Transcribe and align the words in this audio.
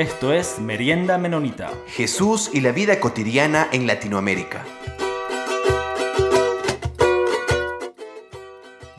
Esto 0.00 0.32
es 0.32 0.58
Merienda 0.58 1.18
Menonita. 1.18 1.70
Jesús 1.88 2.48
y 2.54 2.62
la 2.62 2.72
vida 2.72 2.98
cotidiana 3.00 3.68
en 3.70 3.86
Latinoamérica. 3.86 4.64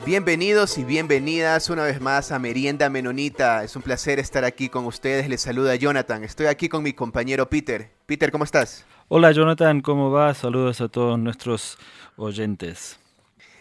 Bienvenidos 0.06 0.78
y 0.78 0.84
bienvenidas 0.84 1.70
una 1.70 1.82
vez 1.82 2.00
más 2.00 2.30
a 2.30 2.38
Merienda 2.38 2.88
Menonita. 2.88 3.64
Es 3.64 3.74
un 3.74 3.82
placer 3.82 4.20
estar 4.20 4.44
aquí 4.44 4.68
con 4.68 4.86
ustedes. 4.86 5.28
Les 5.28 5.40
saluda 5.40 5.74
Jonathan. 5.74 6.22
Estoy 6.22 6.46
aquí 6.46 6.68
con 6.68 6.84
mi 6.84 6.92
compañero 6.92 7.50
Peter. 7.50 7.90
Peter, 8.06 8.30
¿cómo 8.30 8.44
estás? 8.44 8.86
Hola 9.08 9.32
Jonathan, 9.32 9.80
¿cómo 9.80 10.12
va? 10.12 10.32
Saludos 10.34 10.80
a 10.80 10.88
todos 10.88 11.18
nuestros 11.18 11.78
oyentes. 12.14 13.00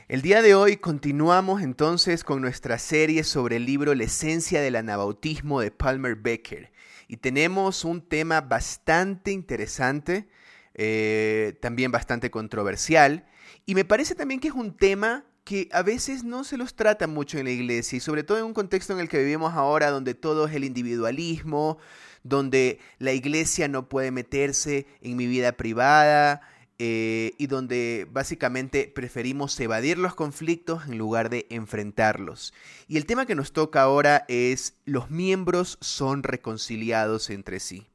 El 0.08 0.22
día 0.22 0.44
de 0.44 0.54
hoy 0.54 0.78
continuamos 0.78 1.64
entonces 1.64 2.24
con 2.24 2.40
nuestra 2.40 2.78
serie 2.78 3.24
sobre 3.24 3.56
el 3.56 3.66
libro 3.66 3.96
La 3.96 4.04
esencia 4.04 4.62
del 4.62 4.76
anabautismo 4.76 5.60
de 5.60 5.72
Palmer 5.72 6.16
Becker. 6.18 6.70
Y 7.12 7.18
tenemos 7.18 7.84
un 7.84 8.08
tema 8.08 8.40
bastante 8.40 9.34
interesante, 9.34 10.30
eh, 10.74 11.58
también 11.60 11.92
bastante 11.92 12.32
controversial. 12.32 13.26
Y 13.66 13.76
me 13.76 13.84
parece 13.84 14.16
también 14.16 14.40
que 14.40 14.48
es 14.48 14.54
un 14.54 14.78
tema 14.78 15.26
que 15.44 15.68
a 15.74 15.82
veces 15.82 16.24
no 16.24 16.46
se 16.46 16.56
los 16.56 16.74
trata 16.74 17.08
mucho 17.08 17.38
en 17.38 17.44
la 17.44 17.52
iglesia 17.52 17.98
y 17.98 18.00
sobre 18.00 18.24
todo 18.24 18.38
en 18.38 18.46
un 18.46 18.54
contexto 18.54 18.94
en 18.94 19.00
el 19.00 19.10
que 19.10 19.18
vivimos 19.18 19.52
ahora 19.56 19.92
donde 19.92 20.14
todo 20.14 20.48
es 20.48 20.56
el 20.56 20.64
individualismo, 20.64 21.80
donde 22.24 22.80
la 22.98 23.12
iglesia 23.12 23.68
no 23.68 23.90
puede 23.90 24.12
meterse 24.12 24.88
en 25.02 25.18
mi 25.18 25.28
vida 25.28 25.52
privada 25.52 26.40
eh, 26.84 27.36
y 27.38 27.46
donde 27.46 28.08
básicamente 28.10 28.92
preferimos 28.92 29.60
evadir 29.60 30.00
los 30.00 30.16
conflictos 30.16 30.88
en 30.88 30.98
lugar 30.98 31.30
de 31.30 31.46
enfrentarlos. 31.52 32.56
Y 32.88 32.98
el 32.98 33.06
tema 33.06 33.28
que 33.28 33.36
nos 33.36 33.54
toca 33.54 33.84
ahora 33.84 34.26
es 34.28 34.74
los 34.86 35.12
miembros 35.12 35.78
son 35.80 36.24
reconciliados 36.24 37.30
entre 37.30 37.60
sí. 37.60 37.86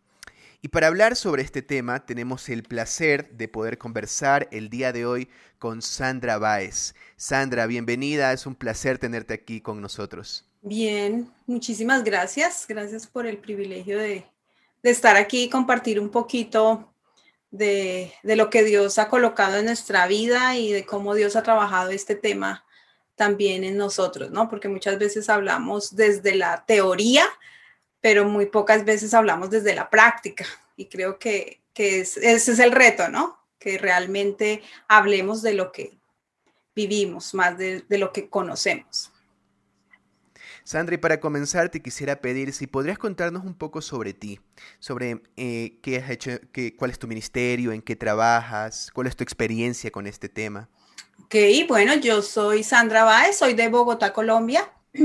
Y 0.63 0.69
para 0.69 0.87
hablar 0.87 1.17
sobre 1.17 1.43
este 1.43 1.63
tema 1.63 2.07
tenemos 2.07 2.49
el 2.49 2.63
placer 2.63 3.29
de 3.33 3.49
poder 3.49 3.77
conversar 3.77 4.47
el 4.53 4.71
día 4.71 4.93
de 4.93 5.05
hoy 5.05 5.29
con 5.59 5.83
Sandra 5.83 6.39
Báez. 6.39 6.95
Sandra, 7.17 7.67
bienvenida, 7.67 8.33
es 8.33 8.47
un 8.47 8.55
placer 8.55 8.99
tenerte 8.99 9.35
aquí 9.35 9.61
con 9.61 9.81
nosotros. 9.81 10.49
Bien, 10.63 11.29
muchísimas 11.49 12.05
gracias. 12.05 12.67
Gracias 12.69 13.09
por 13.09 13.27
el 13.27 13.39
privilegio 13.39 13.99
de, 13.99 14.27
estar 14.85 15.17
aquí 15.17 15.43
y 15.43 15.51
compartir 15.51 15.99
un 15.99 16.11
poquito 16.11 16.93
de, 17.51 18.13
de, 18.23 18.37
lo 18.37 18.51
que 18.51 18.65
Dios 18.65 18.99
ha 18.99 19.09
colocado 19.09 19.57
en 19.57 19.67
nuestra 19.67 20.07
vida 20.07 20.57
y 20.57 20.73
de 20.73 20.85
cómo 20.85 21.15
Dios 21.15 21.37
ha 21.37 21.43
trabajado 21.43 21.91
este 21.91 22.15
tema 22.15 22.65
también 23.17 23.65
en 23.65 23.77
nosotros, 23.77 24.31
¿no? 24.31 24.49
Porque 24.49 24.69
muchas 24.69 24.99
veces 24.99 25.29
hablamos 25.29 25.97
desde 25.97 26.35
la 26.35 26.65
teoría, 26.67 27.27
pero 28.01 28.27
muy 28.27 28.47
pocas 28.47 28.85
veces 28.85 29.15
hablamos 29.15 29.51
desde 29.51 29.75
la 29.75 29.91
práctica 29.91 30.47
y 30.77 30.87
creo 30.87 31.19
que, 31.19 31.63
ese 31.75 32.53
es 32.53 32.59
el 32.59 32.73
reto, 32.73 33.09
¿no? 33.09 33.39
Que 33.59 33.77
realmente 33.77 34.63
hablemos 34.89 35.43
de 35.43 35.55
lo 35.55 35.73
que 35.73 35.99
vivimos, 36.75 37.35
más 37.35 37.59
de, 37.59 37.85
lo 37.89 38.13
que 38.13 38.31
conocemos. 38.31 39.13
Sandra, 40.67 40.97
y 40.97 40.99
para 40.99 41.21
comenzar 41.21 41.69
te 41.69 41.81
quisiera 41.81 42.21
pedir 42.21 42.53
si 42.53 42.67
podrías 42.67 42.99
contarnos 42.99 43.45
un 43.45 43.55
poco 43.55 43.81
sobre 43.81 44.13
ti, 44.13 44.41
sobre 44.81 45.23
eh, 45.37 45.79
qué 45.81 45.99
has 45.99 46.11
hecho, 46.11 46.33
qué, 46.53 46.75
cuál 46.75 46.91
es 46.91 46.99
tu 46.99 47.07
ministerio, 47.07 47.71
en 47.71 47.81
qué 47.81 47.95
trabajas, 47.95 48.91
cuál 48.93 49.07
es 49.07 49.15
tu 49.15 49.23
experiencia 49.23 49.93
con 49.93 50.09
este 50.09 50.29
tema. 50.29 50.69
Ok, 51.23 51.37
bueno, 51.69 51.95
yo 51.95 52.21
soy 52.21 52.65
Sandra 52.65 53.05
Báez, 53.05 53.39
soy 53.39 53.55
de 53.55 53.69
Bogotá, 53.69 54.13
Colombia. 54.13 54.69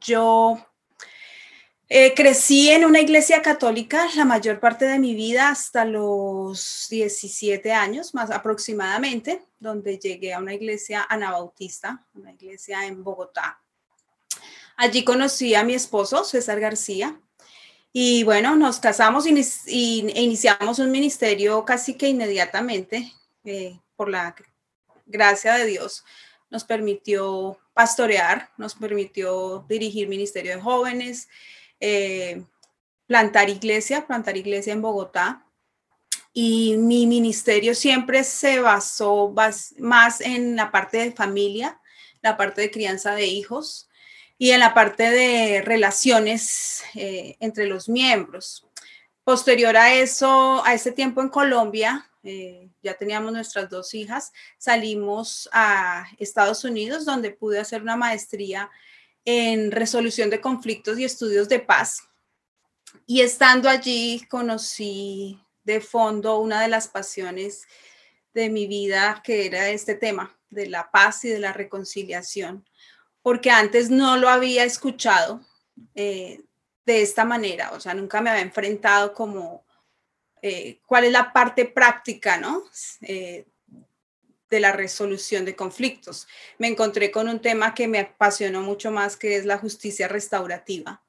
Yo 0.00 0.58
eh, 1.88 2.12
crecí 2.14 2.70
en 2.70 2.84
una 2.84 3.00
iglesia 3.00 3.42
católica 3.42 4.08
la 4.16 4.24
mayor 4.24 4.58
parte 4.58 4.86
de 4.86 4.98
mi 4.98 5.14
vida 5.14 5.50
hasta 5.50 5.84
los 5.84 6.88
17 6.90 7.72
años, 7.72 8.12
más 8.12 8.30
aproximadamente, 8.30 9.42
donde 9.60 9.98
llegué 9.98 10.34
a 10.34 10.38
una 10.38 10.54
iglesia 10.54 11.06
anabautista, 11.08 12.04
una 12.14 12.32
iglesia 12.32 12.86
en 12.86 13.04
Bogotá. 13.04 13.60
Allí 14.82 15.04
conocí 15.04 15.54
a 15.54 15.62
mi 15.62 15.74
esposo, 15.74 16.24
César 16.24 16.58
García, 16.58 17.20
y 17.92 18.24
bueno, 18.24 18.56
nos 18.56 18.80
casamos 18.80 19.26
y, 19.26 20.08
e 20.08 20.22
iniciamos 20.22 20.78
un 20.78 20.90
ministerio 20.90 21.66
casi 21.66 21.98
que 21.98 22.08
inmediatamente, 22.08 23.12
eh, 23.44 23.78
por 23.94 24.08
la 24.08 24.34
gracia 25.04 25.52
de 25.56 25.66
Dios, 25.66 26.02
nos 26.48 26.64
permitió 26.64 27.58
pastorear, 27.74 28.48
nos 28.56 28.74
permitió 28.74 29.66
dirigir 29.68 30.08
ministerio 30.08 30.56
de 30.56 30.62
jóvenes, 30.62 31.28
eh, 31.78 32.42
plantar 33.06 33.50
iglesia, 33.50 34.06
plantar 34.06 34.38
iglesia 34.38 34.72
en 34.72 34.80
Bogotá. 34.80 35.44
Y 36.32 36.78
mi 36.78 37.06
ministerio 37.06 37.74
siempre 37.74 38.24
se 38.24 38.60
basó 38.60 39.34
más 39.76 40.22
en 40.22 40.56
la 40.56 40.70
parte 40.70 40.96
de 40.96 41.12
familia, 41.12 41.78
la 42.22 42.38
parte 42.38 42.62
de 42.62 42.70
crianza 42.70 43.14
de 43.14 43.26
hijos 43.26 43.89
y 44.40 44.52
en 44.52 44.60
la 44.60 44.72
parte 44.72 45.10
de 45.10 45.60
relaciones 45.60 46.82
eh, 46.94 47.36
entre 47.40 47.66
los 47.66 47.90
miembros. 47.90 48.66
Posterior 49.22 49.76
a 49.76 49.92
eso, 49.92 50.64
a 50.64 50.72
ese 50.72 50.92
tiempo 50.92 51.20
en 51.20 51.28
Colombia, 51.28 52.10
eh, 52.22 52.70
ya 52.82 52.94
teníamos 52.94 53.34
nuestras 53.34 53.68
dos 53.68 53.92
hijas, 53.92 54.32
salimos 54.56 55.46
a 55.52 56.06
Estados 56.18 56.64
Unidos 56.64 57.04
donde 57.04 57.32
pude 57.32 57.60
hacer 57.60 57.82
una 57.82 57.96
maestría 57.96 58.70
en 59.26 59.70
resolución 59.70 60.30
de 60.30 60.40
conflictos 60.40 60.98
y 60.98 61.04
estudios 61.04 61.46
de 61.50 61.58
paz. 61.58 62.08
Y 63.06 63.20
estando 63.20 63.68
allí 63.68 64.26
conocí 64.30 65.38
de 65.64 65.82
fondo 65.82 66.38
una 66.38 66.62
de 66.62 66.68
las 66.68 66.88
pasiones 66.88 67.66
de 68.32 68.48
mi 68.48 68.66
vida, 68.66 69.20
que 69.22 69.44
era 69.44 69.68
este 69.68 69.96
tema 69.96 70.34
de 70.48 70.66
la 70.66 70.90
paz 70.90 71.26
y 71.26 71.28
de 71.28 71.40
la 71.40 71.52
reconciliación, 71.52 72.64
porque 73.22 73.50
antes 73.50 73.90
no 73.90 74.16
lo 74.16 74.28
había 74.28 74.64
escuchado 74.64 75.40
eh, 75.94 76.42
de 76.86 77.02
esta 77.02 77.24
manera, 77.24 77.72
o 77.72 77.80
sea, 77.80 77.94
nunca 77.94 78.20
me 78.20 78.30
había 78.30 78.42
enfrentado 78.42 79.12
como 79.12 79.64
eh, 80.42 80.80
cuál 80.86 81.04
es 81.04 81.12
la 81.12 81.32
parte 81.32 81.66
práctica, 81.66 82.38
¿no? 82.38 82.64
Eh, 83.02 83.46
de 84.48 84.60
la 84.60 84.72
resolución 84.72 85.44
de 85.44 85.54
conflictos. 85.54 86.26
Me 86.58 86.66
encontré 86.66 87.12
con 87.12 87.28
un 87.28 87.40
tema 87.40 87.72
que 87.72 87.86
me 87.86 88.00
apasionó 88.00 88.62
mucho 88.62 88.90
más, 88.90 89.16
que 89.16 89.36
es 89.36 89.44
la 89.44 89.58
justicia 89.58 90.08
restaurativa 90.08 91.04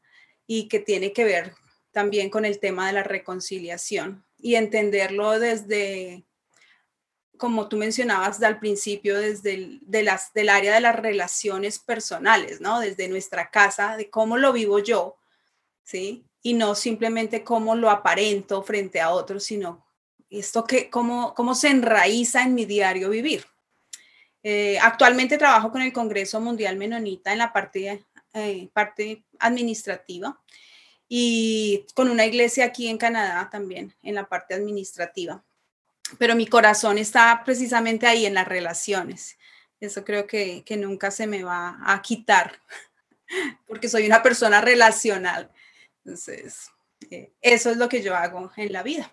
y 0.46 0.68
que 0.68 0.80
tiene 0.80 1.12
que 1.12 1.24
ver 1.24 1.54
también 1.92 2.30
con 2.30 2.46
el 2.46 2.60
tema 2.60 2.88
de 2.88 2.94
la 2.94 3.04
reconciliación 3.04 4.24
y 4.38 4.56
entenderlo 4.56 5.40
desde, 5.40 6.24
como 7.42 7.68
tú 7.68 7.76
mencionabas 7.76 8.40
al 8.44 8.60
principio, 8.60 9.18
desde 9.18 9.80
de 9.82 10.04
las, 10.04 10.32
del 10.32 10.48
área 10.48 10.76
de 10.76 10.80
las 10.80 10.96
relaciones 10.96 11.80
personales, 11.80 12.62
¿no? 12.62 12.80
Desde 12.80 13.10
nuestra 13.10 13.50
casa, 13.50 13.98
de 13.98 14.12
cómo 14.12 14.38
lo 14.38 14.54
vivo 14.54 14.78
yo, 14.78 15.18
¿sí? 15.84 16.24
Y 16.44 16.54
no 16.54 16.76
simplemente 16.76 17.44
cómo 17.44 17.76
lo 17.76 17.90
aparento 17.90 18.62
frente 18.62 19.02
a 19.02 19.10
otros, 19.10 19.44
sino 19.44 19.84
esto 20.30 20.66
que, 20.66 20.92
cómo, 20.92 21.34
cómo 21.34 21.56
se 21.56 21.70
enraiza 21.70 22.44
en 22.44 22.54
mi 22.54 22.66
diario 22.66 23.10
vivir. 23.10 23.44
Eh, 24.44 24.78
actualmente 24.80 25.40
trabajo 25.40 25.72
con 25.72 25.82
el 25.82 25.92
Congreso 25.92 26.40
Mundial 26.40 26.78
Menonita 26.78 27.32
en 27.32 27.40
la 27.40 27.52
parte, 27.52 28.06
eh, 28.36 28.70
parte 28.72 29.24
administrativa 29.40 30.40
y 31.10 31.88
con 31.96 32.08
una 32.08 32.24
iglesia 32.28 32.66
aquí 32.66 32.88
en 32.88 33.00
Canadá 33.00 33.50
también 33.50 33.96
en 34.04 34.14
la 34.14 34.30
parte 34.30 34.54
administrativa. 34.54 35.44
Pero 36.18 36.36
mi 36.36 36.48
corazón 36.48 36.98
está 36.98 37.44
precisamente 37.46 38.08
ahí 38.08 38.26
en 38.26 38.34
las 38.34 38.48
relaciones. 38.48 39.38
Eso 39.80 40.04
creo 40.04 40.28
que, 40.28 40.64
que 40.64 40.78
nunca 40.78 41.10
se 41.12 41.28
me 41.28 41.44
va 41.44 41.80
a 41.86 42.02
quitar 42.02 42.60
porque 43.68 43.90
soy 43.90 44.06
una 44.06 44.22
persona 44.22 44.62
relacional. 44.62 45.52
Entonces, 46.04 46.70
eh, 47.10 47.32
eso 47.42 47.72
es 47.72 47.78
lo 47.78 47.90
que 47.90 48.02
yo 48.02 48.16
hago 48.16 48.52
en 48.58 48.72
la 48.72 48.84
vida. 48.84 49.12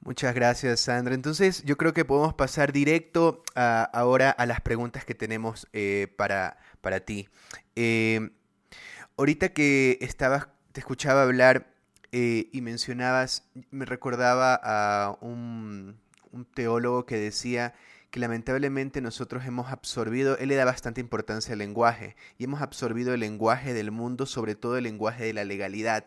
Muchas 0.00 0.34
gracias, 0.34 0.80
Sandra. 0.80 1.14
Entonces, 1.14 1.64
yo 1.64 1.76
creo 1.76 1.92
que 1.92 2.04
podemos 2.04 2.34
pasar 2.34 2.72
directo 2.72 3.42
ahora 3.54 4.30
a 4.30 4.46
las 4.46 4.60
preguntas 4.60 5.04
que 5.04 5.16
tenemos 5.16 5.66
eh, 5.72 6.14
para, 6.16 6.58
para, 6.80 7.00
ti. 7.00 7.28
Eh, 7.74 8.30
ahorita 9.16 9.48
que 9.48 9.98
estabas, 10.00 10.46
te 10.70 10.78
escuchaba 10.78 11.22
hablar 11.22 11.74
eh, 12.12 12.48
y 12.52 12.60
mencionabas, 12.60 13.44
me 13.70 13.84
recordaba 13.84 14.58
a 14.62 15.16
un, 15.20 15.98
un 16.32 16.44
teólogo 16.44 17.06
que 17.06 17.16
decía 17.16 17.74
que 18.10 18.20
lamentablemente 18.20 19.00
nosotros 19.00 19.44
hemos 19.44 19.70
absorbido, 19.70 20.38
él 20.38 20.48
le 20.48 20.54
da 20.54 20.64
bastante 20.64 21.00
importancia 21.00 21.52
al 21.52 21.58
lenguaje, 21.58 22.16
y 22.38 22.44
hemos 22.44 22.62
absorbido 22.62 23.12
el 23.14 23.20
lenguaje 23.20 23.74
del 23.74 23.90
mundo, 23.90 24.26
sobre 24.26 24.54
todo 24.54 24.76
el 24.78 24.84
lenguaje 24.84 25.24
de 25.24 25.32
la 25.32 25.44
legalidad, 25.44 26.04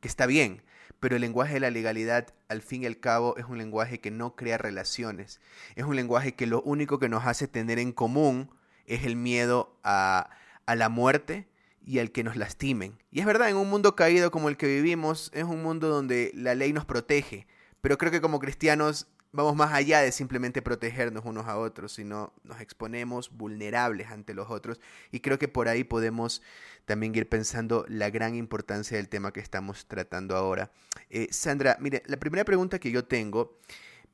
que 0.00 0.08
está 0.08 0.26
bien, 0.26 0.62
pero 1.04 1.16
el 1.16 1.20
lenguaje 1.20 1.54
de 1.54 1.60
la 1.60 1.70
legalidad, 1.70 2.28
al 2.48 2.62
fin 2.62 2.82
y 2.82 2.86
al 2.86 2.98
cabo, 2.98 3.36
es 3.36 3.44
un 3.44 3.58
lenguaje 3.58 4.00
que 4.00 4.10
no 4.10 4.36
crea 4.36 4.56
relaciones. 4.56 5.38
Es 5.76 5.84
un 5.84 5.96
lenguaje 5.96 6.34
que 6.34 6.46
lo 6.46 6.62
único 6.62 6.98
que 6.98 7.10
nos 7.10 7.26
hace 7.26 7.46
tener 7.46 7.78
en 7.78 7.92
común 7.92 8.50
es 8.86 9.04
el 9.04 9.14
miedo 9.14 9.76
a, 9.84 10.30
la 10.66 10.88
muerte 10.88 11.46
y 11.84 11.98
al 11.98 12.10
que 12.10 12.24
nos 12.24 12.36
lastimen. 12.36 12.98
Y 13.10 13.20
es 13.20 13.26
verdad, 13.26 13.50
en 13.50 13.56
un 13.56 13.68
mundo 13.68 13.94
caído 13.94 14.30
como 14.30 14.48
el 14.48 14.56
que 14.56 14.66
vivimos, 14.66 15.30
es 15.34 15.44
un 15.44 15.62
mundo 15.62 15.88
donde 15.88 16.32
la 16.34 16.54
ley 16.54 16.72
nos 16.72 16.84
protege, 16.84 17.46
pero 17.80 17.98
creo 17.98 18.10
que 18.10 18.20
como 18.20 18.40
cristianos 18.40 19.08
vamos 19.34 19.56
más 19.56 19.72
allá 19.72 20.00
de 20.00 20.12
simplemente 20.12 20.62
protegernos 20.62 21.24
unos 21.24 21.46
a 21.46 21.58
otros, 21.58 21.92
sino 21.92 22.32
nos 22.44 22.60
exponemos 22.60 23.30
vulnerables 23.36 24.06
ante 24.08 24.32
los 24.32 24.48
otros 24.48 24.80
y 25.10 25.20
creo 25.20 25.40
que 25.40 25.48
por 25.48 25.66
ahí 25.66 25.82
podemos 25.82 26.40
también 26.84 27.14
ir 27.16 27.28
pensando 27.28 27.84
la 27.88 28.10
gran 28.10 28.36
importancia 28.36 28.96
del 28.96 29.08
tema 29.08 29.32
que 29.32 29.40
estamos 29.40 29.86
tratando 29.86 30.36
ahora. 30.36 30.70
Eh, 31.10 31.26
Sandra, 31.32 31.76
mire, 31.80 32.04
la 32.06 32.16
primera 32.16 32.44
pregunta 32.44 32.78
que 32.78 32.92
yo 32.92 33.04
tengo, 33.06 33.58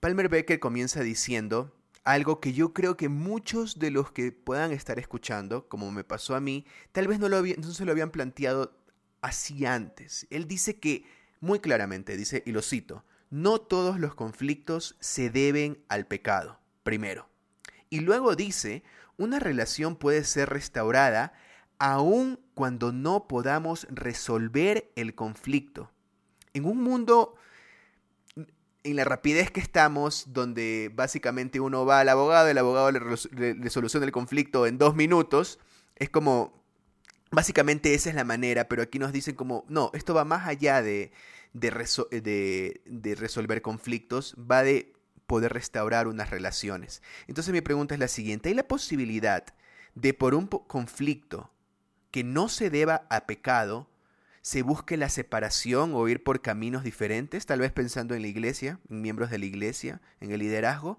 Palmer 0.00 0.30
Becker 0.30 0.58
comienza 0.58 1.02
diciendo 1.02 1.70
algo 2.04 2.40
que 2.40 2.52
yo 2.52 2.72
creo 2.72 2.96
que 2.96 3.08
muchos 3.08 3.78
de 3.78 3.90
los 3.90 4.10
que 4.12 4.32
puedan 4.32 4.72
estar 4.72 4.98
escuchando, 4.98 5.68
como 5.68 5.90
me 5.90 6.04
pasó 6.04 6.34
a 6.34 6.40
mí, 6.40 6.64
tal 6.92 7.08
vez 7.08 7.18
no, 7.18 7.28
lo 7.28 7.42
no 7.42 7.70
se 7.70 7.84
lo 7.84 7.92
habían 7.92 8.10
planteado 8.10 8.76
así 9.20 9.66
antes. 9.66 10.26
Él 10.30 10.48
dice 10.48 10.78
que, 10.78 11.04
muy 11.40 11.60
claramente, 11.60 12.16
dice, 12.16 12.42
y 12.46 12.52
lo 12.52 12.62
cito, 12.62 13.04
no 13.30 13.60
todos 13.60 14.00
los 14.00 14.14
conflictos 14.14 14.96
se 15.00 15.30
deben 15.30 15.84
al 15.88 16.06
pecado, 16.06 16.58
primero. 16.82 17.28
Y 17.90 18.00
luego 18.00 18.34
dice, 18.34 18.82
una 19.16 19.38
relación 19.38 19.96
puede 19.96 20.24
ser 20.24 20.48
restaurada 20.48 21.32
aun 21.78 22.38
cuando 22.54 22.92
no 22.92 23.26
podamos 23.26 23.86
resolver 23.90 24.90
el 24.96 25.14
conflicto. 25.14 25.90
En 26.52 26.64
un 26.64 26.82
mundo, 26.82 27.36
en 28.84 28.96
la 28.96 29.04
rapidez 29.04 29.50
que 29.50 29.60
estamos, 29.60 30.24
donde 30.28 30.90
básicamente 30.94 31.60
uno 31.60 31.84
va 31.84 32.00
al 32.00 32.08
abogado, 32.08 32.48
el 32.48 32.58
abogado 32.58 32.90
le, 32.90 33.70
soluciona 33.70 34.06
el 34.06 34.12
conflicto 34.12 34.66
en 34.66 34.78
dos 34.78 34.94
minutos, 34.94 35.58
es 35.96 36.08
como, 36.08 36.64
básicamente 37.30 37.94
esa 37.94 38.08
es 38.10 38.14
la 38.14 38.24
manera, 38.24 38.68
pero 38.68 38.82
aquí 38.82 38.98
nos 38.98 39.12
dicen 39.12 39.34
como, 39.34 39.64
no, 39.68 39.90
esto 39.94 40.14
va 40.14 40.24
más 40.24 40.46
allá 40.46 40.82
de, 40.82 41.12
de, 41.52 41.70
resolver 43.16 43.62
conflictos, 43.62 44.34
va 44.38 44.62
de 44.62 44.92
poder 45.26 45.52
restaurar 45.52 46.08
unas 46.08 46.30
relaciones. 46.30 47.02
Entonces 47.28 47.52
mi 47.52 47.60
pregunta 47.60 47.94
es 47.94 48.00
la 48.00 48.08
siguiente, 48.08 48.48
¿hay 48.48 48.54
la 48.54 48.66
posibilidad 48.66 49.44
de 49.94 50.14
por 50.14 50.34
un 50.34 50.46
conflicto 50.46 51.50
que 52.10 52.24
no 52.24 52.48
se 52.48 52.70
deba 52.70 53.06
a 53.10 53.26
pecado, 53.26 53.88
se 54.42 54.62
busque 54.62 54.96
la 54.96 55.08
separación 55.08 55.92
o 55.94 56.08
ir 56.08 56.22
por 56.22 56.40
caminos 56.40 56.84
diferentes, 56.84 57.46
tal 57.46 57.60
vez 57.60 57.72
pensando 57.72 58.14
en 58.14 58.22
la 58.22 58.28
iglesia, 58.28 58.80
en 58.88 59.02
miembros 59.02 59.30
de 59.30 59.38
la 59.38 59.44
iglesia, 59.44 60.00
en 60.20 60.30
el 60.30 60.40
liderazgo? 60.40 60.98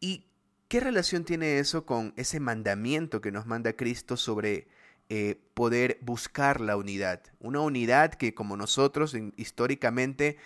¿Y 0.00 0.26
qué 0.68 0.80
relación 0.80 1.24
tiene 1.24 1.58
eso 1.58 1.86
con 1.86 2.12
ese 2.16 2.40
mandamiento 2.40 3.20
que 3.20 3.32
nos 3.32 3.46
manda 3.46 3.74
Cristo 3.74 4.16
sobre 4.16 4.68
eh, 5.08 5.40
poder 5.54 5.98
buscar 6.00 6.60
la 6.60 6.76
unidad. 6.76 7.22
Una 7.38 7.60
unidad 7.60 8.14
que 8.14 8.34
como 8.34 8.56
nosotros 8.56 9.16
históricamente 9.36 10.36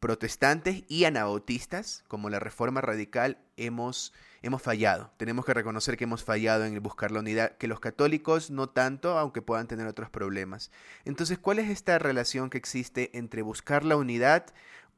protestantes 0.00 0.84
y 0.88 1.04
anabautistas, 1.04 2.04
como 2.08 2.30
la 2.30 2.38
Reforma 2.38 2.80
Radical, 2.80 3.38
hemos, 3.56 4.12
hemos 4.42 4.62
fallado. 4.62 5.12
Tenemos 5.16 5.44
que 5.44 5.54
reconocer 5.54 5.96
que 5.96 6.04
hemos 6.04 6.24
fallado 6.24 6.64
en 6.64 6.82
buscar 6.82 7.10
la 7.10 7.20
unidad, 7.20 7.56
que 7.56 7.68
los 7.68 7.80
católicos 7.80 8.50
no 8.50 8.68
tanto, 8.68 9.18
aunque 9.18 9.42
puedan 9.42 9.66
tener 9.66 9.86
otros 9.86 10.10
problemas. 10.10 10.70
Entonces, 11.04 11.38
¿cuál 11.38 11.58
es 11.58 11.68
esta 11.68 11.98
relación 11.98 12.50
que 12.50 12.58
existe 12.58 13.16
entre 13.16 13.42
buscar 13.42 13.84
la 13.84 13.96
unidad 13.96 14.46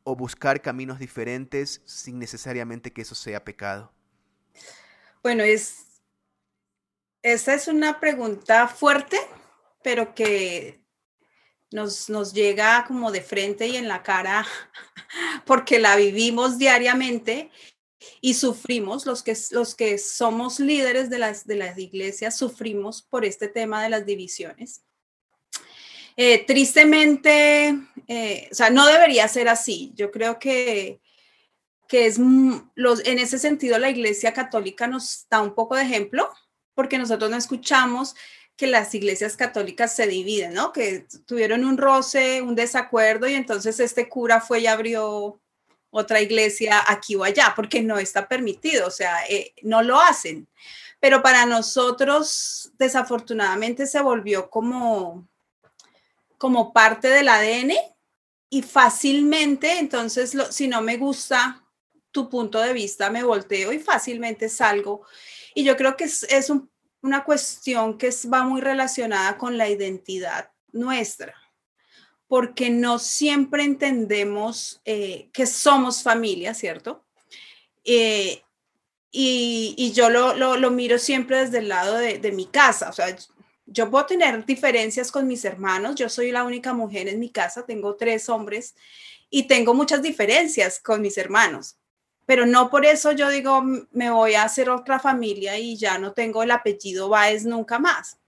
o 0.04 0.16
buscar 0.16 0.62
caminos 0.62 0.98
diferentes 0.98 1.82
sin 1.84 2.18
necesariamente 2.18 2.92
que 2.92 3.02
eso 3.02 3.14
sea 3.14 3.44
pecado? 3.44 3.92
Bueno, 5.22 5.42
es 5.42 5.90
esa 7.22 7.52
es 7.52 7.68
una 7.68 8.00
pregunta 8.00 8.66
fuerte, 8.66 9.18
pero 9.82 10.14
que 10.14 10.79
nos, 11.70 12.08
nos, 12.10 12.32
llega 12.32 12.84
como 12.86 13.12
de 13.12 13.22
frente 13.22 13.68
y 13.68 13.76
en 13.76 13.88
la 13.88 14.02
cara 14.02 14.46
porque 15.44 15.78
la 15.78 15.96
vivimos 15.96 16.58
diariamente 16.58 17.50
y 18.20 18.34
sufrimos, 18.34 19.06
los 19.06 19.22
que, 19.22 19.36
los 19.50 19.74
que 19.74 19.98
somos 19.98 20.58
líderes 20.58 21.10
de 21.10 21.18
las, 21.18 21.46
de 21.46 21.56
las 21.56 21.78
iglesias, 21.78 22.36
sufrimos 22.36 23.02
por 23.02 23.24
este 23.24 23.48
tema 23.48 23.82
de 23.82 23.90
las 23.90 24.06
divisiones. 24.06 24.82
Eh, 26.16 26.44
tristemente, 26.46 27.76
eh, 28.08 28.48
o 28.50 28.54
sea, 28.54 28.70
no 28.70 28.86
debería 28.86 29.28
ser 29.28 29.48
así. 29.48 29.92
Yo 29.94 30.10
creo 30.10 30.38
que, 30.38 31.00
que 31.88 32.06
es, 32.06 32.18
los, 32.74 33.04
en 33.06 33.18
ese 33.18 33.38
sentido 33.38 33.78
la 33.78 33.90
iglesia 33.90 34.32
católica 34.32 34.86
nos 34.86 35.26
da 35.30 35.40
un 35.40 35.54
poco 35.54 35.76
de 35.76 35.82
ejemplo 35.82 36.30
porque 36.74 36.98
nosotros 36.98 37.30
no 37.30 37.36
escuchamos 37.36 38.14
que 38.56 38.66
las 38.66 38.94
iglesias 38.94 39.36
católicas 39.36 39.94
se 39.94 40.06
dividen, 40.06 40.52
¿no? 40.52 40.72
Que 40.72 41.06
tuvieron 41.26 41.64
un 41.64 41.78
roce, 41.78 42.42
un 42.42 42.54
desacuerdo 42.54 43.26
y 43.26 43.34
entonces 43.34 43.80
este 43.80 44.08
cura 44.08 44.40
fue 44.40 44.60
y 44.60 44.66
abrió 44.66 45.40
otra 45.90 46.20
iglesia 46.20 46.82
aquí 46.86 47.16
o 47.16 47.24
allá, 47.24 47.52
porque 47.56 47.82
no 47.82 47.98
está 47.98 48.28
permitido, 48.28 48.86
o 48.86 48.90
sea, 48.90 49.26
eh, 49.28 49.54
no 49.62 49.82
lo 49.82 50.00
hacen. 50.00 50.48
Pero 51.00 51.22
para 51.22 51.46
nosotros, 51.46 52.70
desafortunadamente, 52.78 53.86
se 53.86 54.00
volvió 54.00 54.50
como, 54.50 55.26
como 56.38 56.72
parte 56.72 57.08
del 57.08 57.28
ADN 57.28 57.72
y 58.50 58.62
fácilmente, 58.62 59.78
entonces, 59.78 60.36
si 60.50 60.68
no 60.68 60.82
me 60.82 60.96
gusta 60.96 61.64
tu 62.12 62.28
punto 62.28 62.60
de 62.60 62.72
vista, 62.72 63.10
me 63.10 63.22
volteo 63.22 63.72
y 63.72 63.78
fácilmente 63.78 64.48
salgo. 64.48 65.06
Y 65.54 65.64
yo 65.64 65.76
creo 65.76 65.96
que 65.96 66.04
es, 66.04 66.24
es 66.24 66.50
un 66.50 66.69
una 67.02 67.24
cuestión 67.24 67.98
que 67.98 68.10
va 68.32 68.44
muy 68.44 68.60
relacionada 68.60 69.38
con 69.38 69.56
la 69.56 69.68
identidad 69.68 70.50
nuestra, 70.72 71.34
porque 72.26 72.70
no 72.70 72.98
siempre 72.98 73.64
entendemos 73.64 74.80
eh, 74.84 75.30
que 75.32 75.46
somos 75.46 76.02
familia, 76.02 76.54
¿cierto? 76.54 77.04
Eh, 77.84 78.42
y, 79.10 79.92
yo 79.92 80.08
lo, 80.08 80.70
miro 80.70 80.98
siempre 80.98 81.38
desde 81.38 81.58
el 81.58 81.68
lado 81.68 81.96
de, 81.96 82.18
de 82.18 82.32
mi 82.32 82.46
casa, 82.46 82.90
o 82.90 82.92
sea, 82.92 83.16
yo 83.66 83.90
puedo 83.90 84.06
tener 84.06 84.44
diferencias 84.44 85.10
con 85.10 85.26
mis 85.26 85.44
hermanos, 85.44 85.94
yo 85.96 86.08
soy 86.08 86.30
la 86.30 86.44
única 86.44 86.72
mujer 86.72 87.08
en 87.08 87.18
mi 87.18 87.30
casa, 87.30 87.66
tengo 87.66 87.96
tres 87.96 88.28
hombres 88.28 88.74
y 89.30 89.44
tengo 89.44 89.74
muchas 89.74 90.02
diferencias 90.02 90.80
con 90.80 91.00
mis 91.00 91.16
hermanos, 91.18 91.76
pero 92.30 92.46
no 92.46 92.70
por 92.70 92.86
eso 92.86 93.10
yo 93.10 93.28
digo, 93.28 93.60
me 93.90 94.08
voy 94.08 94.34
a 94.34 94.44
hacer 94.44 94.70
otra 94.70 95.00
familia 95.00 95.58
y 95.58 95.76
ya 95.76 95.98
no 95.98 96.12
tengo 96.12 96.44
el 96.44 96.52
apellido 96.52 97.08
Baez 97.08 97.44
nunca 97.44 97.80
más. 97.80 98.18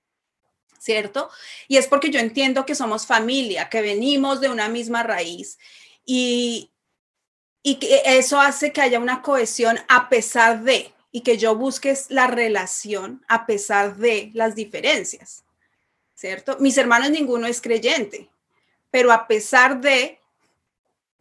¿Cierto? 0.81 1.31
Y 1.69 1.77
es 1.77 1.87
porque 1.87 2.11
yo 2.11 2.19
entiendo 2.19 2.67
que 2.67 2.75
somos 2.75 3.07
familia, 3.07 3.69
que 3.69 3.81
venimos 3.81 4.41
de 4.41 4.49
una 4.49 4.69
misma 4.69 5.05
raíz 5.05 5.57
y, 6.05 6.73
y 7.63 7.77
que 7.77 8.03
eso 8.05 8.41
hace 8.41 8.73
que 8.73 8.81
haya 8.81 8.99
una 8.99 9.23
cohesión 9.23 9.79
a 9.89 10.09
pesar 10.09 10.65
de, 10.65 10.93
y 11.13 11.21
que 11.21 11.39
yo 11.39 11.55
busque 11.55 11.97
la 12.09 12.27
relación 12.27 13.25
a 13.29 13.47
pesar 13.47 13.95
de 13.99 14.33
las 14.35 14.57
diferencias. 14.57 15.45
¿Cierto? 16.17 16.57
Mis 16.59 16.77
hermanos 16.77 17.11
ninguno 17.11 17.47
es 17.47 17.61
creyente, 17.61 18.29
pero 18.91 19.13
a 19.13 19.29
pesar 19.29 19.81
de, 19.81 20.19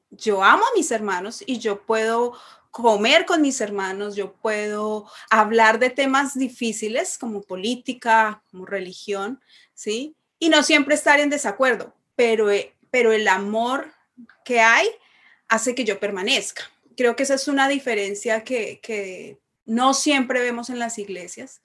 yo 0.10 0.44
amo 0.44 0.64
a 0.64 0.76
mis 0.76 0.90
hermanos 0.90 1.44
y 1.46 1.60
yo 1.60 1.84
puedo 1.84 2.34
comer 2.72 3.26
con 3.26 3.42
mis 3.42 3.62
hermanos, 3.62 4.16
yo 4.16 4.34
puedo 4.34 5.10
hablar 5.30 5.78
de 5.78 5.90
temas 5.90 6.38
difíciles 6.38 7.18
como 7.18 7.42
política, 7.44 8.42
como 8.50 8.66
religión, 8.66 9.42
¿sí? 9.74 10.16
Y 10.40 10.50
no 10.50 10.64
siempre 10.64 10.96
estar 10.96 11.20
en 11.20 11.30
desacuerdo, 11.30 11.94
pero, 12.16 12.50
eh, 12.50 12.74
pero 12.90 13.12
el 13.12 13.28
amor 13.28 13.94
que 14.44 14.62
hay 14.62 14.88
hace 15.48 15.76
que 15.76 15.84
yo 15.84 16.00
permanezca. 16.00 16.64
Creo 16.96 17.16
que 17.16 17.24
esa 17.24 17.36
es 17.36 17.48
una 17.48 17.68
diferencia 17.68 18.44
que, 18.44 18.80
que 18.82 19.38
no 19.66 19.94
siempre 19.94 20.42
vemos 20.42 20.70
en 20.70 20.80
las 20.80 20.98
iglesias 20.98 21.62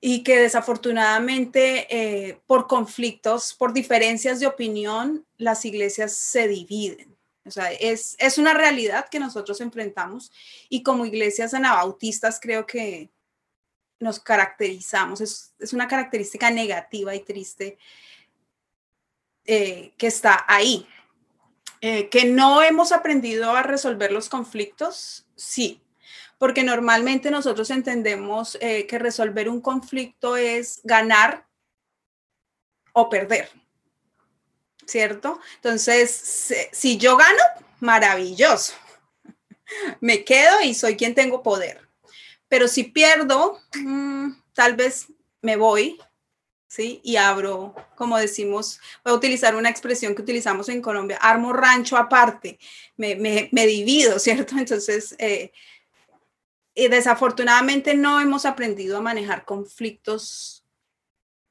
y 0.00 0.22
que 0.22 0.38
desafortunadamente 0.38 1.86
eh, 1.90 2.38
por 2.46 2.66
conflictos, 2.66 3.54
por 3.54 3.72
diferencias 3.72 4.40
de 4.40 4.46
opinión, 4.46 5.24
las 5.36 5.64
iglesias 5.64 6.12
se 6.12 6.48
dividen. 6.48 7.15
O 7.46 7.50
sea, 7.50 7.72
es, 7.72 8.16
una 8.38 8.54
realidad 8.54 9.08
que 9.08 9.20
nosotros 9.20 9.60
enfrentamos 9.60 10.32
y 10.68 10.82
como 10.82 11.06
iglesias 11.06 11.54
anabautistas 11.54 12.40
creo 12.40 12.66
que 12.66 13.10
nos 14.00 14.20
caracterizamos. 14.20 15.20
Es, 15.20 15.72
una 15.72 15.88
característica 15.88 16.50
negativa 16.50 17.14
y 17.14 17.20
triste 17.20 17.78
eh, 19.44 19.92
que 19.96 20.06
está 20.08 20.44
ahí. 20.48 20.86
Eh, 21.82 22.08
que 22.08 22.24
no 22.24 22.62
hemos 22.62 22.90
aprendido 22.90 23.52
a 23.52 23.62
resolver 23.62 24.10
los 24.10 24.28
conflictos, 24.28 25.26
sí, 25.36 25.82
porque 26.38 26.64
normalmente 26.64 27.30
nosotros 27.30 27.70
entendemos 27.70 28.56
eh, 28.60 28.86
que 28.86 28.98
resolver 28.98 29.48
un 29.48 29.60
conflicto 29.60 30.36
es 30.36 30.80
ganar 30.84 31.46
o 32.92 33.08
perder. 33.08 33.50
¿Cierto? 34.86 35.40
Entonces, 35.56 36.54
si 36.72 36.96
yo 36.96 37.16
gano, 37.16 37.42
maravilloso. 37.80 38.74
Me 40.00 40.24
quedo 40.24 40.60
y 40.62 40.74
soy 40.74 40.96
quien 40.96 41.14
tengo 41.14 41.42
poder. 41.42 41.80
Pero 42.48 42.68
si 42.68 42.84
pierdo, 42.84 43.60
mm, 43.74 44.30
tal 44.54 44.76
vez 44.76 45.08
me 45.42 45.56
voy 45.56 45.98
¿sí? 46.68 47.00
Y 47.02 47.16
abro, 47.16 47.74
como 47.94 48.18
decimos, 48.18 48.80
voy 49.02 49.12
a 49.14 49.16
utilizar 49.16 49.56
una 49.56 49.70
expresión 49.70 50.14
que 50.14 50.22
utilizamos 50.22 50.68
en 50.68 50.82
Colombia, 50.82 51.18
armo 51.20 51.52
rancho 51.52 51.96
aparte, 51.96 52.58
me, 52.96 53.16
me, 53.50 53.66
divido, 53.66 54.18
¿cierto? 54.18 54.56
Entonces, 54.58 55.14
eh, 55.18 55.52
y 56.74 56.88
desafortunadamente 56.88 57.94
no 57.94 58.20
hemos 58.20 58.44
aprendido 58.44 58.98
a 58.98 59.00
manejar 59.00 59.46
conflictos 59.46 60.64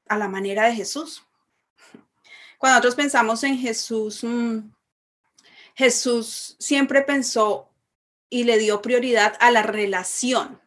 a 0.08 0.16
la 0.16 0.28
manera 0.28 0.66
de 0.66 0.74
Jesús. 0.76 1.24
Cuando 2.58 2.76
nosotros 2.76 2.94
pensamos 2.94 3.44
en 3.44 3.58
Jesús, 3.58 4.24
mm, 4.24 4.70
Jesús 5.74 6.56
siempre 6.58 7.02
pensó 7.02 7.70
y 8.30 8.44
le 8.44 8.58
dio 8.58 8.82
prioridad 8.82 9.36
a 9.40 9.50
la 9.50 9.62
relación 9.62 10.60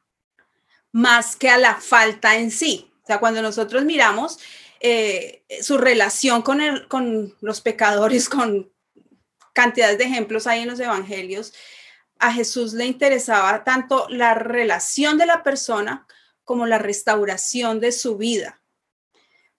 más 0.92 1.36
que 1.36 1.50
a 1.50 1.58
la 1.58 1.76
falta 1.76 2.38
en 2.38 2.52
sí. 2.52 2.92
O 3.04 3.06
sea, 3.08 3.20
cuando 3.20 3.42
nosotros 3.42 3.86
miramos 3.86 4.40
eh, 4.80 5.44
su 5.62 5.78
relación 5.78 6.42
con, 6.42 6.60
con 6.88 7.36
los 7.42 7.62
pecadores, 7.62 8.30
con 8.30 8.72
cantidades 9.54 9.98
de 9.98 10.06
ejemplos 10.06 10.48
ahí 10.48 10.62
en 10.62 10.70
los 10.70 10.80
evangelios, 10.80 11.54
a 12.20 12.34
Jesús 12.34 12.74
le 12.74 12.86
interesaba 12.86 13.64
tanto 13.64 14.08
la 14.10 14.34
relación 14.34 15.18
de 15.18 15.26
la 15.26 15.42
persona 15.42 16.06
como 16.44 16.66
la 16.66 16.78
restauración 16.78 17.80
de 17.80 17.92
su 17.92 18.18
vida. 18.18 18.62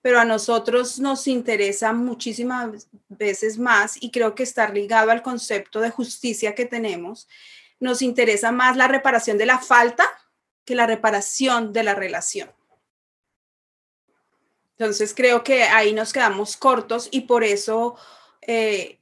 Pero 0.02 0.18
a 0.18 0.24
nosotros 0.24 0.98
nos 0.98 1.26
interesa 1.26 1.92
muchísimas 1.92 2.88
veces 3.08 3.58
más 3.58 3.96
y 4.00 4.10
creo 4.10 4.34
que 4.34 4.42
está 4.42 4.68
ligado 4.70 5.10
al 5.10 5.22
concepto 5.22 5.80
de 5.80 5.90
justicia 5.90 6.54
que 6.54 6.64
tenemos. 6.64 7.28
Nos 7.78 8.00
interesa 8.02 8.52
más 8.52 8.76
la 8.76 8.88
reparación 8.88 9.36
de 9.36 9.46
la 9.46 9.58
falta 9.58 10.04
que 10.64 10.74
la 10.74 10.86
reparación 10.86 11.72
de 11.72 11.82
la 11.82 11.94
relación. 11.94 12.50
Entonces 14.78 15.12
creo 15.14 15.44
que 15.44 15.64
ahí 15.64 15.92
nos 15.92 16.12
quedamos 16.12 16.56
cortos 16.56 17.08
y 17.10 17.22
por 17.22 17.44
eso 17.44 17.96
eh, 18.40 18.98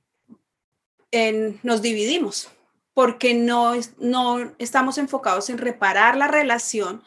nos 1.62 1.82
dividimos, 1.82 2.48
porque 2.94 3.34
no, 3.34 3.74
no 3.98 4.52
estamos 4.58 4.98
enfocados 4.98 5.50
en 5.50 5.58
reparar 5.58 6.16
la 6.16 6.26
relación, 6.26 7.04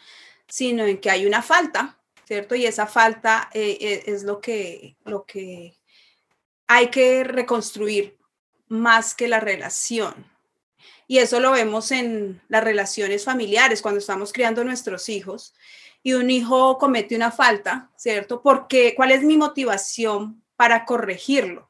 sino 0.47 0.85
en 0.85 0.99
que 0.99 1.09
hay 1.09 1.25
una 1.25 1.41
falta, 1.41 1.97
¿cierto? 2.31 2.55
Y 2.55 2.65
esa 2.65 2.87
falta 2.87 3.49
eh, 3.53 3.77
eh, 3.81 4.03
es 4.05 4.23
lo 4.23 4.39
que, 4.39 4.95
lo 5.03 5.25
que 5.25 5.77
hay 6.65 6.87
que 6.87 7.25
reconstruir 7.25 8.17
más 8.69 9.13
que 9.13 9.27
la 9.27 9.41
relación. 9.41 10.31
Y 11.09 11.17
eso 11.17 11.41
lo 11.41 11.51
vemos 11.51 11.91
en 11.91 12.41
las 12.47 12.63
relaciones 12.63 13.25
familiares, 13.25 13.81
cuando 13.81 13.99
estamos 13.99 14.31
criando 14.31 14.63
nuestros 14.63 15.09
hijos 15.09 15.53
y 16.03 16.13
un 16.13 16.29
hijo 16.29 16.77
comete 16.77 17.17
una 17.17 17.31
falta, 17.31 17.91
¿cierto? 17.97 18.41
Porque, 18.41 18.95
¿cuál 18.95 19.11
es 19.11 19.23
mi 19.23 19.35
motivación 19.35 20.41
para 20.55 20.85
corregirlo? 20.85 21.69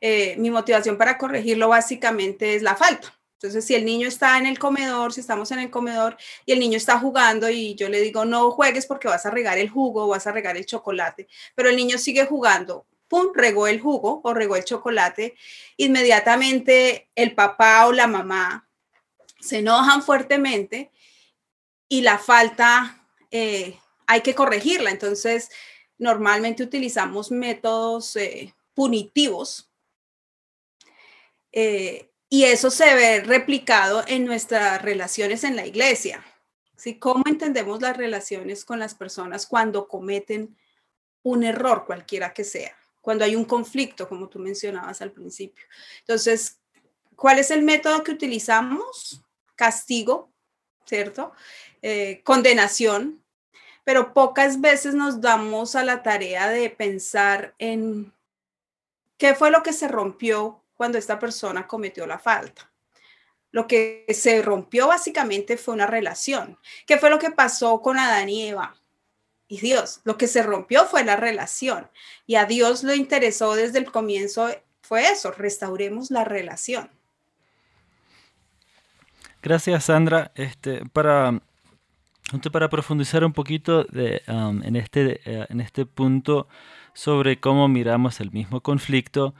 Eh, 0.00 0.34
mi 0.38 0.50
motivación 0.50 0.98
para 0.98 1.18
corregirlo 1.18 1.68
básicamente 1.68 2.56
es 2.56 2.62
la 2.62 2.74
falta. 2.74 3.16
Entonces, 3.38 3.64
si 3.64 3.76
el 3.76 3.84
niño 3.84 4.08
está 4.08 4.36
en 4.38 4.46
el 4.46 4.58
comedor, 4.58 5.12
si 5.12 5.20
estamos 5.20 5.52
en 5.52 5.60
el 5.60 5.70
comedor 5.70 6.16
y 6.44 6.50
el 6.50 6.58
niño 6.58 6.76
está 6.76 6.98
jugando 6.98 7.48
y 7.48 7.76
yo 7.76 7.88
le 7.88 8.00
digo, 8.00 8.24
no 8.24 8.50
juegues 8.50 8.84
porque 8.84 9.06
vas 9.06 9.26
a 9.26 9.30
regar 9.30 9.58
el 9.58 9.70
jugo 9.70 10.04
o 10.04 10.08
vas 10.08 10.26
a 10.26 10.32
regar 10.32 10.56
el 10.56 10.66
chocolate, 10.66 11.28
pero 11.54 11.68
el 11.68 11.76
niño 11.76 11.98
sigue 11.98 12.26
jugando, 12.26 12.86
pum, 13.06 13.28
regó 13.32 13.68
el 13.68 13.80
jugo 13.80 14.20
o 14.24 14.34
regó 14.34 14.56
el 14.56 14.64
chocolate, 14.64 15.36
inmediatamente 15.76 17.10
el 17.14 17.36
papá 17.36 17.86
o 17.86 17.92
la 17.92 18.08
mamá 18.08 18.68
se 19.40 19.58
enojan 19.58 20.02
fuertemente 20.02 20.90
y 21.88 22.00
la 22.00 22.18
falta 22.18 23.06
eh, 23.30 23.78
hay 24.08 24.20
que 24.22 24.34
corregirla. 24.34 24.90
Entonces, 24.90 25.48
normalmente 25.96 26.64
utilizamos 26.64 27.30
métodos 27.30 28.16
eh, 28.16 28.52
punitivos 28.74 29.70
eh, 31.52 32.07
y 32.28 32.44
eso 32.44 32.70
se 32.70 32.94
ve 32.94 33.20
replicado 33.20 34.04
en 34.06 34.24
nuestras 34.24 34.82
relaciones 34.82 35.44
en 35.44 35.56
la 35.56 35.66
iglesia. 35.66 36.24
¿sí? 36.76 36.98
¿Cómo 36.98 37.24
entendemos 37.26 37.80
las 37.80 37.96
relaciones 37.96 38.64
con 38.64 38.78
las 38.78 38.94
personas 38.94 39.46
cuando 39.46 39.88
cometen 39.88 40.56
un 41.22 41.44
error, 41.44 41.84
cualquiera 41.86 42.32
que 42.32 42.44
sea? 42.44 42.78
cuando 43.08 43.24
hay 43.24 43.36
un 43.36 43.46
conflicto, 43.46 44.06
como 44.06 44.28
tú 44.28 44.38
mencionabas 44.38 45.00
al 45.00 45.12
principio. 45.12 45.64
Entonces, 46.00 46.60
¿cuál 47.16 47.38
es 47.38 47.50
el 47.50 47.62
método 47.62 48.04
que 48.04 48.12
utilizamos? 48.12 49.24
Castigo, 49.54 50.30
¿cierto? 50.84 51.32
Eh, 51.80 52.20
condenación, 52.22 53.24
pero 53.82 54.12
pocas 54.12 54.60
veces 54.60 54.92
nos 54.92 55.22
damos 55.22 55.74
a 55.74 55.84
la 55.84 56.02
tarea 56.02 56.50
de 56.50 56.68
pensar 56.68 57.54
en 57.58 58.12
qué 59.16 59.34
fue 59.34 59.50
lo 59.50 59.62
que 59.62 59.72
se 59.72 59.88
rompió 59.88 60.62
cuando 60.78 60.96
esta 60.96 61.18
persona 61.18 61.66
cometió 61.66 62.06
la 62.06 62.18
falta. 62.18 62.70
Lo 63.50 63.66
que 63.66 64.06
se 64.08 64.40
rompió 64.40 64.88
básicamente 64.88 65.58
fue 65.58 65.74
una 65.74 65.86
relación. 65.86 66.58
¿Qué 66.86 66.96
fue 66.96 67.10
lo 67.10 67.18
que 67.18 67.32
pasó 67.32 67.82
con 67.82 67.98
Adán 67.98 68.30
y 68.30 68.48
Eva? 68.48 68.74
y 69.48 69.60
Dios. 69.60 70.00
Lo 70.04 70.18
que 70.18 70.26
se 70.26 70.42
rompió 70.42 70.84
fue 70.84 71.04
la 71.04 71.16
relación 71.16 71.88
y 72.26 72.36
a 72.36 72.44
Dios 72.44 72.84
lo 72.84 72.94
interesó 72.94 73.54
desde 73.54 73.78
el 73.78 73.90
comienzo 73.90 74.50
fue 74.82 75.10
eso, 75.10 75.32
restauremos 75.32 76.10
la 76.10 76.24
relación. 76.24 76.88
Gracias, 79.42 79.84
Sandra. 79.84 80.32
Este, 80.34 80.82
para, 80.92 81.40
para 82.52 82.68
profundizar 82.70 83.24
un 83.24 83.32
poquito 83.32 83.86
um, 84.28 84.62
en, 84.62 84.76
este, 84.76 85.20
eh, 85.24 85.46
en 85.48 85.60
este 85.60 85.84
punto 85.84 86.48
sobre 86.94 87.38
cómo 87.38 87.68
miramos 87.68 88.20
el 88.20 88.30
mismo 88.32 88.62
conflicto, 88.62 89.34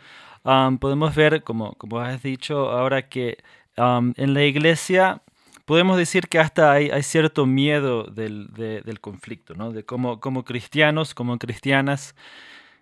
um, 0.45 0.79
podemos 0.79 1.15
ver, 1.15 1.43
como, 1.43 1.75
como 1.75 2.01
has 2.01 2.23
dicho 2.23 2.71
ahora, 2.71 3.09
que 3.09 3.39
um, 3.77 4.13
en 4.17 4.35
la 4.35 4.45
iglesia 4.45 5.23
podemos 5.69 5.99
decir 5.99 6.29
que 6.29 6.39
hasta 6.39 6.73
hay, 6.73 7.03
cierto 7.03 7.45
miedo 7.45 8.05
del, 8.05 8.99
conflicto, 9.03 9.53
¿no? 9.55 9.71
De 9.71 9.85
cómo, 9.85 10.19
como 10.19 10.43
cristianos, 10.43 11.13
como 11.13 11.37
cristianas, 11.37 12.15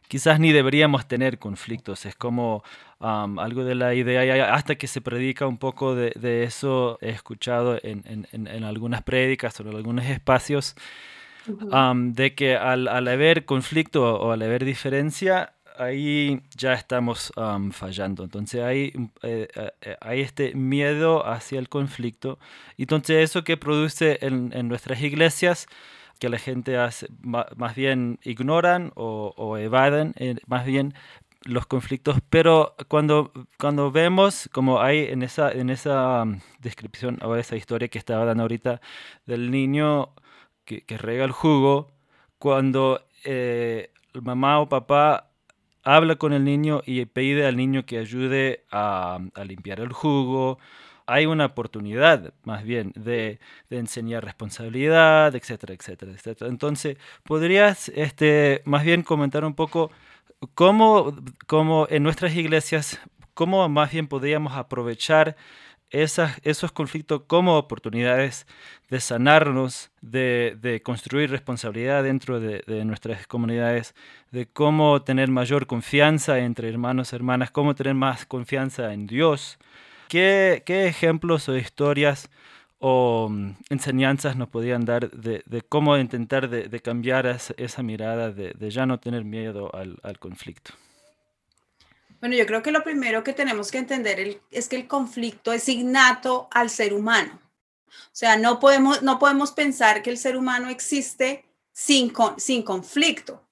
quizás 0.07 0.39
ni 0.39 0.53
deberíamos 0.53 1.09
tener 1.09 1.41
conflictos. 1.41 2.07
Es 2.07 2.15
como 2.15 2.63
algo 3.01 3.65
de 3.65 3.75
la 3.75 3.93
idea, 3.95 4.55
hasta 4.55 4.77
que 4.77 4.87
se 4.87 5.01
predica 5.01 5.49
un 5.49 5.59
poco 5.59 5.97
de, 5.97 6.45
eso, 6.45 6.97
he 7.01 7.11
escuchado 7.11 7.77
en, 7.83 8.63
algunas 8.63 9.03
prédicas 9.03 9.59
o 9.59 9.65
en 9.65 9.75
algunos 9.75 10.05
espacios, 10.05 10.77
de 11.47 12.35
que 12.37 12.57
al, 12.57 12.87
al, 12.87 13.09
haber 13.09 13.47
conflicto 13.47 14.15
o 14.15 14.31
al 14.31 14.43
haber 14.43 14.65
diferencia, 14.65 15.56
ahí 15.79 16.41
ya 16.57 16.75
estamos 16.75 17.33
fallando. 17.73 18.25
Entonces 18.25 18.63
hay, 18.63 18.93
eh, 19.23 19.49
eh, 19.81 19.97
hay 20.01 20.21
este 20.21 20.55
miedo 20.55 21.27
hacia 21.27 21.59
el 21.59 21.69
conflicto. 21.69 22.39
Entonces 22.79 23.25
eso 23.31 23.45
que 23.45 23.57
produce 23.57 24.19
en, 24.23 24.69
nuestras 24.69 25.01
iglesias, 25.03 25.67
que 26.19 26.29
la 26.29 26.39
gente 26.39 26.79
hace, 26.79 27.09
más 27.21 27.75
bien 27.75 28.19
ignoran 28.23 28.93
o, 28.95 29.35
o 29.37 29.59
evaden, 29.59 30.15
eh, 30.17 30.37
más 30.47 30.65
bien 30.65 30.95
los 31.43 31.67
conflictos, 31.67 32.19
pero 32.29 32.75
cuando, 32.89 33.33
cuando 33.59 33.93
vemos, 33.93 34.49
como 34.53 34.81
hay 34.81 35.05
en 35.05 35.23
esa, 35.23 35.53
en 35.53 35.71
esa 35.71 36.25
descripción 36.59 37.19
o 37.23 37.37
esa 37.37 37.57
historia 37.57 37.89
que 37.89 37.99
estaba 37.99 38.25
dando 38.25 38.43
ahorita 38.43 38.81
del 39.27 39.51
niño 39.51 40.15
que, 40.65 40.85
que 40.85 40.99
rega 40.99 41.25
el 41.25 41.33
jugo, 41.33 41.93
cuando 42.39 43.03
mamá 44.23 44.61
o 44.61 44.69
papá 44.69 45.26
habla 45.87 46.17
con 46.17 46.33
el 46.33 46.45
niño 46.45 46.83
y 46.85 47.05
pide 47.07 47.47
al 47.47 47.57
niño 47.57 47.87
que 47.87 47.99
ayude 47.99 48.65
a, 48.73 49.21
limpiar 49.45 49.79
el 49.79 49.93
jugo. 49.93 50.59
Hay 51.07 51.27
una 51.27 51.47
oportunidad, 51.47 52.35
más 52.43 52.65
bien, 52.65 52.93
de, 52.97 53.39
enseñar 53.71 54.25
responsabilidad, 54.25 55.35
etcétera, 55.37 55.75
etcétera, 55.75 56.11
etcétera. 56.13 56.51
Entonces, 56.51 56.99
¿podrías 57.23 57.89
este, 57.91 58.63
más 58.65 58.85
bien 58.85 59.03
comentar 59.03 59.45
un 59.45 59.55
poco 59.55 59.93
cómo, 60.55 61.17
cómo 61.47 61.87
en 61.89 62.03
nuestras 62.03 62.35
iglesias, 62.35 63.01
cómo 63.35 63.69
más 63.69 63.93
bien 63.93 64.09
podríamos 64.09 64.55
aprovechar 64.57 65.37
esos 66.03 66.73
conflictos 66.73 67.23
como 67.27 67.57
oportunidades 67.57 68.47
de 68.91 69.01
sanarnos, 69.01 69.91
de, 70.01 70.81
construir 70.85 71.31
responsabilidad 71.31 72.03
dentro 72.03 72.41
de, 72.41 72.85
nuestras 72.85 73.27
comunidades, 73.27 73.95
de 74.31 74.47
cómo 74.47 75.03
tener 75.03 75.29
mayor 75.29 75.67
confianza 75.67 76.39
entre 76.39 76.69
hermanos 76.69 77.13
y 77.13 77.17
hermanas, 77.17 77.51
cómo 77.51 77.75
tener 77.75 77.95
más 77.95 78.27
confianza 78.27 78.93
en 78.93 79.07
Dios. 79.07 79.59
¿Qué, 80.09 80.63
ejemplos 80.67 81.49
o 81.49 81.57
historias 81.57 82.31
o 82.79 83.29
mm, 83.31 83.53
enseñanzas 83.71 84.37
nos 84.37 84.49
podían 84.49 84.85
dar 84.85 85.11
de, 85.11 85.43
cómo 85.69 85.97
intentar 85.99 86.49
de, 86.49 86.81
cambiar 86.81 87.27
esa, 87.27 87.83
mirada, 87.83 88.31
de, 88.33 88.71
ya 88.71 88.87
no 88.87 89.01
tener 89.01 89.25
miedo 89.25 89.71
al 89.75 90.19
conflicto? 90.19 90.73
Bueno, 92.27 92.39
yo 92.39 92.47
creo 92.47 92.61
que 92.61 92.73
lo 92.73 92.83
primero 92.83 93.23
que 93.23 93.33
tenemos 93.33 93.71
que 93.71 93.79
entender 93.79 94.41
es 94.51 94.69
que 94.69 94.75
el 94.75 94.89
conflicto 94.89 95.53
es 95.53 95.69
innato 95.69 96.49
al 96.51 96.71
ser 96.71 96.93
humano. 96.93 97.41
O 97.87 98.11
sea, 98.11 98.37
no 98.37 98.59
podemos, 98.59 99.01
no 99.03 99.21
podemos 99.21 99.53
pensar 99.53 100.03
que 100.03 100.11
el 100.11 100.19
ser 100.19 100.37
humano 100.37 100.69
existe 100.69 101.45
sin, 101.71 102.13
sin 102.37 102.65
conflicto. 102.65 103.47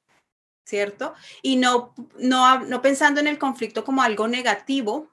¿cierto? 0.64 1.14
Y 1.40 1.54
no, 1.54 1.94
no, 2.18 2.64
no 2.64 2.82
pensando 2.82 3.20
en 3.20 3.28
el 3.28 3.38
conflicto 3.38 3.84
como 3.84 4.02
algo 4.02 4.26
negativo, 4.26 5.08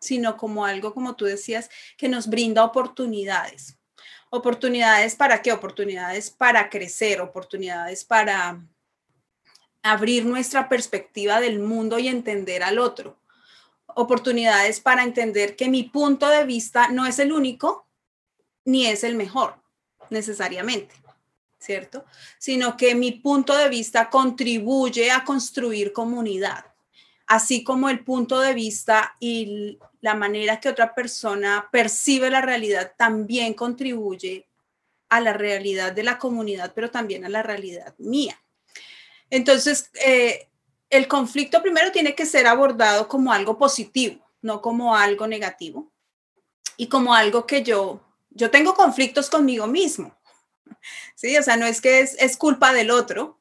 sino 0.00 0.38
como 0.38 0.64
algo, 0.64 0.94
como 0.94 1.14
tú 1.14 1.26
decías, 1.26 1.68
que 1.98 2.08
nos 2.08 2.26
brinda 2.26 2.64
oportunidades. 2.64 3.76
¿Oportunidades 4.30 5.14
para 5.14 5.42
qué? 5.42 5.52
Oportunidades 5.52 6.30
para 6.30 6.70
crecer, 6.70 7.20
oportunidades 7.20 8.02
para 8.02 8.62
abrir 9.82 10.24
nuestra 10.24 10.68
perspectiva 10.68 11.40
del 11.40 11.58
mundo 11.58 11.98
y 11.98 12.08
entender 12.08 12.62
al 12.62 12.78
otro. 12.78 13.16
Oportunidades 13.86 14.80
para 14.80 15.02
entender 15.02 15.56
que 15.56 15.68
mi 15.68 15.82
punto 15.84 16.28
de 16.28 16.44
vista 16.44 16.88
no 16.88 17.06
es 17.06 17.18
el 17.18 17.32
único 17.32 17.86
ni 18.64 18.86
es 18.86 19.04
el 19.04 19.16
mejor, 19.16 19.56
necesariamente. 20.10 21.02
¿cierto? 21.62 22.04
Sino 22.38 22.76
que 22.76 22.94
mi 22.94 23.12
punto 23.12 23.56
de 23.56 23.68
vista 23.68 24.10
contribuye 24.10 25.10
a 25.10 25.24
construir 25.24 25.92
comunidad, 25.92 26.66
así 27.26 27.62
como 27.62 27.88
el 27.88 28.04
punto 28.04 28.40
de 28.40 28.52
vista 28.52 29.14
y 29.20 29.78
la 30.00 30.14
manera 30.14 30.58
que 30.58 30.68
otra 30.68 30.94
persona 30.94 31.68
percibe 31.70 32.30
la 32.30 32.40
realidad 32.40 32.94
también 32.98 33.54
contribuye 33.54 34.48
a 35.08 35.20
la 35.20 35.32
realidad 35.32 35.92
de 35.92 36.02
la 36.02 36.18
comunidad, 36.18 36.72
pero 36.74 36.90
también 36.90 37.24
a 37.24 37.28
la 37.28 37.42
realidad 37.42 37.94
mía. 37.98 38.41
Entonces, 39.32 39.90
eh, 40.04 40.46
el 40.90 41.08
conflicto 41.08 41.62
primero 41.62 41.90
tiene 41.90 42.14
que 42.14 42.26
ser 42.26 42.46
abordado 42.46 43.08
como 43.08 43.32
algo 43.32 43.56
positivo, 43.56 44.22
no 44.42 44.60
como 44.60 44.94
algo 44.94 45.26
negativo, 45.26 45.90
y 46.76 46.88
como 46.88 47.14
algo 47.14 47.46
que 47.46 47.62
yo, 47.62 48.02
yo 48.28 48.50
tengo 48.50 48.74
conflictos 48.74 49.30
conmigo 49.30 49.66
mismo, 49.66 50.14
¿sí? 51.16 51.34
O 51.38 51.42
sea, 51.42 51.56
no 51.56 51.64
es 51.64 51.80
que 51.80 52.00
es, 52.00 52.36
culpa 52.36 52.74
del 52.74 52.90
otro 52.90 53.40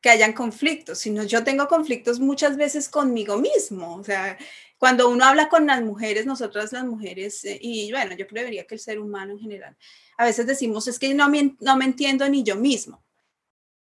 que 0.00 0.10
hayan 0.10 0.32
conflictos, 0.32 0.98
sino 0.98 1.22
yo 1.22 1.44
tengo 1.44 1.68
conflictos 1.68 2.18
muchas 2.18 2.56
veces 2.56 2.88
conmigo 2.88 3.36
mismo. 3.36 3.94
O 3.94 4.02
sea, 4.02 4.36
cuando 4.76 5.08
uno 5.08 5.24
habla 5.24 5.48
con 5.48 5.68
las 5.68 5.82
mujeres, 5.82 6.26
nosotras 6.26 6.72
las 6.72 6.84
mujeres, 6.84 7.44
eh, 7.44 7.60
y 7.62 7.92
bueno, 7.92 8.16
yo 8.16 8.26
creería 8.26 8.66
que 8.66 8.74
el 8.74 8.80
ser 8.80 8.98
humano 8.98 9.34
en 9.34 9.38
general, 9.38 9.76
a 10.16 10.24
veces 10.24 10.48
decimos, 10.48 10.88
es 10.88 10.98
que 10.98 11.14
no 11.14 11.28
me, 11.28 11.54
no 11.60 11.76
me 11.76 11.84
entiendo 11.84 12.28
ni 12.28 12.42
yo 12.42 12.56
mismo, 12.56 13.00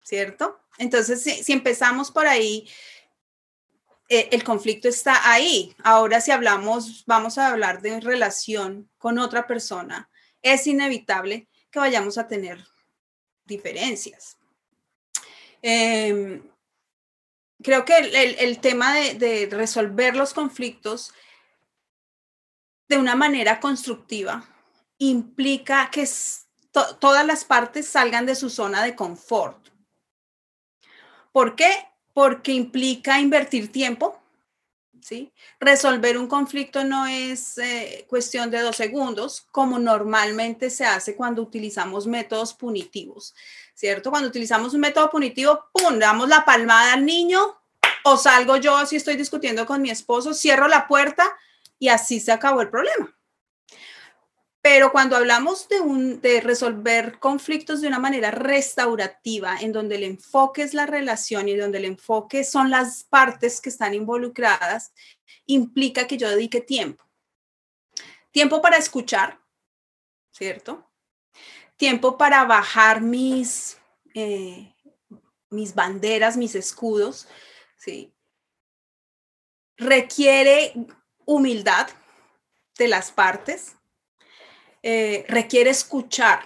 ¿cierto? 0.02 0.61
Entonces, 0.78 1.22
si, 1.24 1.52
empezamos 1.52 2.12
por 2.12 2.28
ahí, 2.28 2.70
eh, 4.10 4.30
el 4.32 4.44
conflicto 4.44 4.88
está 4.88 5.32
ahí. 5.32 5.76
Ahora, 5.84 6.22
si 6.22 6.32
hablamos, 6.32 7.06
vamos 7.06 7.38
a 7.38 7.50
hablar 7.50 7.82
de 7.82 8.00
relación 8.00 8.90
con 8.98 9.20
otra 9.20 9.48
persona, 9.48 10.10
es 10.42 10.66
inevitable 10.68 11.48
que 11.70 11.80
vayamos 11.80 12.18
a 12.18 12.28
tener 12.28 12.64
diferencias. 13.46 14.38
Em, 15.62 16.44
creo 17.62 17.86
que 17.86 17.98
el, 17.98 18.60
tema 18.60 18.94
de, 18.96 19.48
resolver 19.52 20.16
los 20.16 20.34
conflictos 20.34 21.14
de 22.90 22.98
una 22.98 23.16
manera 23.16 23.60
constructiva 23.60 24.44
implica 24.98 25.90
que 25.92 26.08
todas 26.72 27.26
las 27.26 27.46
partes 27.46 27.88
salgan 27.88 28.26
de 28.26 28.36
su 28.36 28.50
zona 28.50 28.84
de 28.84 28.96
confort. 28.96 29.71
¿Por 31.32 31.56
qué? 31.56 31.72
Porque 32.14 32.52
implica 32.52 33.20
invertir 33.20 33.72
tiempo, 33.72 34.22
¿sí? 35.02 35.32
Resolver 35.60 36.18
un 36.18 36.28
conflicto 36.28 36.84
no 36.84 37.08
es 37.08 37.58
eh, 37.58 38.06
cuestión 38.10 38.52
de 38.52 38.60
dos 38.60 38.76
segundos, 38.76 39.48
como 39.52 39.80
normalmente 39.80 40.70
se 40.70 40.86
hace 40.86 41.16
cuando 41.16 41.42
utilizamos 41.42 42.08
métodos 42.08 42.54
punitivos, 42.54 43.34
¿cierto? 43.74 44.10
Cuando 44.10 44.30
utilizamos 44.30 44.74
un 44.74 44.82
método 44.82 45.10
punitivo, 45.10 45.66
¡pum!, 45.74 45.98
damos 46.00 46.28
la 46.28 46.46
palmada 46.46 46.94
al 46.94 47.06
niño 47.06 47.40
o 48.04 48.18
salgo 48.18 48.58
yo 48.58 48.86
si 48.86 48.96
estoy 48.96 49.16
discutiendo 49.16 49.66
con 49.66 49.82
mi 49.82 49.90
esposo, 49.90 50.34
cierro 50.34 50.68
la 50.68 50.88
puerta 50.88 51.26
y 51.80 51.90
así 51.90 52.20
se 52.20 52.32
acabó 52.32 52.62
el 52.62 52.70
problema. 52.70 53.16
Pero 54.62 54.92
cuando 54.92 55.16
hablamos 55.16 55.68
de, 55.68 56.40
resolver 56.42 57.18
conflictos 57.18 57.82
de 57.82 57.88
una 57.88 57.98
manera 57.98 58.30
restaurativa, 58.30 59.58
en 59.60 59.72
donde 59.72 59.96
el 59.96 60.04
enfoque 60.04 60.62
es 60.62 60.76
la 60.76 60.86
relación 60.86 61.50
y 61.50 61.56
donde 61.56 61.80
el 61.80 61.86
enfoque 61.86 62.44
son 62.44 62.70
las 62.70 63.04
partes 63.04 63.60
que 63.60 63.70
están 63.70 63.96
involucradas, 63.96 64.94
implica 65.48 66.06
que 66.06 66.18
yo 66.18 66.30
dedique 66.30 66.62
tiempo. 66.62 67.04
Tiempo 68.30 68.62
para 68.62 68.78
escuchar, 68.78 69.42
¿cierto? 70.32 70.88
Tiempo 71.76 72.16
para 72.16 72.44
bajar 72.46 73.02
mis, 73.02 73.80
eh, 74.14 74.76
mis 75.50 75.74
banderas, 75.74 76.38
mis 76.38 76.54
escudos, 76.54 77.28
¿sí? 77.78 78.14
Requiere 79.76 80.74
humildad 81.26 81.90
de 82.78 82.88
las 82.88 83.12
partes 83.12 83.76
eh, 84.84 85.26
requiere 85.28 85.70
escuchar 85.70 86.42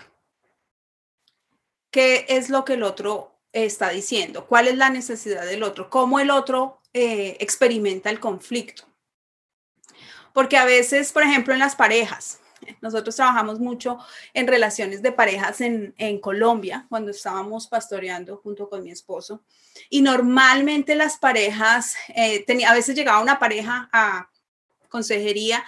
qué 1.91 2.25
es 2.27 2.49
lo 2.49 2.65
que 2.65 2.73
el 2.73 2.83
otro 2.83 3.35
está 3.53 3.89
diciendo, 3.89 4.47
cuál 4.47 4.67
es 4.67 4.75
la 4.75 4.89
necesidad 4.89 5.45
del 5.45 5.63
otro, 5.63 5.89
cómo 5.89 6.19
el 6.19 6.29
otro 6.29 6.81
eh, 6.93 7.37
experimenta 7.39 8.09
el 8.09 8.19
conflicto. 8.19 8.83
Porque 10.33 10.57
a 10.57 10.65
veces, 10.65 11.13
por 11.13 11.23
ejemplo, 11.23 11.53
en 11.53 11.59
las 11.59 11.77
parejas, 11.77 12.41
nosotros 12.81 13.15
trabajamos 13.15 13.59
mucho 13.59 13.99
en 14.33 14.47
relaciones 14.47 15.01
de 15.01 15.13
parejas 15.13 15.61
en, 15.61 16.19
Colombia, 16.19 16.85
cuando 16.89 17.11
estábamos 17.11 17.67
pastoreando 17.67 18.37
junto 18.37 18.69
con 18.69 18.83
mi 18.83 18.91
esposo. 18.91 19.43
Y 19.89 20.01
normalmente 20.01 20.95
las 20.95 21.17
parejas, 21.17 21.95
eh, 22.09 22.43
tenía, 22.45 22.71
a 22.71 22.73
veces 22.73 22.95
llegaba 22.95 23.21
una 23.21 23.39
pareja 23.39 23.89
a 23.93 24.29
consejería 24.89 25.63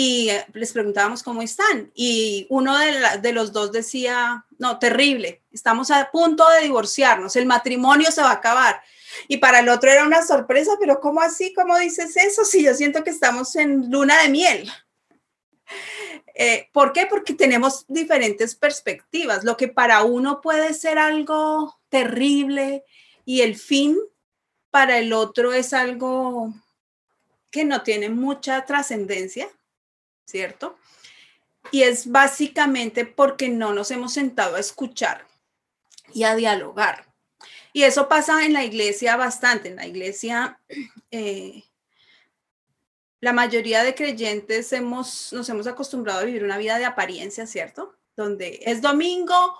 y 0.00 0.30
eh, 0.30 0.46
les 0.52 0.72
preguntábamos 0.72 1.24
cómo 1.24 1.42
están. 1.42 1.90
Y 1.92 2.46
uno 2.50 2.78
de, 2.78 3.32
los 3.32 3.52
dos 3.52 3.72
decía, 3.72 4.46
no, 4.56 4.78
terrible, 4.78 5.42
estamos 5.50 5.90
a 5.90 6.08
punto 6.12 6.48
de 6.50 6.60
divorciarnos, 6.62 7.34
el 7.34 7.46
matrimonio 7.46 8.12
se 8.12 8.22
va 8.22 8.30
a 8.30 8.34
acabar. 8.34 8.80
Y 9.26 9.38
para 9.38 9.58
el 9.58 9.68
otro 9.68 9.90
era 9.90 10.06
una 10.06 10.24
sorpresa, 10.24 10.76
pero 10.78 11.00
¿cómo 11.00 11.20
así? 11.20 11.52
¿Cómo 11.52 11.76
dices 11.76 12.16
eso? 12.16 12.44
Si 12.44 12.62
yo 12.62 12.74
siento 12.74 13.02
que 13.02 13.10
estamos 13.10 13.56
en 13.56 13.90
luna 13.90 14.22
de 14.22 14.28
miel. 14.28 14.70
Eh, 16.40 16.68
¿Por 16.72 16.92
qué? 16.92 17.06
Porque 17.06 17.34
tenemos 17.34 17.84
diferentes 17.88 18.54
perspectivas. 18.54 19.42
Lo 19.42 19.56
que 19.56 19.66
para 19.66 20.04
uno 20.04 20.40
puede 20.40 20.72
ser 20.72 20.96
algo 20.96 21.80
terrible 21.88 22.84
y 23.24 23.40
el 23.40 23.56
fin 23.56 23.98
para 24.70 24.98
el 24.98 25.12
otro 25.12 25.52
es 25.52 25.72
algo 25.72 26.54
que 27.50 27.64
no 27.64 27.82
tiene 27.82 28.08
mucha 28.08 28.64
trascendencia 28.64 29.50
¿cierto? 30.28 30.78
Y 31.70 31.82
es 31.82 32.10
básicamente 32.10 33.06
porque 33.06 33.48
no 33.48 33.72
nos 33.72 33.90
hemos 33.90 34.12
sentado 34.12 34.56
a 34.56 34.60
escuchar 34.60 35.26
y 36.12 36.24
a 36.24 36.34
dialogar. 36.34 37.06
Y 37.72 37.84
eso 37.84 38.08
pasa 38.08 38.44
en 38.44 38.52
la 38.52 38.64
iglesia 38.64 39.16
bastante. 39.16 39.68
En 39.70 39.76
la 39.76 39.86
iglesia, 39.86 40.60
eh, 41.10 41.64
la 43.20 43.32
mayoría 43.32 43.82
de 43.82 43.94
creyentes 43.94 44.72
hemos, 44.72 45.32
nos 45.32 45.48
hemos 45.48 45.66
acostumbrado 45.66 46.20
a 46.20 46.24
vivir 46.24 46.44
una 46.44 46.58
vida 46.58 46.78
de 46.78 46.84
apariencia, 46.84 47.46
¿cierto? 47.46 47.96
Donde 48.16 48.60
es 48.64 48.82
domingo 48.82 49.58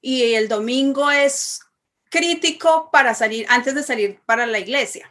y 0.00 0.34
el 0.34 0.48
domingo 0.48 1.10
es 1.10 1.60
crítico 2.10 2.90
para 2.92 3.14
salir, 3.14 3.46
antes 3.48 3.74
de 3.74 3.82
salir 3.82 4.20
para 4.26 4.46
la 4.46 4.58
iglesia. 4.58 5.10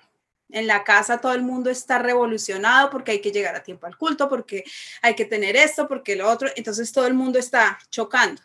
En 0.53 0.67
la 0.67 0.83
casa 0.83 1.19
todo 1.19 1.33
el 1.33 1.41
mundo 1.41 1.71
está 1.71 1.97
revolucionado 1.97 2.91
porque 2.91 3.11
hay 3.11 3.21
que 3.21 3.31
llegar 3.31 3.55
a 3.55 3.63
tiempo 3.63 3.87
al 3.87 3.97
culto, 3.97 4.29
porque 4.29 4.63
hay 5.01 5.15
que 5.15 5.25
tener 5.25 5.55
esto, 5.55 5.87
porque 5.87 6.15
lo 6.15 6.29
otro. 6.29 6.47
Entonces 6.55 6.91
todo 6.91 7.07
el 7.07 7.15
mundo 7.15 7.39
está 7.39 7.79
chocando. 7.89 8.39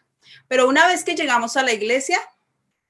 Pero 0.48 0.66
una 0.66 0.86
vez 0.86 1.04
que 1.04 1.14
llegamos 1.14 1.58
a 1.58 1.62
la 1.62 1.74
iglesia, 1.74 2.18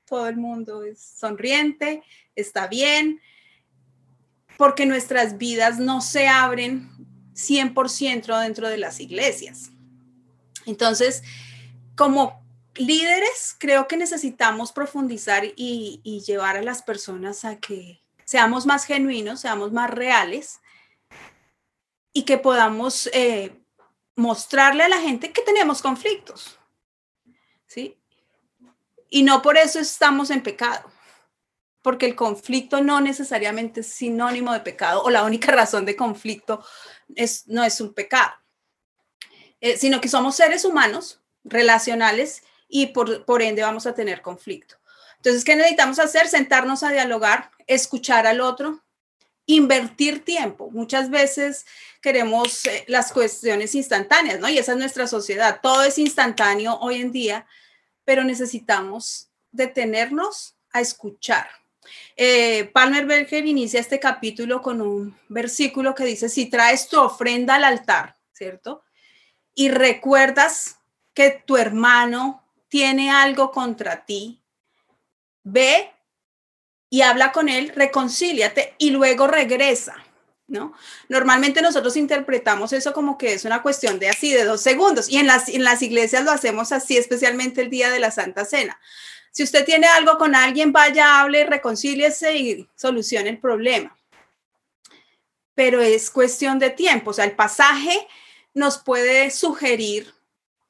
todo 0.05 0.29
el 0.29 0.37
mundo 0.37 0.85
es 0.85 1.01
sonriente, 1.01 2.05
está 2.37 2.69
bien, 2.69 3.21
porque 4.57 4.87
nuestras 4.87 5.37
vidas 5.37 5.81
no 5.81 6.01
se 6.01 6.29
abren 6.29 6.89
100% 7.35 8.41
dentro 8.41 8.69
de 8.69 8.79
las 8.79 9.01
iglesias. 9.01 9.71
Entonces, 10.65 11.25
como 11.97 12.41
líderes, 12.77 13.57
creo 13.59 13.89
que 13.89 13.97
necesitamos 13.97 14.71
profundizar 14.71 15.45
y, 15.57 16.01
y 16.05 16.21
llevar 16.21 16.57
a 16.57 16.63
las 16.63 16.83
personas 16.83 17.45
a 17.45 17.59
que 17.59 18.01
seamos 18.29 18.67
más 18.67 18.85
genuinos, 18.85 19.41
seamos 19.41 19.73
más 19.73 19.89
reales 19.89 20.61
y 22.13 22.25
que 22.25 22.37
podamos 22.37 23.09
eh, 23.15 23.59
mostrarle 24.17 24.85
a 24.85 24.89
la 24.91 25.01
gente 25.01 25.33
que 25.33 25.41
tenemos 25.41 25.81
conflictos. 25.81 26.59
¿Sí? 27.67 27.97
Y 29.09 29.23
no 29.23 29.41
por 29.41 29.57
eso 29.57 29.81
estamos 29.81 30.29
en 30.29 30.43
pecado, 30.43 30.93
porque 31.81 32.05
el 32.05 32.15
conflicto 32.15 32.83
no 32.83 33.01
necesariamente 33.01 33.81
es 33.81 33.87
sinónimo 33.87 34.53
de 34.53 34.61
pecado 34.61 35.03
o 35.05 35.09
la 35.09 35.25
única 35.25 35.51
razón 35.61 35.87
de 35.87 35.97
conflicto 35.97 36.63
es, 37.17 37.49
no 37.49 37.65
es 37.65 37.81
un 37.81 37.95
pecado, 37.95 38.35
eh, 39.63 39.79
sino 39.79 40.03
que 40.03 40.09
somos 40.11 40.37
seres 40.37 40.67
humanos 40.67 41.23
relacionales 41.45 42.43
y 42.69 42.89
por, 42.89 43.25
por 43.25 43.41
ende 43.41 43.63
vamos 43.63 43.87
a 43.87 43.95
tener 43.95 44.21
conflicto. 44.21 44.77
Entonces, 45.19 45.45
¿qué 45.45 45.57
necesitamos 45.57 45.99
hacer? 45.99 46.29
Sentarnos 46.29 46.83
a 46.83 46.91
dialogar, 46.91 47.51
escuchar 47.67 48.27
al 48.27 48.41
otro, 48.41 48.83
invertir 49.47 50.25
tiempo. 50.25 50.71
Muchas 50.71 51.11
veces 51.11 51.67
queremos 52.01 52.65
eh, 52.67 52.85
las 52.87 53.13
cuestiones 53.13 53.75
instantáneas, 53.75 54.39
¿no? 54.41 54.49
Y 54.49 54.59
esa 54.59 54.73
es 54.73 54.79
nuestra 54.79 55.07
sociedad. 55.07 55.61
Todo 55.63 55.83
es 55.83 55.99
instantáneo 55.99 56.79
hoy 56.81 57.01
en 57.01 57.13
día, 57.13 57.47
pero 58.05 58.25
necesitamos 58.25 59.31
detenernos 59.51 60.57
a 60.73 60.81
escuchar. 60.81 61.49
Eh, 62.17 62.71
Palmer 62.73 63.07
Berger 63.07 63.47
inicia 63.47 63.81
este 63.81 63.99
capítulo 63.99 64.61
con 64.61 64.81
un 64.81 65.17
versículo 65.29 65.95
que 65.95 66.05
dice, 66.05 66.29
si 66.29 66.47
traes 66.47 66.89
tu 66.89 67.01
ofrenda 67.01 67.55
al 67.55 67.65
altar, 67.65 68.17
¿cierto? 68.33 68.83
Y 69.55 69.71
recuerdas 69.71 70.77
que 71.15 71.43
tu 71.45 71.57
hermano 71.57 72.45
tiene 72.69 73.11
algo 73.11 73.51
contra 73.51 74.05
ti, 74.05 74.43
ve 75.51 75.91
y 76.91 77.03
habla 77.03 77.33
con 77.33 77.49
él, 77.49 77.73
reconcíliate 77.75 78.75
y 78.79 78.91
luego 78.91 79.27
regresa. 79.27 79.97
¿No? 80.47 80.73
Normalmente 81.11 81.61
nosotros 81.61 81.95
interpretamos 81.99 82.73
eso 82.73 82.95
como 82.95 83.19
que 83.19 83.35
es 83.35 83.45
una 83.45 83.61
cuestión 83.61 83.99
de 83.99 84.09
así, 84.09 84.33
de 84.33 84.45
dos 84.45 84.63
segundos, 84.63 85.11
y 85.11 85.19
en 85.19 85.27
las, 85.27 85.51
en 85.51 85.63
las 85.63 85.83
iglesias 85.83 86.25
lo 86.25 86.31
hacemos 86.31 86.73
así, 86.73 86.97
especialmente 86.97 87.61
el 87.61 87.69
día 87.69 87.91
de 87.91 87.99
la 87.99 88.11
Santa 88.11 88.47
Cena. 88.47 88.81
Si 89.31 89.43
usted 89.43 89.67
tiene 89.67 89.87
algo 89.89 90.17
con 90.17 90.35
alguien, 90.35 90.73
vaya, 90.73 91.21
hable, 91.21 91.45
reconcíliese 91.45 92.35
y 92.39 92.69
solucione 92.77 93.29
el 93.29 93.39
problema. 93.39 93.95
Pero 95.55 95.83
es 95.83 96.11
cuestión 96.11 96.59
de 96.59 96.71
tiempo, 96.71 97.11
o 97.11 97.13
sea, 97.13 97.27
el 97.27 97.37
pasaje 97.37 98.09
nos 98.55 98.79
puede 98.79 99.31
sugerir 99.31 100.15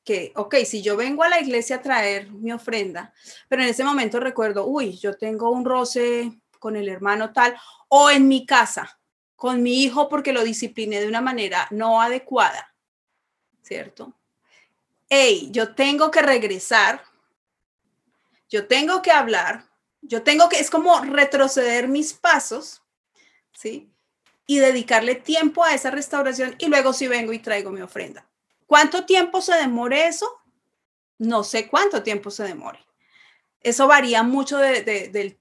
que, 0.08 0.32
ok, 0.36 0.54
si 0.64 0.80
yo 0.80 0.96
vengo 0.96 1.22
a 1.22 1.28
la 1.28 1.38
iglesia 1.38 1.76
a 1.76 1.82
traer 1.82 2.30
mi 2.30 2.50
ofrenda, 2.50 3.12
pero 3.46 3.60
en 3.60 3.68
ese 3.68 3.84
momento 3.84 4.18
recuerdo, 4.18 4.64
uy, 4.64 4.96
yo 4.96 5.18
tengo 5.18 5.50
un 5.50 5.66
roce 5.66 6.32
con 6.58 6.76
el 6.76 6.88
hermano 6.88 7.34
tal, 7.34 7.54
o 7.88 8.08
en 8.08 8.26
mi 8.26 8.46
casa, 8.46 8.98
con 9.36 9.62
mi 9.62 9.84
hijo 9.84 10.08
porque 10.08 10.32
lo 10.32 10.44
discipliné 10.44 10.98
de 10.98 11.08
una 11.08 11.20
manera 11.20 11.68
no 11.70 12.00
adecuada, 12.00 12.74
¿cierto? 13.60 14.14
Hey, 15.10 15.50
yo 15.50 15.74
tengo 15.74 16.10
que 16.10 16.22
regresar, 16.22 17.02
yo 18.48 18.66
tengo 18.66 19.02
que 19.02 19.10
hablar, 19.10 19.66
yo 20.00 20.22
tengo 20.22 20.48
que, 20.48 20.58
es 20.58 20.70
como 20.70 20.98
retroceder 21.00 21.86
mis 21.86 22.14
pasos, 22.14 22.80
¿sí? 23.52 23.92
Y 24.46 24.56
dedicarle 24.56 25.16
tiempo 25.16 25.64
a 25.64 25.74
esa 25.74 25.90
restauración 25.90 26.56
y 26.58 26.68
luego 26.68 26.94
si 26.94 27.08
vengo 27.08 27.34
y 27.34 27.40
traigo 27.40 27.70
mi 27.70 27.82
ofrenda. 27.82 28.27
¿Cuánto 28.68 29.06
tiempo 29.06 29.40
se 29.40 29.54
demore 29.54 30.08
eso? 30.08 30.30
No 31.16 31.42
sé 31.42 31.68
cuánto 31.68 32.02
tiempo 32.02 32.30
se 32.30 32.44
demore. 32.44 32.78
Eso 33.62 33.86
varía 33.86 34.22
mucho 34.22 34.58
del 34.58 35.40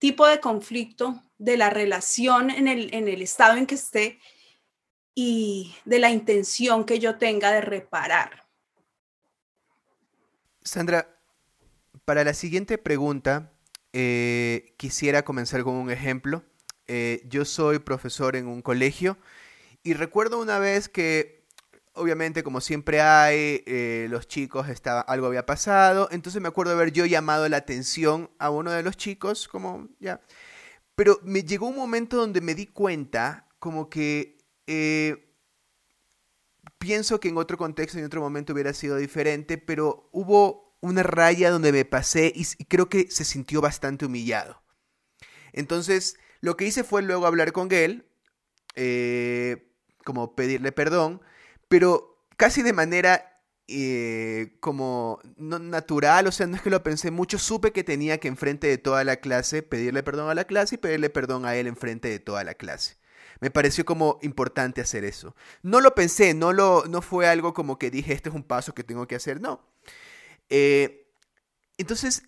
tipo 0.00 0.26
de 0.26 0.40
conflicto, 0.40 1.22
de 1.38 1.56
la 1.56 1.70
relación 1.70 2.50
en 2.50 2.66
el, 2.66 3.22
estado 3.22 3.56
en 3.56 3.66
que 3.66 3.76
esté 3.76 4.18
y 5.14 5.76
de 5.84 6.00
la 6.00 6.10
intención 6.10 6.84
que 6.84 6.98
yo 6.98 7.16
tenga 7.16 7.52
de 7.52 7.60
reparar. 7.60 8.44
Sandra, 10.64 11.16
para 12.04 12.24
la 12.24 12.34
siguiente 12.34 12.76
pregunta, 12.76 13.52
eh, 13.92 14.74
quisiera 14.78 15.24
comenzar 15.24 15.62
con 15.62 15.74
un 15.74 15.92
ejemplo. 15.92 16.42
Eh, 16.88 17.22
yo 17.28 17.44
soy 17.44 17.78
profesor 17.78 18.34
en 18.34 18.48
un 18.48 18.62
colegio 18.62 19.16
y 19.84 19.94
recuerdo 19.94 20.40
una 20.40 20.58
vez 20.58 20.88
que 20.88 21.43
obviamente, 21.94 22.42
como 22.42 22.60
siempre 22.60 23.00
hay, 23.00 23.62
eh, 23.66 24.06
los 24.10 24.28
chicos, 24.28 24.68
estaba, 24.68 25.00
algo 25.00 25.26
había 25.26 25.46
pasado. 25.46 26.08
Entonces 26.10 26.42
me 26.42 26.48
acuerdo 26.48 26.72
haber 26.72 26.92
yo 26.92 27.06
llamado 27.06 27.48
la 27.48 27.56
atención 27.58 28.30
a 28.38 28.50
uno 28.50 28.70
de 28.72 28.82
los 28.82 28.96
chicos, 28.96 29.48
como 29.48 29.88
ya. 30.00 30.20
Pero 30.94 31.18
me 31.22 31.42
llegó 31.42 31.66
un 31.66 31.76
momento 31.76 32.16
donde 32.16 32.40
me 32.40 32.54
di 32.54 32.66
cuenta, 32.66 33.48
como 33.58 33.88
que 33.88 34.38
eh, 34.66 35.34
pienso 36.78 37.20
que 37.20 37.28
en 37.28 37.38
otro 37.38 37.56
contexto, 37.56 37.98
en 37.98 38.04
otro 38.04 38.20
momento 38.20 38.52
hubiera 38.52 38.72
sido 38.74 38.96
diferente, 38.96 39.58
pero 39.58 40.08
hubo 40.12 40.76
una 40.80 41.02
raya 41.02 41.50
donde 41.50 41.72
me 41.72 41.84
pasé 41.84 42.32
y, 42.34 42.44
creo 42.66 42.88
que 42.88 43.10
se 43.10 43.24
sintió 43.24 43.60
bastante 43.60 44.04
humillado. 44.04 44.62
Entonces, 45.52 46.16
lo 46.40 46.56
que 46.56 46.66
hice 46.66 46.84
fue 46.84 47.02
luego 47.02 47.26
hablar 47.26 47.52
con 47.52 47.72
él, 47.72 48.06
eh, 48.74 49.72
como 50.04 50.34
pedirle 50.34 50.72
perdón 50.72 51.22
pero 51.68 52.26
casi 52.36 52.62
de 52.62 52.72
manera 52.72 53.34
eh, 53.66 54.56
como 54.60 55.20
no 55.36 55.58
natural, 55.58 56.26
o 56.26 56.32
sea, 56.32 56.46
no 56.46 56.56
es 56.56 56.62
que 56.62 56.70
lo 56.70 56.82
pensé 56.82 57.10
mucho, 57.10 57.38
supe 57.38 57.72
que 57.72 57.82
tenía 57.82 58.18
que 58.18 58.28
enfrente 58.28 58.66
de 58.66 58.78
toda 58.78 59.04
la 59.04 59.16
clase 59.16 59.62
pedirle 59.62 60.02
perdón 60.02 60.28
a 60.28 60.34
la 60.34 60.44
clase 60.44 60.74
y 60.74 60.78
pedirle 60.78 61.08
perdón 61.10 61.46
a 61.46 61.56
él 61.56 61.66
enfrente 61.66 62.08
de 62.08 62.18
toda 62.18 62.44
la 62.44 62.54
clase. 62.54 62.96
Me 63.40 63.50
pareció 63.50 63.84
como 63.84 64.18
importante 64.22 64.80
hacer 64.80 65.04
eso. 65.04 65.34
No 65.62 65.80
lo 65.80 65.94
pensé, 65.94 66.34
no, 66.34 66.52
lo, 66.52 66.84
no 66.86 67.02
fue 67.02 67.26
algo 67.26 67.54
como 67.54 67.78
que 67.78 67.90
dije, 67.90 68.12
este 68.12 68.28
es 68.28 68.34
un 68.34 68.44
paso 68.44 68.74
que 68.74 68.84
tengo 68.84 69.06
que 69.08 69.16
hacer, 69.16 69.40
no. 69.40 69.66
Eh, 70.50 71.10
entonces, 71.78 72.24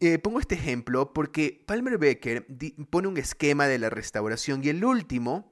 eh, 0.00 0.18
pongo 0.18 0.40
este 0.40 0.54
ejemplo 0.54 1.12
porque 1.12 1.62
Palmer 1.66 1.98
Becker 1.98 2.46
pone 2.90 3.08
un 3.08 3.16
esquema 3.16 3.66
de 3.66 3.78
la 3.78 3.90
restauración 3.90 4.64
y 4.64 4.70
el 4.70 4.84
último 4.84 5.51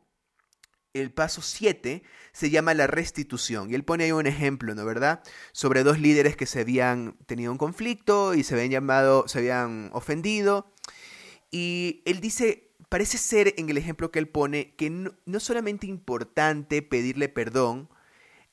el 0.95 1.13
paso 1.13 1.43
7 1.43 2.03
se 2.33 2.51
llama 2.51 2.75
la 2.75 2.87
restitución. 2.87 3.71
Y 3.71 3.75
él 3.75 3.85
pone 3.85 4.05
ahí 4.05 4.13
un 4.13 4.27
ejemplo, 4.27 4.75
¿no 4.75 4.85
verdad? 4.85 5.23
Sobre 5.53 5.83
dos 5.83 6.01
líderes 6.01 6.37
que 6.37 6.47
se 6.47 6.61
habían 6.61 7.17
tenido 7.27 7.53
un 7.53 7.59
conflicto 7.59 8.35
y 8.35 8.43
se 8.43 8.55
habían 8.55 8.71
llamado, 8.71 9.29
se 9.29 9.39
habían 9.39 9.91
ofendido. 9.93 10.73
Y 11.51 12.03
él 12.05 12.21
dice, 12.21 12.73
parece 12.89 13.19
ser 13.19 13.55
en 13.57 13.69
el 13.71 13.77
ejemplo 13.77 14.11
que 14.11 14.19
él 14.19 14.29
pone, 14.29 14.75
que 14.77 14.91
no, 14.91 15.13
no 15.27 15.41
solamente 15.41 15.87
importante 15.87 16.83
pedirle 16.83 17.29
perdón 17.29 17.89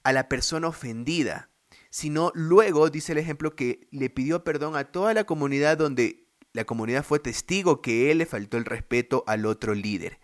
a 0.04 0.14
la 0.14 0.30
persona 0.30 0.68
ofendida, 0.68 1.50
sino 1.90 2.32
luego, 2.34 2.90
dice 2.90 3.12
el 3.12 3.18
ejemplo, 3.18 3.56
que 3.56 3.88
le 3.92 4.10
pidió 4.10 4.44
perdón 4.44 4.76
a 4.76 4.86
toda 4.86 5.14
la 5.14 5.26
comunidad 5.26 5.78
donde 5.78 6.28
la 6.54 6.66
comunidad 6.66 7.04
fue 7.04 7.20
testigo 7.20 7.82
que 7.82 8.10
él 8.10 8.18
le 8.18 8.26
faltó 8.26 8.58
el 8.58 8.66
respeto 8.66 9.24
al 9.28 9.46
otro 9.46 9.76
líder. 9.76 10.20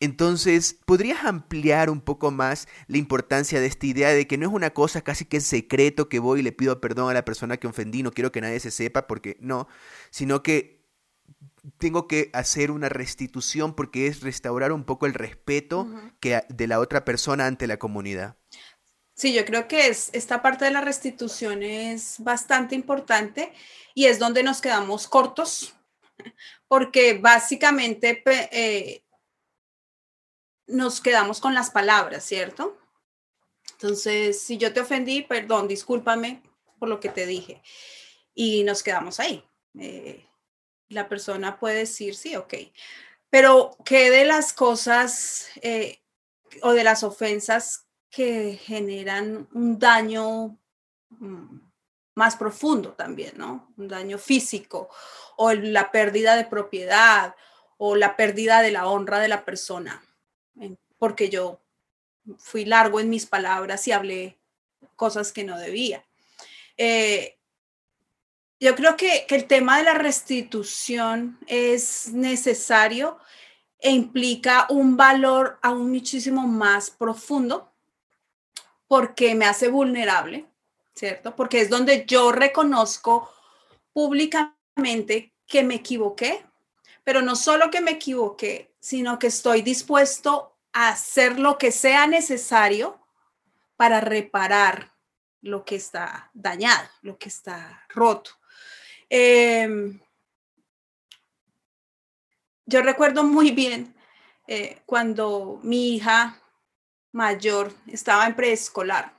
Entonces, 0.00 0.78
¿podrías 0.84 1.24
ampliar 1.24 1.88
un 1.88 2.00
poco 2.00 2.30
más 2.30 2.68
la 2.88 2.98
importancia 2.98 3.60
de 3.60 3.66
esta 3.66 3.86
idea 3.86 4.08
de 4.10 4.26
que 4.26 4.36
no 4.36 4.46
es 4.46 4.52
una 4.52 4.70
cosa 4.70 5.02
casi 5.02 5.24
que 5.24 5.38
en 5.38 5.42
secreto 5.42 6.08
que 6.08 6.18
voy 6.18 6.40
y 6.40 6.42
le 6.42 6.52
pido 6.52 6.80
perdón 6.80 7.10
a 7.10 7.14
la 7.14 7.24
persona 7.24 7.56
que 7.56 7.66
ofendí, 7.66 8.02
no 8.02 8.12
quiero 8.12 8.32
que 8.32 8.40
nadie 8.40 8.60
se 8.60 8.70
sepa 8.70 9.06
porque 9.06 9.36
no, 9.40 9.68
sino 10.10 10.42
que 10.42 10.84
tengo 11.78 12.06
que 12.08 12.30
hacer 12.32 12.70
una 12.70 12.88
restitución 12.88 13.74
porque 13.74 14.06
es 14.06 14.20
restaurar 14.20 14.72
un 14.72 14.84
poco 14.84 15.06
el 15.06 15.14
respeto 15.14 15.88
que 16.20 16.42
de 16.48 16.66
la 16.66 16.80
otra 16.80 17.04
persona 17.04 17.46
ante 17.46 17.66
la 17.66 17.78
comunidad. 17.78 18.36
Sí, 19.14 19.32
yo 19.32 19.44
creo 19.44 19.68
que 19.68 19.86
es, 19.86 20.10
esta 20.12 20.42
parte 20.42 20.64
de 20.64 20.72
la 20.72 20.80
restitución 20.80 21.62
es 21.62 22.16
bastante 22.18 22.74
importante 22.74 23.52
y 23.94 24.06
es 24.06 24.18
donde 24.18 24.42
nos 24.42 24.60
quedamos 24.60 25.06
cortos, 25.06 25.74
porque 26.68 27.18
básicamente 27.18 28.22
eh, 28.26 29.03
nos 30.66 31.00
quedamos 31.00 31.40
con 31.40 31.54
las 31.54 31.70
palabras, 31.70 32.24
¿cierto? 32.24 32.78
Entonces, 33.72 34.40
si 34.40 34.56
yo 34.56 34.72
te 34.72 34.80
ofendí, 34.80 35.22
perdón, 35.22 35.68
discúlpame 35.68 36.42
por 36.78 36.88
lo 36.88 37.00
que 37.00 37.08
te 37.08 37.26
dije. 37.26 37.62
Y 38.34 38.64
nos 38.64 38.82
quedamos 38.82 39.20
ahí. 39.20 39.44
Eh, 39.78 40.26
la 40.88 41.08
persona 41.08 41.58
puede 41.58 41.78
decir, 41.80 42.14
sí, 42.14 42.36
ok. 42.36 42.54
Pero, 43.30 43.76
¿qué 43.84 44.10
de 44.10 44.24
las 44.24 44.52
cosas 44.52 45.48
eh, 45.62 46.00
o 46.62 46.72
de 46.72 46.84
las 46.84 47.02
ofensas 47.02 47.86
que 48.10 48.58
generan 48.62 49.48
un 49.52 49.78
daño 49.78 50.56
mm, 51.10 51.58
más 52.14 52.36
profundo 52.36 52.92
también, 52.92 53.36
¿no? 53.36 53.72
Un 53.76 53.88
daño 53.88 54.18
físico 54.18 54.88
o 55.36 55.52
la 55.52 55.90
pérdida 55.90 56.36
de 56.36 56.44
propiedad 56.44 57.34
o 57.76 57.96
la 57.96 58.14
pérdida 58.16 58.62
de 58.62 58.70
la 58.70 58.86
honra 58.86 59.18
de 59.18 59.28
la 59.28 59.44
persona 59.44 60.00
porque 60.98 61.28
yo 61.28 61.60
fui 62.38 62.64
largo 62.64 63.00
en 63.00 63.10
mis 63.10 63.26
palabras 63.26 63.86
y 63.88 63.92
hablé 63.92 64.38
cosas 64.96 65.32
que 65.32 65.44
no 65.44 65.58
debía. 65.58 66.04
Eh, 66.76 67.38
yo 68.60 68.74
creo 68.74 68.96
que, 68.96 69.26
que, 69.28 69.34
el 69.34 69.46
tema 69.46 69.78
de 69.78 69.84
la 69.84 69.94
restitución 69.94 71.38
es 71.46 72.12
necesario 72.12 73.18
e 73.78 73.90
implica 73.90 74.66
un 74.70 74.96
valor 74.96 75.58
aún 75.62 75.90
muchísimo 75.90 76.46
más 76.46 76.90
profundo 76.90 77.74
porque 78.86 79.34
me 79.34 79.44
hace 79.44 79.68
vulnerable, 79.68 80.46
¿cierto? 80.94 81.34
Porque 81.36 81.60
es 81.60 81.68
donde 81.68 82.06
yo 82.06 82.32
reconozco 82.32 83.30
públicamente 83.92 85.32
que 85.46 85.62
me 85.62 85.76
equivoqué, 85.76 86.44
pero 87.04 87.20
no 87.20 87.36
solo 87.36 87.70
que 87.70 87.82
me 87.82 87.92
equivoqué, 87.92 88.74
sino 88.80 89.18
que 89.18 89.28
estoy 89.28 89.60
dispuesto 89.62 90.56
a 90.72 90.88
hacer 90.88 91.38
lo 91.38 91.58
que 91.58 91.70
sea 91.70 92.06
necesario 92.06 92.98
para 93.76 94.00
reparar 94.00 94.92
lo 95.42 95.64
que 95.64 95.76
está 95.76 96.30
dañado, 96.32 96.88
lo 97.02 97.18
que 97.18 97.28
está 97.28 97.84
roto. 97.90 98.30
Em, 99.10 100.00
yo 102.64 102.80
recuerdo 102.80 103.22
muy 103.22 103.50
bien 103.50 103.94
eh, 104.48 104.80
cuando 104.86 105.60
mi 105.62 105.96
hija 105.96 106.40
mayor 107.12 107.72
estaba 107.86 108.26
en 108.26 108.34
preescolar. 108.34 109.12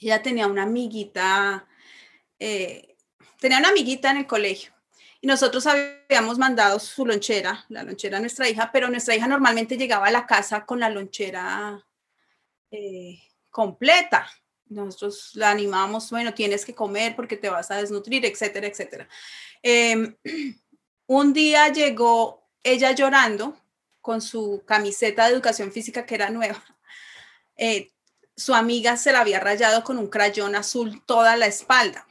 Ella 0.00 0.22
tenía 0.22 0.46
una 0.46 0.62
amiguita, 0.62 1.66
eh, 2.38 2.96
tenía 3.38 3.58
una 3.58 3.68
amiguita 3.68 4.10
en 4.10 4.18
el 4.18 4.26
colegio 4.26 4.75
nosotros 5.26 5.66
habíamos 5.66 6.38
mandado 6.38 6.78
su 6.78 7.04
lonchera, 7.04 7.64
la 7.68 7.82
lonchera 7.82 8.18
a 8.18 8.20
nuestra 8.20 8.48
hija, 8.48 8.70
pero 8.72 8.88
nuestra 8.88 9.16
hija 9.16 9.26
normalmente 9.26 9.76
llegaba 9.76 10.06
a 10.06 10.12
la 10.12 10.24
casa 10.24 10.64
con 10.64 10.78
la 10.78 10.88
lonchera 10.88 11.84
eh, 12.70 13.18
completa. 13.50 14.30
Nosotros 14.66 15.32
la 15.34 15.50
animamos, 15.50 16.10
bueno, 16.10 16.32
tienes 16.32 16.64
que 16.64 16.76
comer 16.76 17.16
porque 17.16 17.36
te 17.36 17.50
vas 17.50 17.72
a 17.72 17.76
desnutrir, 17.78 18.24
etcétera, 18.24 18.68
etcétera. 18.68 19.08
Em, 19.64 20.14
un 21.08 21.32
día 21.32 21.72
llegó 21.72 22.48
ella 22.62 22.92
llorando 22.92 23.60
con 24.00 24.22
su 24.22 24.62
camiseta 24.64 25.24
de 25.24 25.32
educación 25.32 25.72
física 25.72 26.06
que 26.06 26.14
era 26.14 26.30
nueva. 26.30 26.62
Eh, 27.56 27.90
su 28.36 28.54
amiga 28.54 28.96
se 28.96 29.10
la 29.10 29.22
había 29.22 29.40
rayado 29.40 29.82
con 29.82 29.98
un 29.98 30.06
crayón 30.06 30.54
azul 30.54 31.02
toda 31.04 31.36
la 31.36 31.46
espalda. 31.46 32.05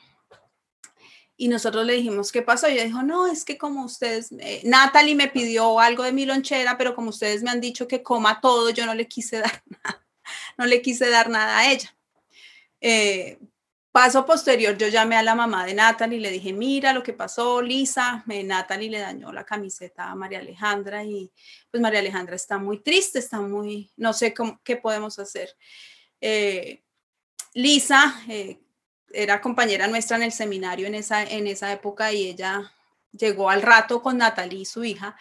Y 1.38 1.50
nosotros 1.50 1.86
le 1.86 1.94
dijimos, 1.94 2.32
¿qué 2.32 2.42
pasó? 2.42 2.70
Y 2.70 2.74
ella 2.74 2.86
dijo, 2.86 3.04
no, 3.04 3.28
es 3.28 3.44
que 3.44 3.58
como 3.58 3.84
ustedes, 3.84 4.32
eh, 4.40 4.62
Natalie 4.64 5.16
me 5.16 5.28
pidió 5.28 5.80
algo 5.80 6.04
de 6.04 6.14
mi 6.14 6.26
lonchera, 6.26 6.78
pero 6.78 6.96
como 6.96 7.10
ustedes 7.10 7.44
me 7.44 7.52
han 7.52 7.60
dicho 7.60 7.88
que 7.88 8.04
coma 8.04 8.40
todo, 8.40 8.70
yo 8.70 8.86
no 8.86 8.96
le 8.96 9.08
quise 9.08 9.40
dar 9.40 9.64
nada, 9.66 10.06
no 10.58 10.66
le 10.66 10.82
quise 10.82 11.10
dar 11.10 11.30
nada 11.30 11.58
a 11.60 11.72
ella. 11.72 11.96
Eh, 12.80 13.38
paso 13.96 14.26
posterior, 14.26 14.78
yo 14.78 14.90
llamé 14.90 15.16
a 15.16 15.24
la 15.24 15.36
mamá 15.36 15.66
de 15.66 15.74
Natalie 15.74 16.18
y 16.18 16.22
le 16.22 16.30
dije, 16.30 16.52
mira 16.52 16.92
lo 16.92 17.02
que 17.02 17.14
pasó, 17.14 17.62
Lisa, 17.62 18.24
me, 18.26 18.44
Natalie 18.44 18.90
le 18.90 19.00
dañó 19.00 19.32
la 19.32 19.46
camiseta 19.46 20.12
a 20.12 20.16
María 20.16 20.40
Alejandra 20.40 21.06
y 21.06 21.32
pues 21.72 21.82
María 21.82 22.00
Alejandra 22.00 22.36
está 22.36 22.58
muy 22.58 22.80
triste, 22.80 23.20
está 23.20 23.40
muy, 23.40 23.90
no 23.96 24.12
sé 24.12 24.34
cómo, 24.34 24.60
qué 24.66 24.76
podemos 24.76 25.18
hacer. 25.18 25.50
Eh, 26.20 26.84
Lisa 27.54 28.22
eh, 28.28 28.60
era 29.16 29.42
compañera 29.42 29.88
nuestra 29.88 30.18
en 30.18 30.24
el 30.24 30.32
seminario 30.32 30.88
en 30.88 30.96
esa, 30.96 31.24
en 31.24 31.48
esa 31.48 31.72
época 31.72 32.12
y 32.12 32.28
ella 32.28 32.72
llegó 33.12 33.50
al 33.50 33.62
rato 33.62 34.02
con 34.02 34.18
Natalie, 34.18 34.66
su 34.66 34.84
hija, 34.84 35.18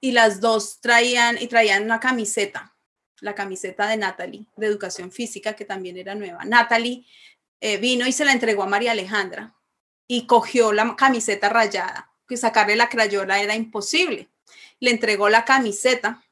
y 0.00 0.12
las 0.12 0.40
dos 0.40 0.80
traían 0.80 1.38
y 1.40 1.46
traían 1.46 1.84
una 1.84 2.00
camiseta, 2.00 2.74
la 3.20 3.34
camiseta 3.34 3.86
de 3.88 3.96
Natalie 3.96 4.46
de 4.56 4.66
educación 4.66 5.10
física 5.10 5.54
que 5.54 5.64
también 5.64 5.96
era 5.96 6.14
nueva. 6.14 6.44
Natalie 6.44 7.04
eh, 7.60 7.76
vino 7.76 8.06
y 8.06 8.12
se 8.12 8.24
la 8.24 8.32
entregó 8.32 8.64
a 8.64 8.68
María 8.68 8.92
Alejandra 8.92 9.54
y 10.06 10.26
cogió 10.26 10.72
la 10.72 10.96
camiseta 10.96 11.48
rayada, 11.48 12.10
que 12.26 12.36
sacarle 12.36 12.76
la 12.76 12.88
crayola 12.88 13.40
era 13.40 13.54
imposible. 13.54 14.28
Le 14.80 14.90
entregó 14.90 15.28
la 15.28 15.44
camiseta 15.44 16.22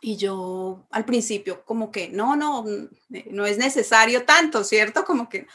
y 0.00 0.16
yo 0.16 0.86
al 0.90 1.04
principio 1.04 1.64
como 1.64 1.92
que 1.92 2.08
no, 2.08 2.34
no, 2.34 2.64
no 3.08 3.46
es 3.46 3.58
necesario 3.58 4.24
tanto, 4.24 4.64
¿cierto? 4.64 5.04
Como 5.04 5.28
que... 5.28 5.46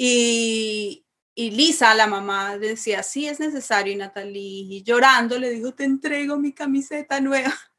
Y, 0.00 1.04
y 1.34 1.50
Lisa, 1.50 1.94
la 1.94 2.06
mamá, 2.06 2.56
decía, 2.56 3.02
sí 3.02 3.26
es 3.28 3.40
necesario. 3.40 3.92
Y 3.92 3.96
Natalie, 3.96 4.82
llorando, 4.82 5.38
le 5.38 5.50
dijo, 5.50 5.74
te 5.74 5.84
entrego 5.84 6.38
mi 6.38 6.52
camiseta 6.54 7.20
nueva. 7.20 7.52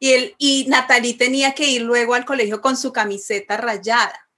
Y, 0.00 0.10
él, 0.10 0.34
y 0.36 0.66
Natalie 0.66 1.14
tenía 1.14 1.54
que 1.54 1.64
ir 1.64 1.82
luego 1.82 2.14
al 2.14 2.24
colegio 2.24 2.60
con 2.60 2.76
su 2.76 2.92
camiseta 2.92 3.56
rayada. 3.56 4.28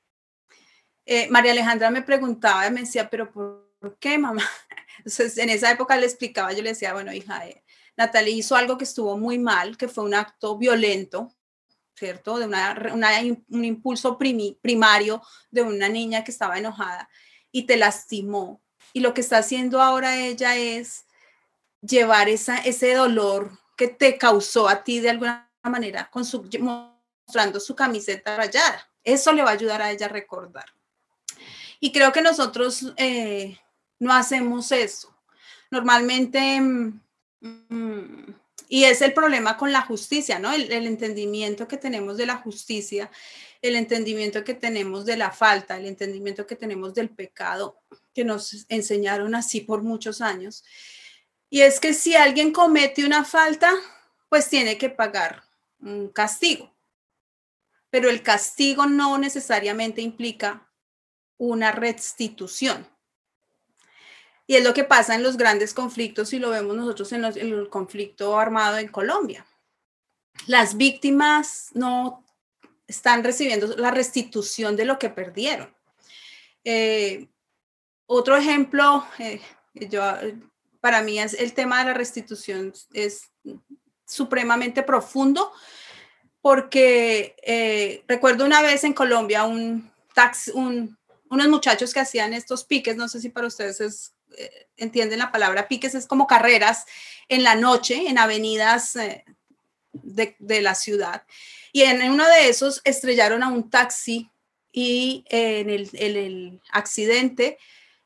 Eh, 1.07 1.27
María 1.31 1.53
Alejandra 1.53 1.91
me 1.91 2.03
preguntaba, 2.03 2.69
me 2.69 2.81
decía, 2.81 3.09
pero 3.09 3.33
¿por, 3.33 3.97
qué, 3.99 4.19
mamá? 4.19 4.43
Entonces, 4.99 5.39
en 5.39 5.49
esa 5.49 5.71
época 5.71 5.97
le 5.97 6.05
explicaba, 6.05 6.53
yo 6.53 6.63
le 6.63 6.71
decía, 6.71 6.93
bueno, 6.93 7.15
hija, 7.15 7.49
eh, 7.49 7.65
Natalie 7.97 8.35
hizo 8.35 8.57
algo 8.57 8.77
que 8.77 8.85
estuvo 8.85 9.17
muy 9.17 9.39
mal, 9.39 9.79
que 9.79 9.89
fue 9.89 10.05
un 10.05 10.13
acto 10.13 10.59
violento, 10.59 11.35
¿cierto? 11.97 12.39
De 12.39 12.47
una, 12.47 12.77
un 13.49 13.65
impulso 13.65 14.19
primario 14.19 15.23
de 15.51 15.63
una 15.63 15.89
niña 15.89 16.25
que 16.25 16.31
estaba 16.31 16.59
enojada 16.59 17.09
y 17.51 17.65
te 17.65 17.77
lastimó. 17.77 18.63
Y 18.93 19.01
lo 19.01 19.15
que 19.15 19.21
está 19.21 19.39
haciendo 19.39 19.81
ahora 19.81 20.17
ella 20.17 20.57
es 20.57 21.07
llevar 21.81 22.29
esa, 22.29 22.59
ese 22.59 22.95
dolor 22.95 23.59
que 23.77 23.89
te 23.89 24.19
causó 24.19 24.69
a 24.69 24.85
ti 24.85 25.01
de 25.01 25.11
alguna 25.11 25.51
manera, 25.63 26.11
con 26.11 26.25
su, 26.25 26.49
mostrando 26.61 27.61
su 27.61 27.75
camiseta 27.75 28.37
rayada. 28.37 28.89
Eso 29.03 29.33
le 29.33 29.43
va 29.43 29.51
a 29.51 29.55
ayudar 29.55 29.83
a 29.83 29.91
ella 29.91 30.07
a 30.07 30.11
recordar. 30.11 30.67
Y 31.81 31.93
creo 31.93 32.13
que 32.13 32.23
nosotros 32.23 32.93
eh, 32.97 33.59
no 33.99 34.13
hacemos 34.13 34.73
eso. 34.73 35.15
Normalmente, 35.71 36.61
mm, 36.61 37.01
mm, 37.41 38.35
y 38.69 38.85
es 38.85 39.03
el 39.03 39.13
problema 39.13 39.57
con 39.57 39.73
la 39.73 39.83
justicia, 39.83 40.39
¿no? 40.39 40.53
El, 40.53 40.71
entendimiento 40.73 41.69
que 41.69 41.77
tenemos 41.77 42.17
de 42.17 42.27
la 42.27 42.37
justicia, 42.37 43.11
el 43.63 43.77
entendimiento 43.77 44.45
que 44.45 44.55
tenemos 44.55 45.05
de 45.05 45.17
la 45.17 45.31
falta, 45.31 45.77
el 45.77 45.87
entendimiento 45.87 46.47
que 46.47 46.57
tenemos 46.57 46.95
del 46.95 47.11
pecado, 47.11 47.81
que 48.15 48.25
nos 48.25 48.67
enseñaron 48.69 49.35
así 49.35 49.61
por 49.61 49.83
muchos 49.83 50.21
años. 50.21 50.65
Y 51.51 51.61
es 51.61 51.81
que 51.81 51.93
si 51.93 52.15
alguien 52.15 52.53
comete 52.53 53.05
una 53.05 53.25
falta, 53.25 53.73
pues 54.29 54.49
tiene 54.49 54.79
que 54.79 54.91
pagar 54.91 55.45
un 55.81 56.09
castigo. 56.09 56.75
Pero 57.91 58.11
el 58.11 58.23
castigo 58.23 58.87
no 58.87 59.19
necesariamente 59.19 60.01
implica 60.01 60.69
una 61.37 61.71
restitución. 61.71 62.89
Y 64.47 64.57
es 64.57 64.65
lo 64.65 64.75
que 64.75 64.85
pasa 64.85 65.15
en 65.15 65.23
los 65.23 65.37
grandes 65.37 65.73
conflictos 65.73 66.33
y 66.33 66.39
lo 66.39 66.51
vemos 66.51 66.77
nosotros 66.77 67.13
en, 67.13 67.25
el 67.25 67.69
conflicto 67.71 68.39
armado 68.39 68.79
en 68.79 68.89
Colombia. 68.89 69.47
Las 70.47 70.77
víctimas 70.77 71.71
no 71.73 72.25
están 72.87 73.25
recibiendo 73.25 73.75
la 73.77 73.91
restitución 73.91 74.77
de 74.77 74.85
lo 74.85 74.99
que 74.99 75.09
perdieron. 75.09 75.75
Eh, 76.65 77.29
otro 78.07 78.37
ejemplo, 78.37 79.07
eh, 79.19 79.41
yo, 79.75 80.03
para 80.81 81.01
mí 81.01 81.19
es 81.19 81.33
el 81.35 81.55
tema 81.55 81.79
de 81.79 81.87
la 81.87 81.95
restitución 81.95 82.75
es 82.93 83.31
supremamente 84.07 84.83
profundo 84.83 85.51
porque 86.43 87.37
eh, 87.43 88.05
recuerdo 88.07 88.45
una 88.45 88.61
vez 88.61 88.85
en 88.85 88.93
Colombia 88.93 89.45
un, 89.45 89.91
unos 91.31 91.49
muchachos 91.49 91.95
que 91.95 92.01
hacían 92.01 92.35
estos 92.35 92.65
piques, 92.65 92.97
no 92.97 93.09
sé 93.09 93.21
si 93.21 93.31
para 93.31 93.47
ustedes 93.47 93.81
eh, 93.81 94.14
entienden 94.77 95.19
la 95.19 95.33
palabra 95.33 95.69
piques, 95.69 95.95
es 95.95 96.07
como 96.07 96.27
carreras 96.27 96.87
en 97.29 97.43
la 97.43 97.55
noche 97.55 98.09
en 98.09 98.19
avenidas 98.19 98.97
eh, 98.97 99.25
de, 99.93 100.63
la 100.63 100.75
ciudad. 100.75 101.23
Y 101.73 101.83
en 101.83 102.11
uno 102.11 102.27
de 102.29 102.49
esos 102.49 102.81
estrellaron 102.85 103.43
a 103.43 103.49
un 103.49 103.71
taxi 103.71 104.31
y 104.73 105.25
en 105.29 105.71
el, 105.71 106.61
accidente 106.73 107.59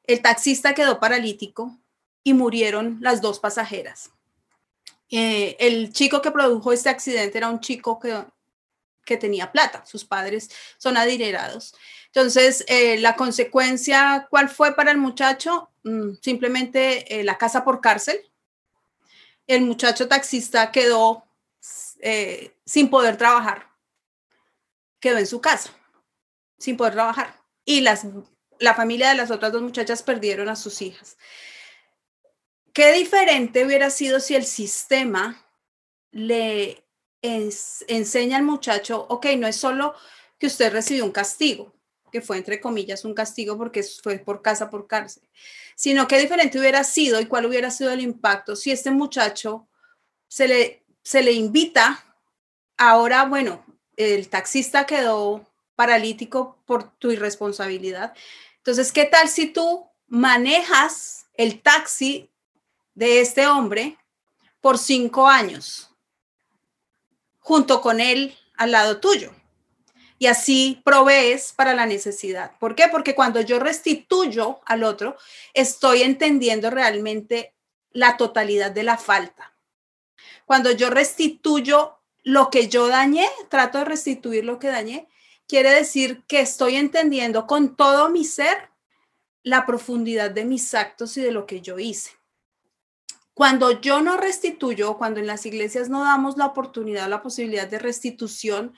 el 0.05 0.23
taxista 0.23 0.75
quedó 0.75 1.01
paralítico 1.01 1.77
y 2.25 2.35
murieron 2.35 2.99
las 3.01 3.21
dos 3.21 3.41
pasajeras. 3.41 4.11
Eh, 5.11 5.57
el 5.59 5.93
chico 5.93 6.21
que 6.21 6.31
produjo 6.31 6.73
este 6.73 6.91
accidente 6.91 7.39
era 7.39 7.49
un 7.49 7.61
chico 7.61 7.99
que, 7.99 8.25
que 9.05 9.17
tenía 9.17 9.51
plata, 9.51 9.85
sus 9.87 10.05
padres 10.05 10.51
son 10.77 10.97
adinerados. 10.97 11.75
Entonces, 12.07 12.65
eh, 12.69 12.99
la 12.99 13.17
consecuencia, 13.17 14.27
¿cuál 14.31 14.49
fue 14.49 14.75
para 14.75 14.91
el 14.91 14.99
muchacho? 14.99 15.71
Mm, 15.89 16.19
simplemente 16.21 17.21
eh, 17.21 17.25
la 17.25 17.39
casa 17.39 17.65
por 17.65 17.81
cárcel. 17.81 18.21
El 19.47 19.63
muchacho 19.63 20.07
taxista 20.07 20.71
quedó 20.71 21.25
eh, 22.01 22.55
sin 22.67 22.91
poder 22.91 23.17
trabajar. 23.17 23.71
Quedó 25.01 25.17
en 25.17 25.27
su 25.27 25.41
casa, 25.41 25.71
sin 26.59 26.77
poder 26.77 26.93
trabajar. 26.93 27.35
Y 27.65 27.81
las, 27.81 28.07
la 28.59 28.75
familia 28.75 29.09
de 29.09 29.15
las 29.15 29.31
otras 29.31 29.53
dos 29.53 29.63
muchachas 29.63 30.03
perdieron 30.03 30.49
a 30.51 30.57
sus 30.57 30.83
hijas. 30.83 31.17
Qué 32.75 32.93
diferente 32.93 33.65
hubiera 33.65 33.89
sido 33.89 34.21
si 34.21 34.35
el 34.35 34.45
sistema 34.45 35.47
le 36.11 36.85
enseña 37.23 38.37
al 38.37 38.45
muchacho, 38.45 39.07
ok, 39.09 39.27
no 39.39 39.47
es 39.47 39.57
solo 39.57 39.95
que 40.39 40.47
usted 40.47 40.73
recibió 40.73 41.05
un 41.05 41.11
castigo, 41.13 41.75
que 42.11 42.21
fue 42.21 42.37
entre 42.39 42.61
comillas 42.61 43.05
un 43.05 43.15
castigo 43.15 43.57
porque 43.57 43.83
fue 43.83 44.19
por 44.19 44.43
casa 44.43 44.71
por 44.71 44.87
cárcel, 44.87 45.23
sino 45.75 46.09
qué 46.09 46.19
diferente 46.19 46.59
hubiera 46.59 46.85
sido 46.85 47.21
y 47.21 47.27
cuál 47.27 47.47
hubiera 47.47 47.71
sido 47.71 47.91
el 47.91 48.01
impacto 48.01 48.57
si 48.57 48.71
este 48.71 48.91
muchacho 48.91 49.69
se 50.29 50.47
le, 50.47 50.85
se 51.03 51.23
le 51.23 51.33
invita, 51.33 52.05
ahora, 52.77 53.25
bueno, 53.25 53.65
el 53.97 54.29
taxista 54.29 54.87
quedó 54.87 55.47
paralítico 55.75 56.59
por 56.67 56.91
tu 56.99 57.11
irresponsabilidad. 57.11 58.15
Entonces, 58.59 58.93
¿qué 58.93 59.05
tal 59.05 59.29
si 59.29 59.47
tú 59.47 59.87
manejas 60.07 61.27
el 61.35 61.61
taxi 61.61 62.31
de 62.95 63.21
este 63.21 63.47
hombre 63.47 63.97
por 64.61 64.79
cinco 64.79 65.29
años 65.29 65.91
junto 67.39 67.81
con 67.81 68.01
él 68.01 68.37
al 68.57 68.73
lado 68.73 69.01
tuyo? 69.01 69.33
Y 70.19 70.27
así 70.27 70.81
provees 70.85 71.53
para 71.55 71.75
la 71.75 71.87
necesidad. 71.87 72.53
¿Por 72.59 72.75
qué? 72.75 72.89
Porque 72.91 73.15
cuando 73.15 73.41
yo 73.41 73.59
restituyo 73.59 74.61
al 74.67 74.83
otro, 74.85 75.17
estoy 75.55 76.03
entendiendo 76.03 76.71
realmente 76.71 77.55
la 77.93 78.17
totalidad 78.17 78.71
de 78.71 78.83
la 78.83 78.99
falta. 78.99 79.55
Cuando 80.45 80.71
yo 80.73 80.91
restituyo 80.91 81.99
lo 82.25 82.51
que 82.51 82.69
yo 82.69 82.89
dañé, 82.89 83.27
trato 83.49 83.79
de 83.79 83.85
restituir 83.85 84.45
lo 84.45 84.59
que 84.59 84.69
dañé, 84.69 85.09
quiere 85.47 85.71
decir 85.71 86.25
que 86.27 86.41
estoy 86.41 86.77
entendiendo 86.77 87.47
con 87.47 87.77
todo 87.77 88.11
mi 88.11 88.25
ser 88.25 88.71
la 89.43 89.67
profundidad 89.67 90.31
de 90.31 90.45
mis 90.45 90.75
actos 90.75 91.17
y 91.17 91.23
de 91.23 91.33
lo 91.33 91.47
que 91.47 91.61
yo 91.61 91.79
hice. 91.79 92.11
Cuando 93.35 93.81
yo 93.81 94.03
no 94.03 94.17
restituyo, 94.17 94.99
cuando 94.99 95.21
en 95.21 95.27
las 95.29 95.47
iglesias 95.47 95.89
no 95.89 96.03
damos 96.03 96.37
la 96.37 96.47
oportunidad, 96.47 97.09
la 97.09 97.23
posibilidad 97.23 97.69
de 97.69 97.79
restitución, 97.79 98.75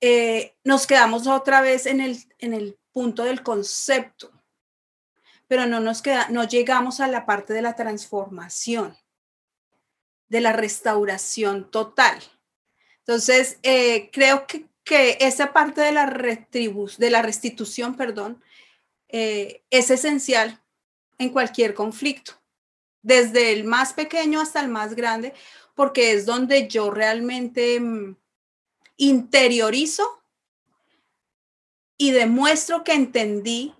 eh, 0.00 0.56
nos 0.64 0.86
quedamos 0.86 1.26
otra 1.26 1.60
vez 1.60 1.86
en 1.86 2.00
el, 2.00 2.18
en 2.38 2.54
el 2.54 2.78
punto 2.92 3.24
del 3.24 3.42
concepto, 3.42 4.30
pero 5.48 5.66
no 5.66 5.80
nos 5.80 6.02
queda, 6.02 6.28
no 6.28 6.44
llegamos 6.44 7.00
a 7.00 7.08
la 7.08 7.24
parte 7.24 7.52
de 7.52 7.62
la 7.62 7.74
transformación, 7.74 8.96
de 10.28 10.40
la 10.40 10.52
restauración 10.52 11.70
total. 11.70 12.18
Entonces, 12.98 13.58
eh, 13.62 14.10
creo 14.12 14.46
que, 14.46 14.66
que, 14.82 15.18
esa 15.20 15.52
parte 15.52 15.80
de 15.80 15.92
la, 15.92 16.06
de 16.06 17.10
la 17.10 17.22
restitución, 17.22 17.96
perdón, 17.96 18.42
eh, 19.08 19.62
es 19.70 19.90
esencial 19.90 20.60
en 21.18 21.30
cualquier 21.30 21.74
conflicto, 21.74 22.32
desde 23.02 23.52
el 23.52 23.64
más 23.64 23.92
pequeño 23.92 24.40
hasta 24.40 24.60
el 24.60 24.68
más 24.68 24.94
grande, 24.94 25.32
porque 25.74 26.12
es 26.12 26.26
donde 26.26 26.66
yo 26.66 26.90
realmente 26.90 27.78
mm, 27.78 28.16
interiorizo 28.96 30.04
y 31.98 32.10
demuestro 32.10 32.84
que 32.84 32.92
entendí 32.92 33.74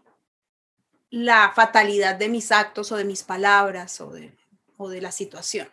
la 1.11 1.53
fatalidad 1.55 2.17
de 2.17 2.29
mis 2.29 2.53
actos 2.53 2.93
o 2.93 2.97
de 2.97 3.05
mis 3.05 3.23
palabras 3.23 4.01
o 4.01 4.11
de, 4.11 4.33
o 4.77 4.89
de 4.89 5.01
la 5.01 5.13
situación. 5.13 5.69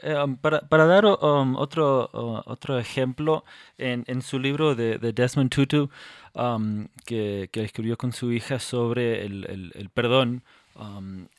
Eh, 0.00 0.14
um, 0.14 0.36
para, 0.36 0.60
para, 0.68 0.86
dar 0.86 1.04
um, 1.04 1.56
otro, 1.56 2.08
uh, 2.14 2.50
otro 2.50 2.78
ejemplo, 2.78 3.44
en, 3.76 4.04
en, 4.06 4.22
su 4.22 4.38
libro 4.38 4.74
de, 4.74 4.98
de 4.98 5.12
Desmond 5.12 5.50
Tutu, 5.50 5.90
um, 6.34 6.88
que, 7.04 7.50
que, 7.52 7.62
escribió 7.62 7.98
con 7.98 8.12
su 8.12 8.32
hija 8.32 8.58
sobre 8.58 9.24
el, 9.26 9.44
el, 9.44 9.72
el 9.74 9.90
perdón, 9.90 10.42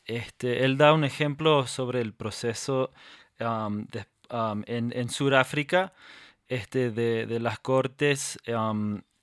este, 0.06 0.64
él 0.64 0.78
da 0.78 0.92
un 0.92 1.02
ejemplo 1.02 1.66
sobre 1.66 2.00
el 2.00 2.12
proceso 2.12 2.92
de, 3.38 4.06
en, 4.66 4.92
en 4.94 5.08
Sudáfrica 5.08 5.92
este, 6.54 6.90
de, 6.90 7.26
de, 7.26 7.40
las 7.40 7.58
cortes 7.58 8.38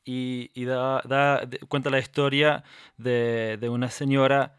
y, 0.04 0.52
y 0.54 0.66
da, 0.66 1.02
da, 1.06 1.48
cuenta 1.68 1.90
la 1.90 2.00
historia 2.00 2.64
de, 2.98 3.58
de 3.60 3.70
una 3.70 3.90
señora 3.90 4.58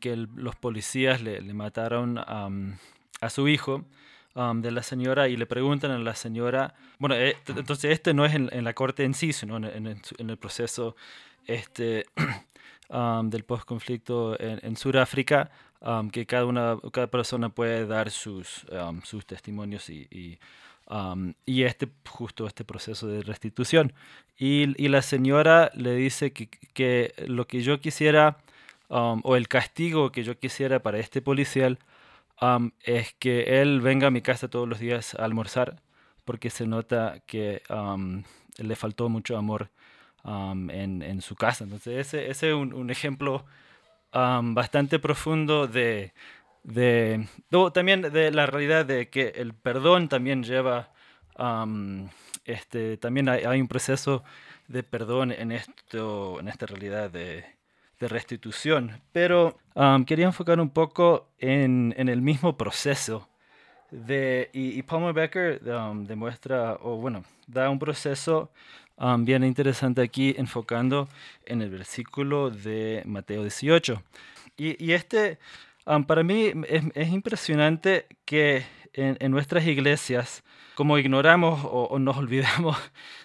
que 0.00 0.16
los 0.16 0.56
policías 0.56 1.20
le, 1.20 1.40
le 1.40 1.54
mataron 1.54 2.18
a 2.18 3.30
su 3.30 3.48
hijo 3.48 3.84
um, 4.34 4.62
de 4.62 4.70
la 4.70 4.82
señora 4.82 5.28
y 5.28 5.36
le 5.36 5.46
preguntan 5.46 5.90
a 5.90 5.98
la 5.98 6.14
señora, 6.14 6.74
bueno, 6.98 7.16
eh, 7.16 7.36
entonces 7.48 7.92
este 7.92 8.14
no 8.14 8.24
es 8.24 8.34
en, 8.34 8.64
la 8.64 8.74
corte 8.74 9.04
en 9.04 9.14
sí, 9.14 9.32
sino 9.32 9.56
en, 9.56 9.64
en, 9.64 10.30
el 10.30 10.36
proceso 10.36 10.96
este, 11.46 12.06
um, 12.88 13.28
del 13.28 13.44
postconflicto 13.44 14.40
en, 14.40 14.60
en 14.62 14.76
Sudáfrica, 14.76 15.50
um, 15.80 16.10
que 16.10 16.26
cada, 16.26 16.46
una, 16.46 16.78
cada 16.92 17.08
persona 17.08 17.48
puede 17.48 17.86
dar 17.86 18.10
sus, 18.10 18.66
sus 19.04 19.26
testimonios 19.26 19.90
y, 19.90 20.06
y, 20.10 20.38
y, 21.46 21.62
este, 21.64 21.88
justo 22.08 22.46
este 22.46 22.64
proceso 22.64 23.06
de 23.06 23.22
restitución. 23.22 23.92
Y, 24.38 24.74
y 24.82 24.88
la 24.88 25.02
señora 25.02 25.70
le 25.74 25.94
dice 25.94 26.32
que, 26.32 26.48
que, 26.48 27.14
lo 27.26 27.46
que 27.46 27.60
yo 27.62 27.80
quisiera, 27.80 28.38
o 28.88 29.36
el 29.36 29.48
castigo 29.48 30.12
que 30.12 30.24
yo 30.24 30.38
quisiera 30.38 30.80
para 30.80 30.98
este 30.98 31.20
policial, 31.20 31.78
es 32.84 33.14
que 33.18 33.60
él 33.60 33.80
venga 33.80 34.06
a 34.08 34.10
mi 34.10 34.22
casa 34.22 34.48
todos 34.48 34.68
los 34.68 34.78
días 34.78 35.14
a 35.14 35.24
almorzar 35.24 35.80
porque 36.24 36.50
se 36.50 36.66
nota 36.66 37.20
que 37.26 37.62
le 38.58 38.76
faltó 38.76 39.08
mucho 39.08 39.36
amor 39.36 39.70
en, 40.24 41.02
en, 41.02 41.20
su 41.22 41.36
casa. 41.36 41.64
Entonces 41.64 42.06
ese, 42.06 42.30
ese 42.30 42.48
es 42.50 42.54
un, 42.54 42.74
un 42.74 42.90
ejemplo 42.90 43.44
bastante 44.12 44.98
profundo 44.98 45.66
de, 45.66 46.12
de 46.68 47.26
también 47.72 48.02
de 48.02 48.30
la 48.30 48.46
realidad 48.46 48.84
de 48.84 49.08
que 49.08 49.32
el 49.36 49.54
perdón 49.54 50.08
también 50.08 50.42
lleva, 50.42 50.90
este, 52.44 52.98
también 52.98 53.28
hay, 53.28 53.60
un 53.60 53.68
proceso 53.68 54.22
de 54.68 54.82
perdón 54.82 55.32
en, 55.32 55.52
esto, 55.52 56.38
en 56.40 56.48
esta 56.48 56.66
realidad 56.66 57.10
de, 57.10 57.44
restitución, 58.00 59.00
pero 59.10 59.58
um, 59.74 60.04
quería 60.04 60.26
enfocar 60.26 60.60
un 60.60 60.70
poco 60.70 61.30
en, 61.38 61.92
el 61.96 62.22
mismo 62.22 62.56
proceso. 62.56 63.28
Y, 64.52 64.82
Palmer 64.82 65.14
Becker 65.14 65.60
demuestra, 66.06 66.78
o 66.80 66.98
bueno, 66.98 67.24
da 67.48 67.68
un 67.70 67.80
proceso 67.80 68.52
bien 69.20 69.42
interesante 69.42 70.00
aquí, 70.02 70.32
enfocando 70.38 71.08
en 71.44 71.62
el 71.62 71.70
versículo 71.70 72.50
de 72.50 73.02
Mateo 73.04 73.42
18. 73.42 74.00
Y, 74.56 74.84
y 74.84 74.92
este, 74.92 75.38
para 76.06 76.22
mí, 76.22 76.52
es, 76.68 76.84
es, 76.94 77.08
impresionante 77.08 78.06
que 78.24 78.64
en, 78.92 79.16
en 79.20 79.30
nuestras 79.30 79.66
iglesias, 79.66 80.44
como 80.78 80.96
ignoramos 80.96 81.60
o, 81.64 81.98
nos 81.98 82.16
olvidamos 82.18 82.76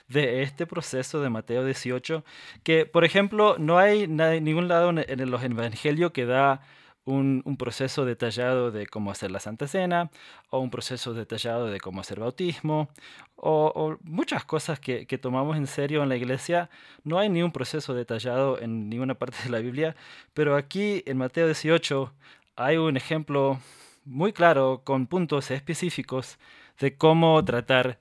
de 0.08 0.42
este 0.42 0.66
proceso 0.66 1.22
de 1.22 1.30
Mateo 1.30 1.64
18, 1.66 2.24
que 2.64 2.86
por 2.86 3.06
ejemplo 3.06 3.58
no 3.60 3.78
hay 3.78 4.08
ningún 4.08 4.68
lado 4.68 4.90
en, 4.90 5.30
los 5.30 5.44
evangelios 5.44 6.12
que 6.12 6.26
da 6.26 6.62
un, 7.06 7.44
proceso 7.60 8.06
detallado 8.06 8.72
de 8.72 8.88
cómo 8.88 9.12
hacer 9.12 9.30
la 9.30 9.40
Santa 9.40 9.68
Cena, 9.68 10.10
o 10.50 10.60
un 10.60 10.72
proceso 10.72 11.14
detallado 11.14 11.68
de 11.68 11.80
cómo 11.80 12.02
hacer 12.02 12.20
bautismo, 12.20 12.90
o, 13.36 13.98
muchas 14.02 14.46
cosas 14.46 14.80
que, 14.80 15.06
que, 15.06 15.18
tomamos 15.18 15.58
en 15.58 15.68
serio 15.68 16.02
en 16.02 16.10
la 16.10 16.16
iglesia. 16.16 16.70
No 17.04 17.20
hay 17.20 17.30
ni 17.30 17.44
un 17.44 17.52
proceso 17.52 17.94
detallado 17.94 18.60
en 18.60 18.90
ninguna 18.90 19.14
parte 19.20 19.38
de 19.44 19.50
la 19.50 19.60
Biblia, 19.60 19.96
pero 20.34 20.56
aquí 20.56 21.04
en 21.06 21.18
Mateo 21.18 21.46
18 21.46 22.14
hay 22.56 22.78
un 22.78 22.98
ejemplo 22.98 23.60
muy 24.06 24.34
claro 24.34 24.82
con 24.84 25.08
puntos 25.08 25.52
específicos 25.52 26.40
de 26.80 26.96
cómo 26.98 27.44
tratar 27.46 28.00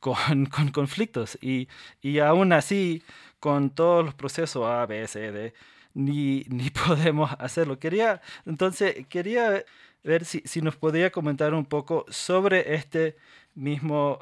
con, 0.00 0.16
con 0.46 0.70
conflictos 0.70 1.38
y, 1.40 1.68
y, 2.00 2.18
aún 2.20 2.52
así, 2.52 3.02
con 3.38 3.70
todos 3.70 4.04
los 4.04 4.14
procesos 4.14 4.66
A, 4.66 4.86
B, 4.86 5.06
C, 5.06 5.32
D, 5.32 5.54
ni, 5.94 6.44
ni 6.48 6.70
podemos 6.70 7.30
hacerlo. 7.38 7.78
Quería, 7.78 8.20
entonces, 8.46 9.06
quería 9.08 9.64
ver 10.02 10.24
si, 10.24 10.42
si 10.44 10.62
nos 10.62 10.76
podía 10.76 11.10
comentar 11.10 11.54
un 11.54 11.66
poco 11.66 12.06
sobre 12.08 12.74
este 12.74 13.16
mismo 13.54 14.18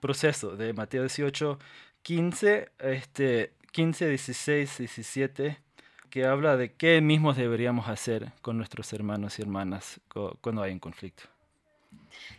proceso 0.00 0.56
de 0.56 0.72
Mateo 0.72 1.02
18, 1.02 1.58
15, 2.02 2.70
este, 2.78 3.52
15, 3.72 4.08
16, 4.08 4.78
17 4.78 5.67
que 6.08 6.24
habla 6.24 6.56
de 6.56 6.74
qué 6.74 7.00
mismos 7.00 7.36
deberíamos 7.36 7.88
hacer 7.88 8.32
con 8.42 8.56
nuestros 8.56 8.92
hermanos 8.92 9.38
y 9.38 9.42
hermanas 9.42 10.00
cuando 10.40 10.62
hay 10.62 10.72
un 10.72 10.78
conflicto. 10.78 11.24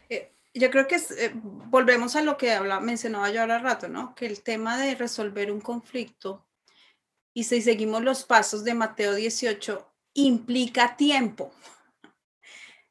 Eh, 0.10 0.32
yo 0.54 0.70
creo 0.72 0.88
que 0.88 0.96
eh, 0.96 1.32
volvemos 1.34 2.16
a 2.16 2.22
lo 2.22 2.38
que 2.38 2.60
mencionaba 2.82 3.30
yo 3.32 3.42
ahora 3.42 3.60
rato, 3.60 3.88
¿no? 3.88 4.16
Que 4.16 4.26
el 4.26 4.42
tema 4.42 4.78
de 4.78 4.96
resolver 4.96 5.52
un 5.52 5.62
conflicto 5.62 6.46
y 7.34 7.44
si 7.44 7.62
seguimos 7.62 8.04
los 8.04 8.24
pasos 8.24 8.64
de 8.64 8.74
Mateo 8.74 9.16
18 9.16 9.88
implica 10.16 10.98
tiempo, 10.98 11.54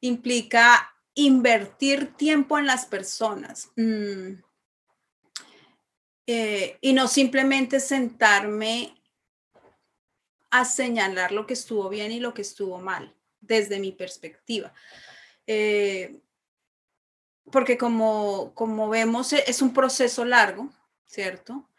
implica 0.01 0.95
invertir 1.13 2.13
tiempo 2.15 2.57
en 2.57 2.65
las 2.65 2.85
personas 2.85 3.69
mm. 3.75 4.41
eh, 6.27 6.77
y 6.81 6.93
no 6.93 7.07
simplemente 7.07 7.79
sentarme 7.79 8.98
a 10.51 10.65
señalar 10.65 11.31
lo 11.31 11.45
que 11.45 11.53
estuvo 11.53 11.89
bien 11.89 12.11
y 12.11 12.19
lo 12.19 12.33
que 12.33 12.41
estuvo 12.41 12.79
mal 12.79 13.15
desde 13.39 13.79
mi 13.79 13.91
perspectiva. 13.91 14.73
Eh, 15.47 16.21
porque 17.51 17.77
como, 17.77 18.53
como 18.53 18.89
vemos 18.89 19.33
e, 19.33 19.43
es 19.47 19.61
un 19.61 19.73
proceso 19.73 20.25
largo, 20.25 20.69
¿cierto? 21.05 21.69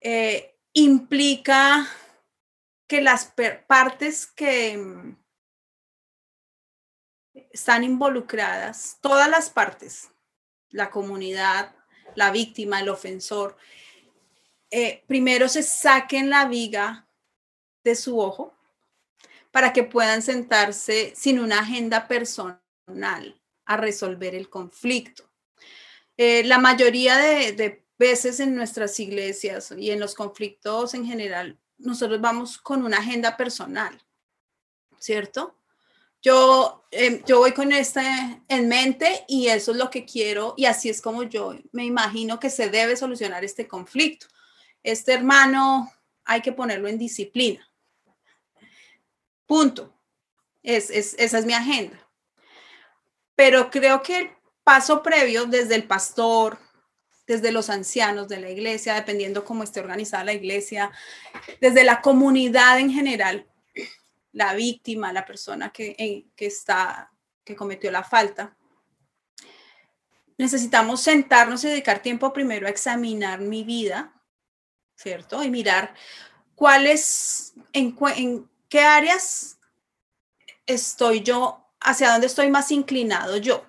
Eh, 0.00 0.56
implica 0.72 1.86
que 2.86 3.02
las 3.02 3.32
partes 3.66 4.26
que 4.26 4.78
mm, 4.78 5.16
están 7.52 7.84
involucradas, 7.84 8.98
todas 9.00 9.28
las 9.28 9.50
partes, 9.50 10.10
la 10.70 10.90
comunidad, 10.90 11.74
la 12.14 12.30
víctima, 12.30 12.80
el 12.80 12.88
ofensor, 12.88 13.56
eh, 14.70 15.04
primero 15.06 15.48
se 15.48 15.62
saquen 15.62 16.30
la 16.30 16.46
viga 16.46 17.07
de 17.88 17.96
su 17.96 18.20
ojo 18.20 18.54
para 19.50 19.72
que 19.72 19.82
puedan 19.82 20.22
sentarse 20.22 21.12
sin 21.16 21.40
una 21.40 21.60
agenda 21.60 22.06
personal 22.06 23.40
a 23.64 23.76
resolver 23.76 24.34
el 24.34 24.48
conflicto. 24.48 25.24
Eh, 26.16 26.44
la 26.44 26.58
mayoría 26.58 27.16
de, 27.16 27.84
veces 27.98 28.38
en 28.40 28.54
nuestras 28.54 29.00
iglesias 29.00 29.74
y 29.76 29.90
en 29.90 29.98
los 29.98 30.14
conflictos 30.14 30.94
en 30.94 31.04
general, 31.04 31.58
nosotros 31.78 32.20
vamos 32.20 32.58
con 32.58 32.84
una 32.84 32.98
agenda 32.98 33.36
personal, 33.36 34.00
¿cierto? 34.98 35.56
Yo 36.22 36.84
em, 36.90 37.22
yo 37.26 37.38
voy 37.38 37.52
con 37.52 37.72
este 37.72 38.02
en 38.48 38.68
mente 38.68 39.24
y 39.28 39.48
eso 39.48 39.72
es 39.72 39.78
lo 39.78 39.90
que 39.90 40.04
quiero 40.04 40.54
y 40.56 40.66
así 40.66 40.88
es 40.88 41.00
como 41.00 41.22
yo 41.22 41.56
me 41.72 41.84
imagino 41.84 42.38
que 42.38 42.50
se 42.50 42.68
debe 42.68 42.96
solucionar 42.96 43.44
este 43.44 43.66
conflicto. 43.66 44.26
Este 44.82 45.12
hermano 45.12 45.90
hay 46.24 46.40
que 46.42 46.52
ponerlo 46.52 46.88
en 46.88 46.98
disciplina. 46.98 47.67
Punto. 49.48 49.94
Es, 50.62 50.90
esa 50.90 51.38
es 51.38 51.46
mi 51.46 51.54
agenda. 51.54 51.98
Pero 53.34 53.70
creo 53.70 54.02
que 54.02 54.18
el 54.18 54.30
paso 54.62 55.02
previo 55.02 55.46
desde 55.46 55.74
el 55.74 55.84
pastor, 55.84 56.58
desde 57.26 57.50
los 57.50 57.70
ancianos 57.70 58.28
de 58.28 58.40
la 58.40 58.50
iglesia, 58.50 58.94
dependiendo 58.94 59.46
cómo 59.46 59.64
esté 59.64 59.80
organizada 59.80 60.24
la 60.24 60.34
iglesia, 60.34 60.92
desde 61.60 61.82
la 61.82 62.02
comunidad 62.02 62.78
en 62.78 62.92
general, 62.92 63.48
la 64.32 64.52
víctima, 64.52 65.14
la 65.14 65.24
persona 65.24 65.70
que, 65.70 66.26
que 66.36 66.46
está, 66.46 67.10
que 67.42 67.56
cometió 67.56 67.90
la 67.90 68.04
falta. 68.04 68.54
Necesitamos 70.36 71.00
sentarnos 71.00 71.64
y 71.64 71.68
dedicar 71.68 72.02
tiempo 72.02 72.34
primero 72.34 72.66
a 72.66 72.70
examinar 72.70 73.40
mi 73.40 73.64
vida, 73.64 74.12
¿cierto? 74.94 75.42
Y 75.42 75.50
mirar 75.50 75.94
cuáles, 76.54 77.54
en 77.72 77.92
qué 78.68 78.80
áreas 78.80 79.58
estoy 80.66 81.22
yo, 81.22 81.64
hacia 81.80 82.10
dónde 82.12 82.26
estoy 82.26 82.50
más 82.50 82.70
inclinado 82.70 83.36
yo, 83.36 83.64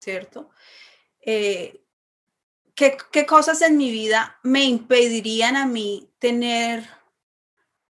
¿cierto? 0.00 0.50
Eh, 1.20 1.82
¿qué, 2.74 2.96
¿Qué 3.12 3.26
cosas 3.26 3.60
en 3.62 3.76
mi 3.76 3.90
vida 3.90 4.38
me 4.42 4.64
impedirían 4.64 5.56
a 5.56 5.66
mí 5.66 6.10
tener 6.18 6.88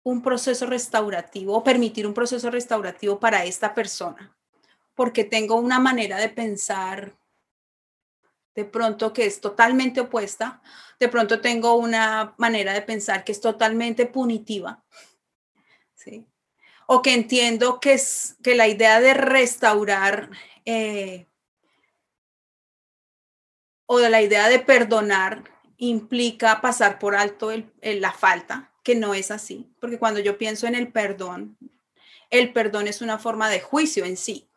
un 0.03 0.23
proceso 0.23 0.67
restaurativo 0.67 1.57
o 1.57 1.63
permitir 1.63 2.07
un 2.07 2.15
proceso 2.15 2.51
restaurativo 2.51 3.21
para 3.21 3.45
esta 3.45 3.75
persona? 3.75 4.37
Porque 4.95 5.25
tengo 5.25 5.57
una 5.57 5.79
manera 5.79 6.19
de 6.19 6.29
pensar 6.29 7.17
de 8.55 8.65
pronto 8.65 9.13
que 9.13 9.27
es 9.27 9.41
totalmente 9.41 10.01
opuesta, 10.01 10.61
de 11.01 11.09
pronto 11.09 11.41
tengo 11.41 11.75
una 11.75 12.35
manera 12.37 12.73
de 12.73 12.83
pensar 12.83 13.25
que 13.25 13.33
es 13.33 13.41
totalmente 13.41 14.07
punitiva, 14.07 14.85
¿sí? 15.95 16.27
O 16.87 17.03
que 17.03 17.15
entiendo 17.15 17.81
que, 17.81 17.95
es, 17.95 18.37
que 18.43 18.55
la 18.55 18.69
idea 18.69 19.01
de 19.01 19.15
restaurar 19.15 20.31
eh, 20.65 21.27
o 23.87 23.99
de 23.99 24.11
la 24.11 24.23
idea 24.23 24.49
de 24.49 24.59
perdonar 24.59 25.45
implica 25.77 26.61
pasar 26.61 26.99
por 26.99 27.17
alto 27.17 27.51
la 27.83 28.13
falta, 28.13 28.73
que 28.83 28.95
no 28.95 29.15
es 29.15 29.31
así, 29.31 29.71
porque 29.81 29.99
cuando 29.99 30.21
yo 30.21 30.39
pienso 30.39 30.67
en 30.67 30.75
el 30.75 30.93
perdón, 30.93 31.59
el 32.31 32.53
perdón 32.53 32.89
es 32.89 33.03
una 33.03 33.19
forma 33.19 33.51
de 33.51 33.61
juicio 33.61 34.05
en 34.05 34.17
sí, 34.17 34.49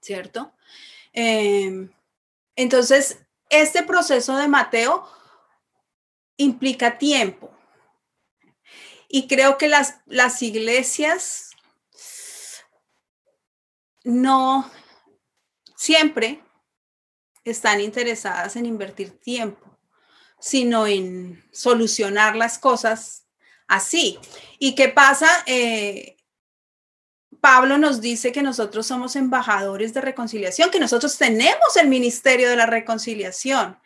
¿cierto? 0.00 0.52
Em, 1.12 1.90
entonces, 2.56 3.20
este 3.50 3.82
proceso 3.82 4.36
de 4.36 4.48
Mateo 4.48 5.08
implica 6.36 6.98
tiempo. 6.98 7.53
Y 9.16 9.28
creo 9.28 9.58
que 9.58 9.68
las, 9.68 10.00
las 10.06 10.42
iglesias 10.42 11.50
no 14.02 14.68
siempre 15.76 16.42
están 17.44 17.80
interesadas 17.80 18.56
en 18.56 18.66
invertir 18.66 19.16
tiempo, 19.20 19.78
sino 20.40 20.88
en 20.88 21.48
solucionar 21.52 22.34
las 22.34 22.58
cosas 22.58 23.28
así. 23.68 24.18
¿Y 24.58 24.74
qué 24.74 24.88
pasa? 24.88 25.28
Eh, 25.46 26.16
Pablo 27.40 27.78
nos 27.78 28.00
dice 28.00 28.32
que 28.32 28.42
nosotros 28.42 28.84
somos 28.84 29.14
embajadores 29.14 29.94
de 29.94 30.00
reconciliación, 30.00 30.72
que 30.72 30.80
nosotros 30.80 31.16
tenemos 31.16 31.76
el 31.80 31.86
ministerio 31.86 32.50
de 32.50 32.56
la 32.56 32.66
reconciliación. 32.66 33.78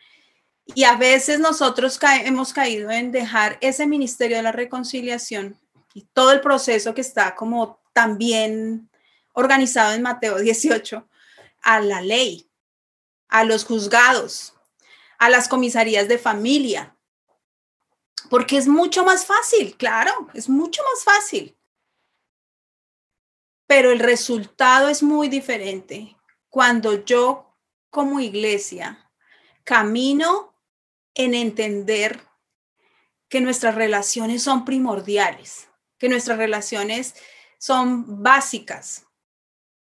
Y 0.75 0.83
a 0.83 0.95
veces 0.95 1.39
nosotros 1.39 1.99
hemos 2.23 2.53
caído 2.53 2.91
en 2.91 3.11
dejar 3.11 3.57
ese 3.61 3.87
ministerio 3.87 4.37
de 4.37 4.43
la 4.43 4.51
reconciliación 4.51 5.59
y 5.93 6.03
todo 6.13 6.31
el 6.31 6.41
proceso 6.41 6.93
que 6.93 7.01
está 7.01 7.35
como 7.35 7.79
también 7.93 8.89
organizado 9.33 9.93
en 9.93 10.01
Mateo 10.01 10.37
18 10.37 11.07
a 11.61 11.79
la 11.79 12.01
ley, 12.01 12.49
a 13.27 13.43
los 13.43 13.65
juzgados, 13.65 14.53
a 15.17 15.29
las 15.29 15.47
comisarías 15.47 16.07
de 16.07 16.17
familia, 16.17 16.95
porque 18.29 18.57
es 18.57 18.67
mucho 18.67 19.03
más 19.03 19.25
fácil, 19.25 19.75
claro, 19.75 20.29
es 20.33 20.49
mucho 20.49 20.81
más 20.83 21.03
fácil. 21.03 21.57
Pero 23.65 23.91
el 23.91 23.99
resultado 23.99 24.87
es 24.89 25.03
muy 25.03 25.29
diferente. 25.29 26.17
Cuando 26.49 27.05
yo 27.05 27.55
como 27.89 28.19
iglesia 28.19 29.09
camino 29.63 30.55
en 31.19 31.33
entender 31.33 32.21
que 33.27 33.41
nuestras 33.41 33.75
relaciones 33.75 34.41
son 34.41 34.63
primordiales, 34.63 35.67
que 35.97 36.07
nuestras 36.07 36.37
relaciones 36.37 37.13
son 37.57 38.23
básicas 38.23 39.05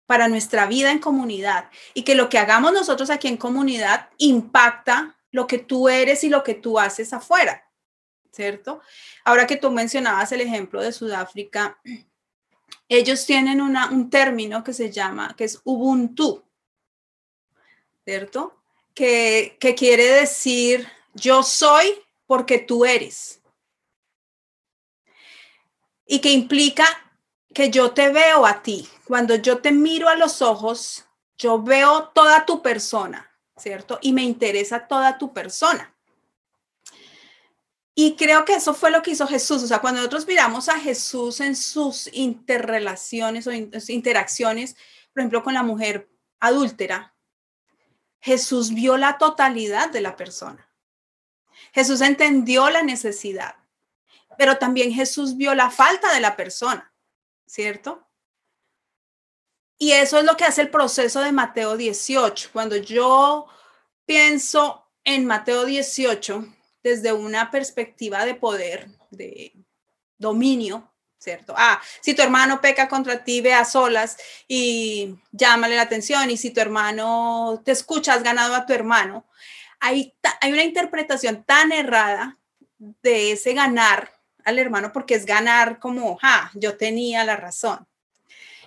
para 0.07 0.29
nuestra 0.29 0.65
vida 0.65 0.91
en 0.91 0.99
comunidad 0.99 1.69
y 1.93 2.05
que 2.05 2.15
lo 2.15 2.31
que 2.31 2.39
hagamos 2.39 2.73
nosotros 2.73 3.11
aquí 3.11 3.29
en 3.29 3.37
comunidad 3.37 4.09
impacta 4.17 5.19
lo 5.31 5.47
que 5.47 5.59
tú 5.59 5.91
eres 5.91 6.25
y 6.25 6.31
lo 6.31 6.43
que 6.43 6.55
tú 6.55 6.79
haces 6.79 7.13
afuera, 7.13 7.71
¿cierto? 8.33 8.81
Ahora 9.23 9.47
que 9.47 9.57
tú 9.57 9.71
mencionabas 9.71 10.33
el 10.33 10.41
ejemplo 10.41 10.81
de 10.81 10.91
Sudáfrica, 10.91 11.79
ellos 12.89 13.27
tienen 13.27 13.61
un 13.61 14.09
término 14.09 14.65
que 14.65 14.73
se 14.73 14.91
llama, 14.91 15.37
que 15.37 15.45
es 15.45 15.61
Ubuntu, 15.65 16.43
¿cierto? 18.07 18.57
Que, 18.95 19.59
que 19.61 19.75
quiere 19.75 20.07
decir 20.07 20.89
yo 21.15 21.43
soy 21.43 21.95
porque 22.27 22.59
tú 22.59 22.85
eres. 22.85 23.41
Y 26.07 26.21
que 26.21 26.33
implica 26.33 26.87
que 27.55 27.71
yo 27.71 27.93
te 27.93 28.11
veo 28.11 28.47
a 28.47 28.63
ti. 28.63 28.89
Cuando 29.05 29.35
yo 29.37 29.59
te 29.59 29.73
miro 29.73 30.09
a 30.09 30.17
los 30.17 30.43
ojos, 30.43 31.05
yo 31.37 31.63
veo 31.63 32.09
toda 32.15 32.47
tu 32.47 32.63
persona, 32.63 33.31
¿cierto? 33.57 33.99
Y 34.03 34.13
me 34.13 34.23
interesa 34.23 34.87
toda 34.87 35.19
tu 35.19 35.33
persona. 35.33 35.95
Y 37.95 38.17
creo 38.17 38.45
que 38.45 38.55
eso 38.55 38.73
fue 38.73 38.91
lo 38.91 39.03
que 39.03 39.11
hizo 39.11 39.27
Jesús. 39.27 39.63
O 39.63 39.67
sea, 39.67 39.81
cuando 39.81 39.99
nosotros 39.99 40.27
miramos 40.27 40.69
a 40.69 40.79
Jesús 40.79 41.41
en 41.41 41.57
sus 41.57 42.09
interrelaciones 42.13 43.47
o 43.47 43.53
interacciones, 43.53 44.77
por 45.13 45.21
ejemplo, 45.21 45.43
con 45.43 45.55
la 45.55 45.63
mujer 45.63 46.09
adúltera, 46.39 47.15
Jesús 48.21 48.73
vio 48.73 48.97
la 48.97 49.19
totalidad 49.19 49.91
de 49.91 50.01
la 50.01 50.17
persona. 50.17 50.70
Jesús 51.73 52.01
entendió 52.01 52.71
la 52.71 52.83
necesidad, 52.83 53.57
pero 54.39 54.59
también 54.59 54.93
Jesús 54.93 55.37
vio 55.37 55.55
la 55.55 55.71
falta 55.71 56.13
de 56.13 56.21
la 56.21 56.37
persona, 56.37 56.93
¿cierto? 57.47 58.07
Y 59.79 59.93
eso 59.93 60.19
es 60.19 60.25
lo 60.25 60.37
que 60.37 60.45
hace 60.45 60.61
el 60.61 60.71
proceso 60.71 61.21
de 61.21 61.33
Mateo 61.33 61.77
18. 61.77 62.51
Cuando 62.53 62.77
yo 62.77 63.47
pienso 64.05 64.87
en 65.05 65.25
Mateo 65.25 65.65
18, 65.65 66.47
desde 66.83 67.13
una 67.13 67.51
perspectiva 67.51 68.25
de 68.27 68.35
poder, 68.35 68.89
de 69.11 69.53
dominio, 70.19 70.93
¿cierto? 71.19 71.55
Ah, 71.57 71.81
si 72.01 72.15
tu 72.15 72.23
hermano 72.23 72.61
peca 72.61 72.89
contra 72.89 73.25
ti, 73.25 73.41
ve 73.41 73.55
a 73.55 73.65
solas 73.65 74.17
y 74.49 75.17
llámale 75.33 75.77
la 75.77 75.83
atención. 75.83 76.31
Y 76.31 76.37
si 76.37 76.51
tu 76.51 76.61
hermano 76.61 77.63
te 77.65 77.73
escucha, 77.73 78.15
has 78.15 78.23
ganado 78.23 78.55
a 78.55 78.67
tu 78.67 78.73
hermano. 78.73 79.27
Hay, 79.81 80.15
una 80.43 80.63
interpretación 80.63 81.45
tan 81.45 81.73
errada 81.73 82.39
de 82.79 83.33
ese 83.33 83.55
ganar 83.55 84.13
al 84.45 84.59
hermano 84.59 84.93
porque 84.93 85.15
es 85.15 85.27
ganar 85.27 85.79
como, 85.79 86.19
ah, 86.23 86.51
yo 86.55 86.77
tenía 86.77 87.25
la 87.25 87.37
razón. 87.37 87.87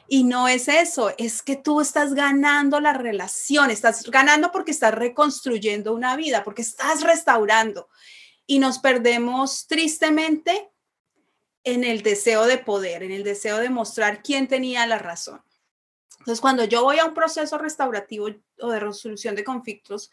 Y 0.07 0.25
no 0.25 0.47
es 0.47 0.67
eso, 0.67 1.13
es 1.17 1.41
que 1.41 1.55
tú 1.55 1.79
estás 1.81 2.13
ganando 2.13 2.79
la 2.79 2.93
relación, 2.93 3.71
estás 3.71 4.03
ganando 4.03 4.51
porque 4.51 4.71
estás 4.71 4.93
reconstruyendo 4.93 5.93
una 5.93 6.15
vida, 6.15 6.43
porque 6.43 6.61
estás 6.61 7.01
restaurando. 7.01 7.89
Y 8.45 8.59
nos 8.59 8.79
perdemos 8.79 9.65
tristemente 9.67 10.69
en 11.63 11.83
el 11.83 12.03
deseo 12.03 12.45
de 12.45 12.57
poder, 12.57 13.03
en 13.03 13.11
el 13.11 13.23
deseo 13.23 13.57
de 13.59 13.69
mostrar 13.69 14.21
quién 14.21 14.47
tenía 14.47 14.85
la 14.85 14.99
razón. 14.99 15.41
Entonces, 16.19 16.41
cuando 16.41 16.65
yo 16.65 16.83
voy 16.83 16.99
a 16.99 17.05
un 17.05 17.13
proceso 17.13 17.57
restaurativo 17.57 18.29
o 18.59 18.69
de 18.69 18.79
resolución 18.79 19.35
de 19.35 19.43
conflictos, 19.43 20.09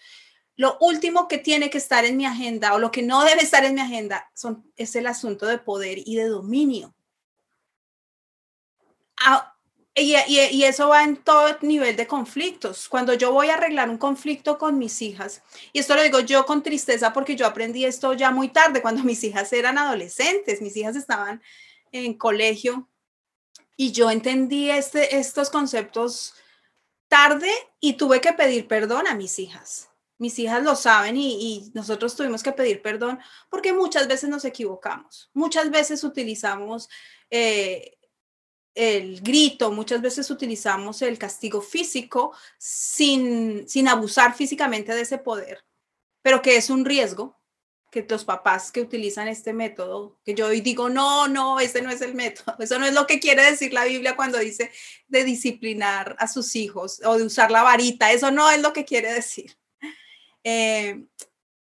lo 0.60 0.76
último 0.78 1.26
que 1.26 1.38
tiene 1.38 1.70
que 1.70 1.78
estar 1.78 2.04
en 2.04 2.18
mi 2.18 2.26
agenda 2.26 2.74
o 2.74 2.78
lo 2.78 2.90
que 2.90 3.00
no 3.00 3.24
debe 3.24 3.40
estar 3.40 3.64
en 3.64 3.74
mi 3.74 3.80
agenda 3.80 4.30
son, 4.34 4.70
es 4.76 4.94
el 4.94 5.06
asunto 5.06 5.46
de 5.46 5.56
poder 5.56 5.96
y 6.04 6.16
de 6.16 6.26
dominio. 6.26 6.94
Ah, 9.16 9.54
y, 9.94 10.62
eso 10.64 10.88
va 10.88 11.02
en 11.02 11.16
todo 11.16 11.56
nivel 11.62 11.96
de 11.96 12.06
conflictos. 12.06 12.90
Cuando 12.90 13.14
yo 13.14 13.32
voy 13.32 13.48
a 13.48 13.54
arreglar 13.54 13.88
un 13.88 13.96
conflicto 13.96 14.58
con 14.58 14.76
mis 14.76 15.00
hijas, 15.00 15.42
y 15.72 15.78
esto 15.78 15.96
lo 15.96 16.02
digo 16.02 16.20
yo 16.20 16.44
con 16.44 16.62
tristeza 16.62 17.14
porque 17.14 17.36
yo 17.36 17.46
aprendí 17.46 17.86
esto 17.86 18.12
ya 18.12 18.30
muy 18.30 18.50
tarde, 18.50 18.82
cuando 18.82 19.02
mis 19.04 19.24
hijas 19.24 19.50
eran 19.54 19.78
adolescentes, 19.78 20.60
mis 20.60 20.76
hijas 20.76 20.94
estaban 20.94 21.42
en 21.90 22.12
colegio, 22.12 22.86
Y 23.76 23.92
yo 23.92 24.10
entendí 24.10 24.70
este, 24.70 25.16
estos 25.16 25.48
conceptos 25.48 26.34
tarde 27.08 27.50
y 27.80 27.94
tuve 27.94 28.20
que 28.20 28.34
pedir 28.34 28.68
perdón 28.68 29.06
a 29.06 29.14
mis 29.14 29.38
hijas. 29.38 29.89
Mis 30.20 30.38
hijas 30.38 30.62
lo 30.62 30.76
saben 30.76 31.16
y, 31.16 31.70
nosotros 31.72 32.14
tuvimos 32.14 32.42
que 32.42 32.52
pedir 32.52 32.82
perdón 32.82 33.18
porque 33.48 33.72
muchas 33.72 34.06
veces 34.06 34.28
nos 34.28 34.44
equivocamos, 34.44 35.30
muchas 35.32 35.70
veces 35.70 36.04
utilizamos 36.04 36.90
eh, 37.30 37.96
el 38.74 39.22
grito, 39.22 39.72
muchas 39.72 40.02
veces 40.02 40.30
utilizamos 40.30 41.00
el 41.00 41.18
castigo 41.18 41.62
físico 41.62 42.34
sin, 42.58 43.66
sin 43.66 43.88
abusar 43.88 44.34
físicamente 44.34 44.94
de 44.94 45.00
ese 45.00 45.16
poder, 45.16 45.64
pero 46.20 46.42
que 46.42 46.56
es 46.56 46.68
un 46.68 46.84
riesgo 46.84 47.40
que 47.90 48.06
los 48.06 48.26
papás 48.26 48.70
que 48.70 48.82
utilizan 48.82 49.26
este 49.26 49.54
método, 49.54 50.20
que 50.22 50.34
yo 50.34 50.50
digo, 50.50 50.90
no, 50.90 51.28
no, 51.28 51.60
este 51.60 51.80
no 51.80 51.90
es 51.90 52.02
el 52.02 52.14
método, 52.14 52.56
eso 52.58 52.78
no 52.78 52.84
es 52.84 52.92
lo 52.92 53.06
que 53.06 53.20
quiere 53.20 53.42
decir 53.42 53.72
la 53.72 53.86
Biblia 53.86 54.16
cuando 54.16 54.38
dice 54.38 54.70
de 55.08 55.24
disciplinar 55.24 56.14
a 56.18 56.28
sus 56.28 56.56
hijos 56.56 57.00
o 57.06 57.16
de 57.16 57.24
usar 57.24 57.50
la 57.50 57.62
varita, 57.62 58.12
eso 58.12 58.30
no 58.30 58.50
es 58.50 58.60
lo 58.60 58.74
que 58.74 58.84
quiere 58.84 59.14
decir. 59.14 59.59
Eh, 60.44 61.04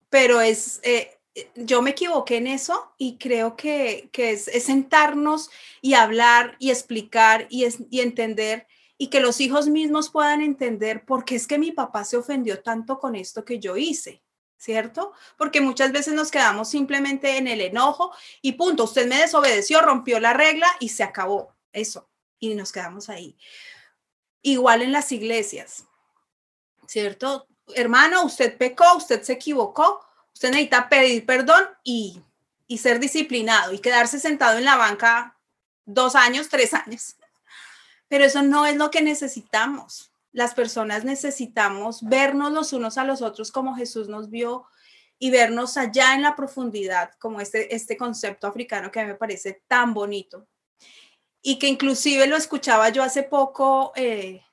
pero 0.09 0.41
es, 0.41 0.81
eh, 0.83 1.19
yo 1.57 1.83
me 1.83 1.91
equivoqué 1.91 2.37
en 2.37 2.47
eso 2.47 2.93
y 2.99 3.19
creo 3.19 3.57
que, 3.57 4.11
es, 4.13 4.45
sentarnos 4.65 5.51
y 5.81 5.95
hablar 5.95 6.57
y 6.59 6.71
explicar 6.71 7.47
y, 7.51 7.67
y 7.91 8.01
entender 8.01 8.67
y 8.97 9.09
que 9.09 9.21
los 9.21 9.41
hijos 9.41 9.69
mismos 9.69 10.11
puedan 10.11 10.41
entender 10.41 11.05
por 11.05 11.25
qué 11.25 11.35
es 11.35 11.47
que 11.47 11.59
mi 11.59 11.73
papá 11.73 12.05
se 12.05 12.17
ofendió 12.17 12.63
tanto 12.63 12.99
con 12.99 13.17
esto 13.17 13.45
que 13.45 13.59
yo 13.59 13.77
hice. 13.77 14.23
¿cierto? 14.57 15.13
Porque 15.37 15.61
muchas 15.61 15.93
veces 15.93 16.15
nos 16.15 16.31
quedamos 16.31 16.71
simplemente 16.71 17.37
en 17.37 17.49
el 17.49 17.61
enojo 17.61 18.13
y 18.41 18.53
punto, 18.53 18.85
usted 18.85 19.07
me 19.07 19.19
desobedeció, 19.19 19.83
rompió 19.83 20.19
la 20.21 20.33
regla 20.33 20.67
y 20.81 20.89
se 20.89 21.03
acabó 21.03 21.55
eso. 21.73 22.09
Y 22.39 22.55
nos 22.55 22.73
quedamos 22.73 23.11
ahí. 23.11 23.37
Igual 24.41 24.81
en 24.81 24.93
las 24.93 25.13
iglesias, 25.13 25.85
¿cierto? 26.87 27.47
Hermano, 27.75 28.25
usted 28.25 28.57
pecó, 28.57 28.97
usted 28.97 29.23
se 29.23 29.35
equivocó, 29.35 30.05
usted 30.33 30.51
necesita 30.51 30.89
pedir 30.89 31.25
perdón 31.25 31.65
y, 31.83 32.21
y 32.67 32.79
ser 32.79 33.01
disciplinado 33.01 33.73
y 33.73 33.79
quedarse 33.79 34.19
sentado 34.19 34.59
en 34.59 34.65
la 34.65 34.77
banca 34.77 35.37
dos 35.87 36.15
años, 36.15 36.49
tres 36.49 36.75
años. 36.75 37.17
Pero 38.09 38.25
eso 38.25 38.43
no 38.43 38.67
es 38.67 38.77
lo 38.77 38.91
que 38.91 39.03
necesitamos 39.03 40.11
las 40.35 40.53
personas 40.53 41.05
necesitamos 41.05 42.03
vernos 42.03 42.53
los 42.53 42.73
unos 42.73 42.99
a 42.99 43.05
los 43.05 43.23
otros 43.23 43.53
como 43.53 43.77
Jesús 43.77 44.09
nos 44.09 44.31
vio 44.31 44.67
y 45.17 45.31
vernos 45.31 45.77
allá 45.77 46.13
en 46.15 46.23
la 46.23 46.35
profundidad, 46.35 47.13
como 47.21 47.41
este, 47.41 47.73
este 47.73 47.97
concepto 47.97 48.49
africano 48.49 48.91
que 48.91 48.99
a 48.99 49.05
mí 49.05 49.13
me 49.13 49.15
parece 49.15 49.63
tan 49.69 49.95
bonito. 49.95 50.49
Y 51.41 51.61
que 51.61 51.69
inclusive 51.69 52.27
lo 52.27 52.37
escuchaba 52.37 52.89
yo 52.89 53.05
hace 53.05 53.23
poco 53.23 53.93
eh, 53.95 54.44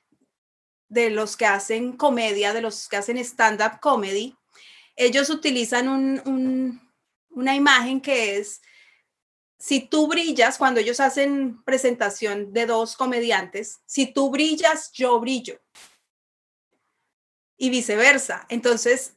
de 0.92 1.08
los 1.08 1.36
que 1.36 1.46
hacen 1.46 1.96
comedia, 1.96 2.52
de 2.52 2.60
los 2.60 2.88
que 2.88 2.96
hacen 2.96 3.16
stand-up 3.18 3.80
comedy. 3.80 4.36
Ellos 4.94 5.30
utilizan 5.30 5.88
una 7.30 7.56
imagen 7.56 8.00
que 8.00 8.36
es 8.36 8.60
si 9.58 9.80
tú 9.80 10.08
brillas, 10.08 10.58
cuando 10.58 10.80
ellos 10.80 11.00
hacen 11.00 11.62
presentación 11.62 12.52
de 12.52 12.66
dos 12.66 12.96
comediantes, 12.96 13.80
si 13.86 14.12
tú 14.12 14.28
brillas, 14.30 14.90
yo 14.92 15.18
brillo. 15.20 15.60
Y 17.56 17.70
viceversa. 17.70 18.44
Entonces, 18.48 19.16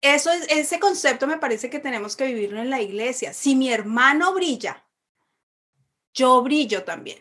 eso 0.00 0.30
es, 0.32 0.46
ese 0.50 0.80
concepto 0.80 1.26
me 1.26 1.38
parece 1.38 1.70
que 1.70 1.78
tenemos 1.78 2.16
que 2.16 2.26
vivirlo 2.26 2.60
en 2.60 2.70
la 2.70 2.82
iglesia. 2.82 3.32
Si 3.32 3.54
mi 3.54 3.72
hermano 3.72 4.34
brilla, 4.34 4.84
yo 6.12 6.42
brillo 6.42 6.82
también. 6.82 7.20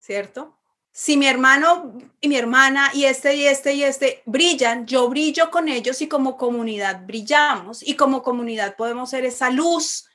¿Cierto? 0.00 0.58
Si 0.96 1.16
mi 1.16 1.26
hermano 1.26 1.98
y 2.20 2.28
mi 2.28 2.36
hermana 2.36 2.92
y 2.94 3.06
este 3.06 3.34
y 3.34 3.48
este 3.48 3.74
y 3.74 3.82
este 3.82 4.22
brillan, 4.26 4.86
yo 4.86 5.08
brillo 5.08 5.50
con 5.50 5.68
ellos 5.68 6.00
y 6.00 6.06
como 6.06 6.36
comunidad 6.36 7.04
brillamos 7.04 7.82
y 7.82 7.96
como 7.96 8.22
comunidad 8.22 8.76
podemos 8.76 9.10
ser 9.10 9.24
esa 9.24 9.50
luz 9.50 10.08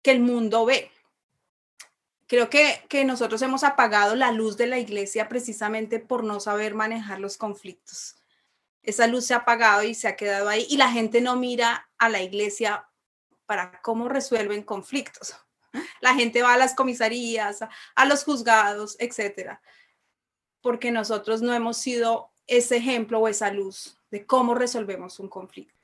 que 0.00 0.10
el 0.12 0.20
mundo 0.20 0.64
ve. 0.64 0.90
Creo 2.26 2.48
que, 2.48 2.82
que 2.88 3.04
nosotros 3.04 3.42
hemos 3.42 3.62
apagado 3.62 4.16
la 4.16 4.32
luz 4.32 4.56
de 4.56 4.68
la 4.68 4.78
iglesia 4.78 5.28
precisamente 5.28 5.98
por 5.98 6.24
no 6.24 6.40
saber 6.40 6.74
manejar 6.74 7.20
los 7.20 7.36
conflictos. 7.36 8.16
Esa 8.82 9.06
luz 9.06 9.26
se 9.26 9.34
ha 9.34 9.38
apagado 9.38 9.82
y 9.82 9.94
se 9.94 10.08
ha 10.08 10.16
quedado 10.16 10.48
ahí 10.48 10.66
y 10.70 10.78
la 10.78 10.90
gente 10.90 11.20
no 11.20 11.36
mira 11.36 11.90
a 11.98 12.08
la 12.08 12.22
iglesia 12.22 12.88
para 13.44 13.82
cómo 13.82 14.08
resuelven 14.08 14.62
conflictos. 14.62 15.36
La 16.00 16.14
gente 16.14 16.42
va 16.42 16.54
a 16.54 16.58
las 16.58 16.74
comisarías, 16.74 17.60
a 17.94 18.04
los 18.04 18.24
juzgados, 18.24 18.96
etcétera, 18.98 19.60
porque 20.60 20.90
nosotros 20.90 21.42
no 21.42 21.52
hemos 21.52 21.76
sido 21.76 22.30
ese 22.46 22.76
ejemplo 22.76 23.20
o 23.20 23.28
esa 23.28 23.50
luz 23.50 23.98
de 24.10 24.26
cómo 24.26 24.54
resolvemos 24.54 25.18
un 25.18 25.28
conflicto. 25.28 25.74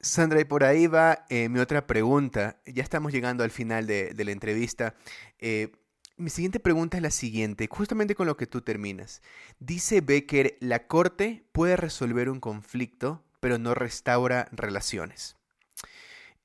Sandra, 0.00 0.40
y 0.40 0.44
por 0.44 0.64
ahí 0.64 0.88
va 0.88 1.24
eh, 1.28 1.48
mi 1.48 1.60
otra 1.60 1.86
pregunta. 1.86 2.60
Ya 2.66 2.82
estamos 2.82 3.12
llegando 3.12 3.44
al 3.44 3.52
final 3.52 3.86
de, 3.86 4.12
la 4.16 4.32
entrevista. 4.32 4.96
Eh, 5.38 5.70
mi 6.16 6.28
siguiente 6.28 6.58
pregunta 6.58 6.96
es 6.96 7.02
la 7.02 7.12
siguiente, 7.12 7.68
justamente 7.70 8.16
con 8.16 8.26
lo 8.26 8.36
que 8.36 8.48
tú 8.48 8.62
terminas. 8.62 9.22
Dice 9.60 10.00
Becker, 10.00 10.56
la 10.60 10.88
corte 10.88 11.44
puede 11.52 11.76
resolver 11.76 12.28
un 12.28 12.40
conflicto, 12.40 13.24
pero 13.38 13.58
no 13.58 13.74
restaura 13.74 14.48
relaciones. 14.50 15.36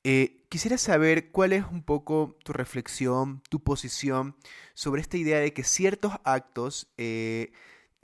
Eh, 0.09 0.45
quisiera 0.47 0.77
saber 0.77 1.31
cuál 1.31 1.51
es 1.51 1.65
un 1.69 1.83
poco 1.83 2.37
tu 2.45 2.53
reflexión, 2.53 3.41
tu 3.49 3.61
posición 3.61 4.37
sobre 4.73 5.01
esta 5.01 5.17
idea 5.17 5.39
de 5.39 5.51
que 5.51 5.65
ciertos 5.65 6.13
actos 6.23 6.93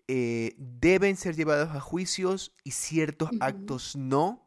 deben 0.08 1.16
ser 1.16 1.36
llevados 1.38 1.70
a 1.70 1.80
juicios 1.80 2.54
y 2.66 2.72
ciertos 2.72 3.30
actos 3.40 3.96
no, 3.96 4.44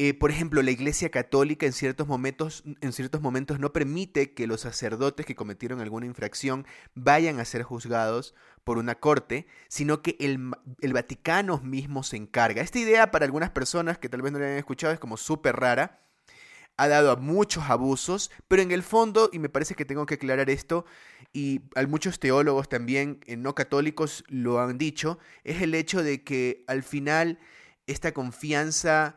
eh, 0.00 0.14
por 0.14 0.30
ejemplo, 0.30 0.62
la 0.62 0.70
Iglesia 0.70 1.10
Católica 1.10 1.66
en 1.66 1.72
ciertos, 1.72 2.06
momentos, 2.06 2.62
en 2.80 2.92
ciertos 2.92 3.20
momentos 3.20 3.58
no 3.58 3.72
permite 3.72 4.32
que 4.32 4.46
los 4.46 4.60
sacerdotes 4.60 5.26
que 5.26 5.34
cometieron 5.34 5.80
alguna 5.80 6.06
infracción 6.06 6.68
vayan 6.94 7.40
a 7.40 7.44
ser 7.44 7.64
juzgados 7.64 8.32
por 8.62 8.78
una 8.78 8.94
corte, 8.94 9.48
sino 9.66 10.00
que 10.00 10.16
el, 10.20 10.52
el 10.82 10.92
Vaticano 10.92 11.58
mismo 11.58 12.04
se 12.04 12.16
encarga. 12.16 12.62
Esta 12.62 12.78
idea 12.78 13.10
para 13.10 13.24
algunas 13.24 13.50
personas 13.50 13.98
que 13.98 14.08
tal 14.08 14.22
vez 14.22 14.30
no 14.30 14.38
la 14.38 14.44
hayan 14.44 14.58
escuchado 14.58 14.92
es 14.92 15.00
como 15.00 15.16
súper 15.16 15.56
rara, 15.56 16.00
ha 16.78 16.88
dado 16.88 17.10
a 17.10 17.16
muchos 17.16 17.64
abusos, 17.64 18.30
pero 18.46 18.62
en 18.62 18.70
el 18.70 18.82
fondo, 18.82 19.28
y 19.32 19.38
me 19.38 19.48
parece 19.48 19.74
que 19.74 19.84
tengo 19.84 20.06
que 20.06 20.14
aclarar 20.14 20.48
esto, 20.48 20.86
y 21.32 21.60
a 21.74 21.86
muchos 21.86 22.18
teólogos 22.20 22.68
también 22.68 23.20
eh, 23.26 23.36
no 23.36 23.54
católicos 23.54 24.24
lo 24.28 24.60
han 24.60 24.78
dicho, 24.78 25.18
es 25.44 25.60
el 25.60 25.74
hecho 25.74 26.02
de 26.02 26.22
que 26.22 26.64
al 26.66 26.82
final 26.82 27.38
esta 27.86 28.12
confianza 28.12 29.16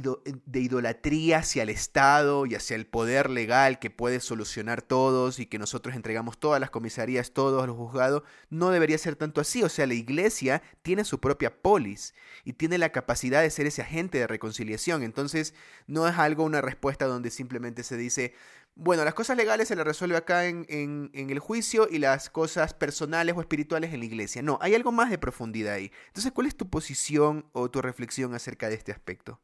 de 0.00 0.60
idolatría 0.60 1.38
hacia 1.38 1.62
el 1.62 1.68
Estado 1.70 2.46
y 2.46 2.54
hacia 2.54 2.76
el 2.76 2.86
poder 2.86 3.30
legal 3.30 3.78
que 3.78 3.90
puede 3.90 4.20
solucionar 4.20 4.82
todos 4.82 5.40
y 5.40 5.46
que 5.46 5.58
nosotros 5.58 5.96
entregamos 5.96 6.38
todas 6.38 6.60
las 6.60 6.70
comisarías, 6.70 7.32
todos 7.32 7.66
los 7.66 7.76
juzgados, 7.76 8.22
no 8.48 8.70
debería 8.70 8.98
ser 8.98 9.16
tanto 9.16 9.40
así. 9.40 9.62
O 9.62 9.68
sea, 9.68 9.86
la 9.86 9.94
iglesia 9.94 10.62
tiene 10.82 11.04
su 11.04 11.20
propia 11.20 11.62
polis 11.62 12.14
y 12.44 12.52
tiene 12.52 12.78
la 12.78 12.90
capacidad 12.90 13.42
de 13.42 13.50
ser 13.50 13.66
ese 13.66 13.82
agente 13.82 14.18
de 14.18 14.26
reconciliación. 14.26 15.02
Entonces, 15.02 15.54
no 15.86 16.06
es 16.06 16.18
algo, 16.18 16.44
una 16.44 16.60
respuesta 16.60 17.06
donde 17.06 17.30
simplemente 17.30 17.82
se 17.82 17.96
dice, 17.96 18.34
bueno, 18.74 19.04
las 19.04 19.14
cosas 19.14 19.36
legales 19.36 19.68
se 19.68 19.76
las 19.76 19.86
resuelve 19.86 20.16
acá 20.16 20.46
en, 20.46 20.64
en, 20.68 21.10
en, 21.12 21.30
el 21.30 21.38
juicio 21.38 21.88
y 21.90 21.98
las 21.98 22.30
cosas 22.30 22.72
personales 22.72 23.36
o 23.36 23.40
espirituales 23.40 23.92
en 23.92 24.00
la 24.00 24.06
iglesia. 24.06 24.42
No, 24.42 24.58
hay 24.62 24.74
algo 24.74 24.92
más 24.92 25.10
de 25.10 25.18
profundidad 25.18 25.74
ahí. 25.74 25.92
Entonces, 26.06 26.32
¿cuál 26.32 26.46
es 26.46 26.56
tu 26.56 26.70
posición 26.70 27.46
o 27.52 27.70
tu 27.70 27.82
reflexión 27.82 28.34
acerca 28.34 28.68
de 28.68 28.76
este 28.76 28.92
aspecto? 28.92 29.40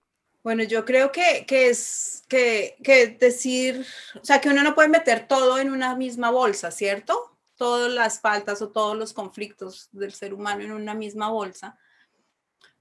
Bueno, 0.47 0.63
yo 0.63 0.85
creo 0.85 1.11
que, 1.11 1.45
es 1.49 2.23
que, 2.29 3.17
decir, 3.19 3.85
o 4.15 4.25
sea, 4.25 4.41
que 4.41 4.49
uno 4.49 4.63
no 4.63 4.77
puede 4.77 4.87
meter 4.87 5.27
todo 5.27 5.59
en 5.59 5.73
una 5.73 5.97
misma 5.97 6.31
bolsa, 6.31 6.71
¿cierto? 6.71 7.37
Todas 7.57 7.93
las 7.93 8.21
faltas 8.21 8.63
o 8.63 8.69
todos 8.69 8.97
los 8.97 9.13
conflictos 9.13 9.89
del 9.91 10.15
ser 10.15 10.33
humano 10.33 10.63
en 10.63 10.71
una 10.71 10.95
misma 10.95 11.31
bolsa. 11.31 11.77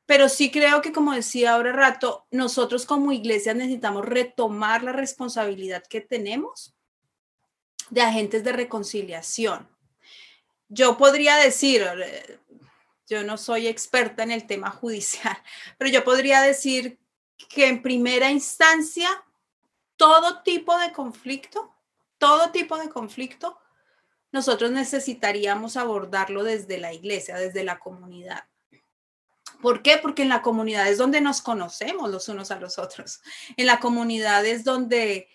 Pero 0.06 0.30
sí 0.30 0.52
creo 0.52 0.84
que, 0.84 0.92
como 0.92 1.14
decía 1.14 1.56
ahora 1.56 1.72
rato, 1.72 2.28
nosotros 2.30 2.86
como 2.86 3.12
iglesia 3.12 3.56
necesitamos 3.56 4.06
retomar 4.06 4.84
la 4.84 4.92
responsabilidad 4.92 5.84
que 5.90 6.02
tenemos 6.02 6.76
de 7.90 8.02
agentes 8.02 8.44
de 8.44 8.52
reconciliación. 8.52 9.68
Yo 10.70 11.00
podría 11.00 11.38
decir, 11.38 11.82
eh, 11.82 12.38
yo 13.08 13.24
no 13.24 13.40
soy 13.40 13.66
experta 13.66 14.22
en 14.22 14.30
el 14.30 14.46
tema 14.46 14.70
judicial, 14.70 15.36
pero 15.80 15.90
yo 15.90 16.04
podría 16.04 16.42
decir 16.42 17.00
que 17.50 17.68
en 17.68 17.82
primera 17.82 18.32
instancia 18.32 19.10
todo 19.98 20.42
tipo 20.44 20.78
de 20.78 20.92
conflicto, 20.92 21.74
todo 22.18 22.52
tipo 22.52 22.78
de 22.78 22.90
conflicto, 22.90 23.58
nosotros 24.32 24.72
necesitaríamos 24.72 25.78
abordarlo 25.78 26.44
desde 26.44 26.78
la 26.78 26.94
iglesia, 26.94 27.38
desde 27.38 27.64
la 27.64 27.80
comunidad. 27.80 28.44
¿Por 29.62 29.82
qué? 29.82 29.98
Porque 29.98 30.24
en 30.24 30.30
la 30.30 30.42
comunidad 30.42 30.90
es 30.90 30.98
donde 30.98 31.22
nos 31.22 31.42
conocemos 31.42 32.10
los 32.10 32.28
unos 32.28 32.52
a 32.52 32.60
los 32.60 32.78
otros. 32.78 33.22
En 33.56 33.66
la 33.66 33.80
comunidad 33.80 34.46
es 34.46 34.64
donde 34.64 35.30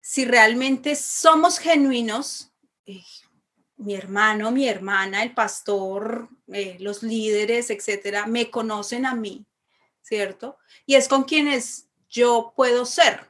si 0.00 0.24
realmente 0.24 0.94
somos 0.94 1.58
genuinos, 1.58 2.52
eh, 2.86 3.02
mi 3.76 3.94
hermano, 3.94 4.52
mi 4.52 4.68
hermana, 4.68 5.22
el 5.22 5.34
pastor, 5.34 6.28
eh, 6.52 6.76
los 6.80 7.02
líderes, 7.02 7.70
etcétera, 7.70 8.26
me 8.26 8.50
conocen 8.50 9.04
a 9.04 9.14
mí, 9.14 9.44
¿cierto? 10.06 10.56
Y 10.86 10.94
es 10.94 11.08
con 11.08 11.24
quienes 11.24 11.88
yo 12.08 12.52
puedo 12.54 12.86
ser. 12.86 13.28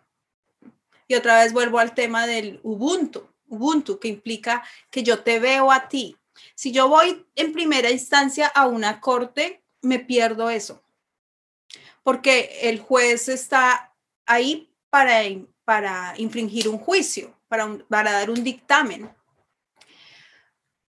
Y 1.09 1.15
otra 1.15 1.43
vez 1.43 1.53
vuelvo 1.53 1.79
al 1.79 1.95
tema 1.95 2.27
del 2.27 2.61
Ubuntu, 2.63 3.29
Ubuntu, 3.49 3.99
que 3.99 4.09
implica 4.09 4.63
que 4.91 5.03
yo 5.03 5.23
te 5.23 5.39
veo 5.39 5.73
a 5.73 5.89
ti. 5.89 6.17
Si 6.55 6.73
yo 6.73 6.89
voy 6.89 7.25
en 7.35 7.53
primera 7.53 7.91
instancia 7.91 8.47
a 8.49 8.67
una 8.67 9.01
corte, 9.01 9.63
me 9.81 10.01
pierdo 10.01 10.51
eso, 10.51 10.83
porque 12.03 12.61
el 12.63 12.81
juez 12.81 13.29
está 13.29 13.95
ahí 14.27 14.71
para, 14.91 15.23
para 15.65 16.13
infringir 16.19 16.69
un 16.69 16.79
juicio, 16.79 17.39
para, 17.49 17.79
para 17.89 18.13
dar 18.13 18.29
un 18.31 18.45
dictamen. 18.45 19.11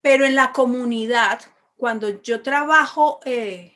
Pero 0.01 0.25
en 0.25 0.35
la 0.35 0.53
comunidad, 0.53 1.41
cuando 1.75 2.21
yo 2.21 2.41
trabajo 2.41 3.19
eh, 3.25 3.75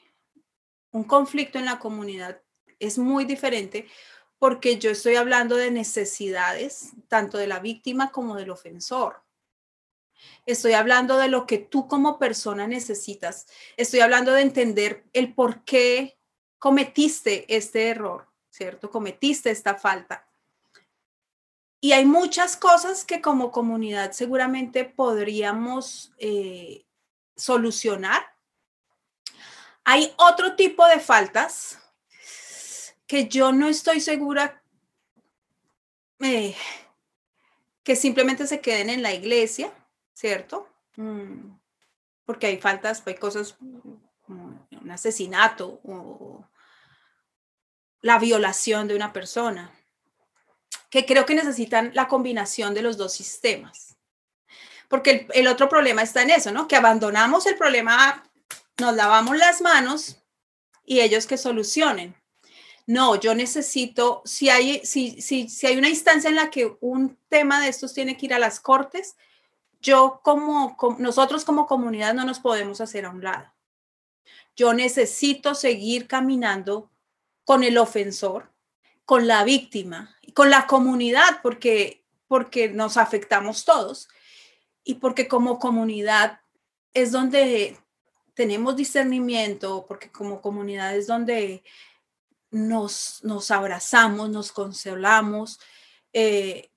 un 0.97 1.03
conflicto 1.03 1.59
en 1.59 1.65
la 1.65 1.79
comunidad, 1.79 2.41
es 2.79 2.97
muy 2.97 3.25
diferente 3.25 3.87
porque 4.39 4.77
yo 4.77 4.91
estoy 4.91 5.15
hablando 5.15 5.55
de 5.55 5.71
necesidades, 5.71 6.91
tanto 7.07 7.37
de 7.37 7.47
la 7.47 7.59
víctima 7.59 8.11
como 8.11 8.35
del 8.35 8.49
ofensor. 8.49 9.23
Estoy 10.45 10.73
hablando 10.73 11.17
de 11.17 11.27
lo 11.27 11.45
que 11.45 11.59
tú 11.59 11.87
como 11.87 12.17
persona 12.17 12.67
necesitas. 12.67 13.45
Estoy 13.77 13.99
hablando 13.99 14.31
de 14.33 14.41
entender 14.41 15.05
el 15.13 15.33
por 15.33 15.63
qué 15.63 16.17
cometiste 16.57 17.45
este 17.55 17.89
error, 17.89 18.27
¿cierto? 18.49 18.89
Cometiste 18.89 19.51
esta 19.51 19.75
falta. 19.75 20.27
Y 21.79 21.91
hay 21.91 22.05
muchas 22.05 22.57
cosas 22.57 23.05
que 23.05 23.21
como 23.21 23.51
comunidad 23.51 24.11
seguramente 24.13 24.83
podríamos 24.83 26.11
eh, 26.17 26.85
solucionar. 27.35 28.36
Hay 29.89 30.13
otro 30.17 30.57
tipo 30.57 30.85
de 30.85 30.99
faltas 30.99 31.79
que 33.07 33.29
yo 33.29 33.53
no 33.53 33.69
estoy 33.69 34.01
segura 34.01 34.61
eh, 36.19 36.53
que 37.83 37.95
simplemente 37.95 38.47
se 38.47 38.59
queden 38.59 38.89
en 38.89 39.01
la 39.01 39.13
iglesia, 39.13 39.71
¿cierto? 40.13 40.67
Mm, 40.97 41.55
porque 42.25 42.47
hay 42.47 42.57
faltas, 42.57 43.01
hay 43.05 43.15
cosas, 43.15 43.55
un 44.27 44.91
asesinato 44.91 45.79
o 45.85 46.45
la 48.01 48.19
violación 48.19 48.89
de 48.89 48.95
una 48.97 49.13
persona, 49.13 49.71
que 50.89 51.05
creo 51.05 51.25
que 51.25 51.35
necesitan 51.35 51.91
la 51.93 52.09
combinación 52.09 52.73
de 52.73 52.81
los 52.81 52.97
dos 52.97 53.13
sistemas. 53.13 53.95
Porque 54.89 55.27
el, 55.33 55.47
otro 55.47 55.69
problema 55.69 56.01
está 56.01 56.23
en 56.23 56.31
eso, 56.31 56.51
¿no? 56.51 56.67
Que 56.67 56.75
abandonamos 56.75 57.45
el 57.45 57.55
problema, 57.55 58.26
nos 58.79 58.95
lavamos 58.95 59.37
las 59.37 59.61
manos 59.61 60.17
y 60.85 61.01
ellos 61.01 61.27
que 61.27 61.37
solucionen. 61.37 62.15
No, 62.85 63.19
yo 63.19 63.35
necesito, 63.35 64.21
si 64.23 64.49
hay, 64.49 64.85
si, 64.85 65.21
si, 65.21 65.49
si 65.49 65.67
hay 65.67 65.77
una 65.77 65.89
instancia 65.89 66.29
en 66.29 66.37
la 66.37 66.49
que 66.49 66.77
un 66.79 67.17
tema 67.27 67.59
de 67.59 67.67
estos 67.67 67.93
tiene 67.93 68.15
que 68.15 68.27
ir 68.27 68.33
a 68.33 68.39
las 68.39 68.61
cortes, 68.61 69.17
yo 69.81 70.21
como, 70.23 70.77
nosotros 70.97 71.43
como 71.43 71.67
comunidad 71.67 72.13
no 72.13 72.23
nos 72.23 72.39
podemos 72.39 72.79
hacer 72.79 73.05
a 73.05 73.09
un 73.09 73.23
lado. 73.23 73.53
Yo 74.55 74.73
necesito 74.73 75.53
seguir 75.53 76.07
caminando 76.07 76.89
con 77.43 77.63
el 77.63 77.77
ofensor, 77.77 78.51
con 79.05 79.27
la 79.27 79.43
víctima, 79.43 80.15
con 80.33 80.49
la 80.49 80.65
comunidad, 80.65 81.41
porque, 81.43 82.05
porque 82.27 82.69
nos 82.69 82.97
afectamos 82.97 83.65
todos 83.65 84.07
y 84.83 84.95
porque 84.95 85.27
como 85.27 85.59
comunidad 85.59 86.39
es 86.93 87.11
donde 87.11 87.77
tenemos 88.37 88.75
discernimiento, 88.75 89.85
porque 89.87 90.11
como 90.11 90.41
comunidad 90.41 90.95
es 90.95 91.07
donde 91.07 91.63
nos, 92.51 93.19
nos 93.23 93.49
abrazamos, 93.49 94.29
nos 94.29 94.51
consolamos. 94.51 95.59
Eh, 96.13 96.69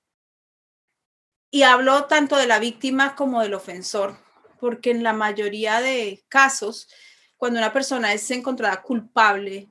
y 1.51 1.63
hablo 1.65 2.07
tanto 2.07 2.37
de 2.37 2.47
la 2.47 2.61
víctima 2.61 3.15
como 3.15 3.43
del 3.43 3.53
ofensor, 3.53 4.17
porque 4.59 4.91
en 4.91 5.03
la 5.03 5.13
mayoría 5.13 5.83
de 5.83 6.25
casos, 6.29 6.89
cuando 7.37 7.59
una 7.59 7.75
persona 7.75 8.15
es 8.15 8.31
encontrada 8.31 8.81
culpable 8.81 9.71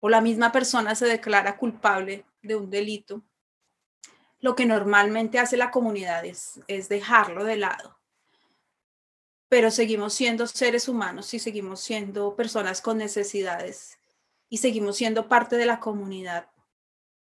o 0.00 0.08
la 0.08 0.20
misma 0.20 0.50
persona 0.50 0.96
se 0.96 1.06
declara 1.06 1.56
culpable 1.56 2.26
de 2.42 2.56
un 2.56 2.70
delito, 2.70 3.22
lo 4.40 4.56
que 4.56 4.66
normalmente 4.66 5.38
hace 5.38 5.56
la 5.56 5.70
comunidad 5.70 6.24
es, 6.24 6.60
es 6.66 6.88
dejarlo 6.88 7.44
de 7.44 7.56
lado. 7.56 8.00
Pero 9.54 9.70
seguimos 9.70 10.14
siendo 10.14 10.48
seres 10.48 10.88
humanos 10.88 11.32
y 11.32 11.38
seguimos 11.38 11.78
siendo 11.78 12.34
personas 12.34 12.80
con 12.80 12.98
necesidades 12.98 14.00
y 14.48 14.58
seguimos 14.58 14.96
siendo 14.96 15.28
parte 15.28 15.54
de 15.56 15.64
la 15.64 15.78
comunidad, 15.78 16.50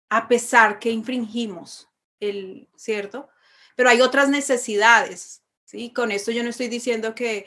a 0.08 0.30
pesar 0.30 0.80
que 0.80 0.90
infringimos 0.90 1.90
el, 2.22 2.70
¿cierto? 2.78 3.28
Pero 3.76 3.90
hay 3.90 4.00
otras 4.00 4.30
necesidades, 4.30 5.42
¿sí? 5.66 5.92
Con 5.92 6.14
esto 6.14 6.32
yo 6.32 6.44
no 6.44 6.50
estoy 6.52 6.70
diciendo 6.70 7.14
que, 7.14 7.46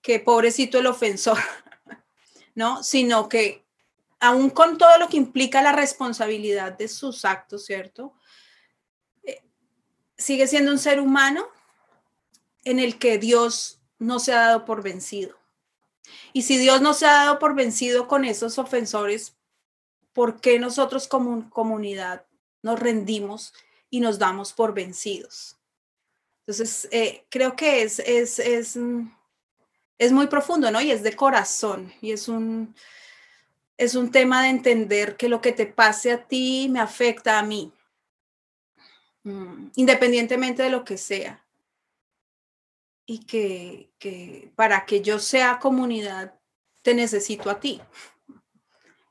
que 0.00 0.20
pobrecito 0.20 0.78
el 0.78 0.86
ofensor, 0.86 1.38
¿no? 2.54 2.84
Sino 2.84 3.28
que 3.28 3.64
aún 4.20 4.50
con 4.50 4.78
todo 4.78 4.98
lo 4.98 5.08
que 5.08 5.16
implica 5.16 5.62
la 5.62 5.72
responsabilidad 5.72 6.78
de 6.78 6.86
sus 6.86 7.24
actos, 7.24 7.64
¿cierto? 7.64 8.14
Eh, 9.24 9.42
sigue 10.16 10.46
siendo 10.46 10.70
un 10.70 10.78
ser 10.78 11.00
humano 11.00 11.48
en 12.62 12.78
el 12.78 13.00
que 13.00 13.18
Dios 13.18 13.80
no 14.02 14.18
se 14.18 14.32
ha 14.32 14.40
dado 14.40 14.64
por 14.64 14.82
vencido. 14.82 15.36
Y 16.32 16.42
si 16.42 16.58
Dios 16.58 16.80
no 16.80 16.94
se 16.94 17.06
ha 17.06 17.12
dado 17.12 17.38
por 17.38 17.54
vencido 17.54 18.08
con 18.08 18.24
esos 18.24 18.58
ofensores, 18.58 19.36
¿por 20.12 20.40
qué 20.40 20.58
nosotros 20.58 21.06
como 21.06 21.48
comunidad 21.50 22.26
nos 22.62 22.80
rendimos 22.80 23.54
y 23.90 24.00
nos 24.00 24.18
damos 24.18 24.52
por 24.52 24.74
vencidos? 24.74 25.56
Entonces, 26.40 26.88
eh, 26.90 27.24
creo 27.28 27.54
que 27.54 27.82
es, 27.82 28.00
es, 28.00 28.40
es, 28.40 28.76
es, 29.98 30.12
muy 30.12 30.26
profundo, 30.26 30.70
¿no? 30.72 30.80
Y 30.80 30.90
es 30.90 31.04
de 31.04 31.14
corazón, 31.14 31.92
y 32.00 32.10
es 32.10 32.26
un, 32.26 32.74
es 33.76 33.94
un 33.94 34.10
tema 34.10 34.42
de 34.42 34.48
entender 34.48 35.16
que 35.16 35.28
lo 35.28 35.40
que 35.40 35.52
te 35.52 35.66
pase 35.66 36.10
a 36.10 36.24
ti 36.24 36.68
me 36.68 36.80
afecta 36.80 37.38
a 37.38 37.44
mí, 37.44 37.72
mm, 39.22 39.68
independientemente 39.76 40.64
de 40.64 40.70
lo 40.70 40.84
que 40.84 40.98
sea 40.98 41.41
y 43.12 43.18
que, 43.26 44.52
para 44.56 44.86
que 44.86 45.02
yo 45.02 45.18
sea 45.18 45.58
comunidad, 45.58 46.34
te 46.80 46.94
necesito 46.94 47.50
a 47.50 47.60
ti. 47.60 47.78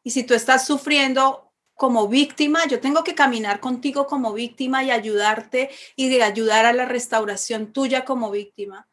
Y 0.02 0.10
si 0.10 0.24
tú 0.24 0.34
estás 0.34 0.66
sufriendo 0.66 1.54
como 1.76 2.08
víctima, 2.08 2.66
yo 2.66 2.80
tengo 2.80 3.04
que 3.04 3.14
caminar 3.14 3.60
contigo 3.60 4.08
como 4.08 4.34
víctima 4.34 4.84
y 4.84 4.90
ayudarte 4.90 5.70
y 5.96 6.10
de 6.10 6.24
ayudar 6.24 6.66
a 6.66 6.74
la 6.74 6.86
restauración 6.86 7.74
tuya 7.74 8.04
como 8.04 8.32
víctima. 8.32 8.90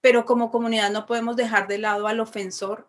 Pero 0.00 0.24
como 0.24 0.52
comunidad 0.52 0.92
no 0.92 1.06
podemos 1.06 1.34
dejar 1.34 1.66
de 1.66 1.78
lado 1.78 2.06
al 2.06 2.20
ofensor 2.20 2.88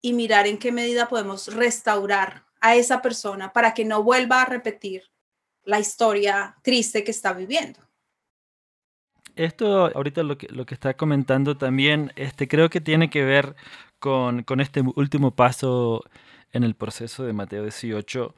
y 0.00 0.14
mirar 0.14 0.46
en 0.46 0.56
qué 0.56 0.72
medida 0.72 1.10
podemos 1.10 1.54
restaurar 1.54 2.46
a 2.62 2.74
esa 2.74 3.02
persona 3.02 3.52
para 3.52 3.74
que 3.74 3.84
no 3.84 4.02
vuelva 4.02 4.40
a 4.40 4.46
repetir 4.46 5.02
la 5.62 5.78
historia 5.78 6.56
triste 6.62 7.04
que 7.04 7.10
está 7.10 7.34
viviendo 7.34 7.85
esto 9.36 9.90
ahorita 9.94 10.22
lo 10.22 10.38
que, 10.38 10.48
lo 10.48 10.66
que 10.66 10.74
está 10.74 10.94
comentando 10.94 11.56
también, 11.56 12.12
este, 12.16 12.48
creo 12.48 12.70
que 12.70 12.80
tiene 12.80 13.10
que 13.10 13.24
ver 13.24 13.54
con, 13.98 14.44
este 14.60 14.82
último 14.94 15.34
paso 15.34 16.02
en 16.52 16.64
el 16.64 16.74
proceso 16.74 17.24
de 17.24 17.32
Mateo 17.32 17.62
18, 17.62 18.34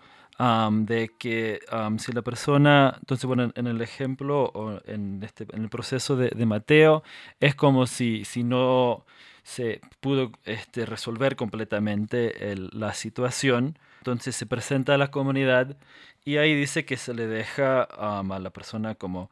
de 0.70 1.11
que 1.18 1.61
si 1.99 2.12
la 2.12 2.22
persona, 2.22 2.96
entonces 3.01 3.26
bueno, 3.26 3.53
en 3.55 3.66
el 3.66 3.80
ejemplo 3.80 4.51
o 4.55 4.80
en, 4.86 5.22
este, 5.22 5.46
en 5.53 5.62
el 5.62 5.68
proceso 5.68 6.16
de, 6.16 6.46
Mateo, 6.46 7.03
es 7.40 7.55
como 7.55 7.86
si, 7.86 8.24
si 8.24 8.44
no 8.44 9.05
se 9.42 9.80
pudo 10.01 10.32
este, 10.44 10.86
resolver 10.86 11.36
completamente 11.36 12.55
la 12.72 12.94
situación, 12.94 13.78
entonces 13.99 14.36
se 14.36 14.46
presenta 14.46 14.94
a 14.94 14.99
la 14.99 15.11
comunidad 15.11 15.76
y 16.24 16.36
ahí 16.36 16.55
dice 16.55 16.84
que 16.84 16.96
se 16.96 17.14
le 17.14 17.26
deja 17.26 17.82
a 17.82 18.22
la 18.22 18.51
persona 18.51 18.94
como 18.94 19.30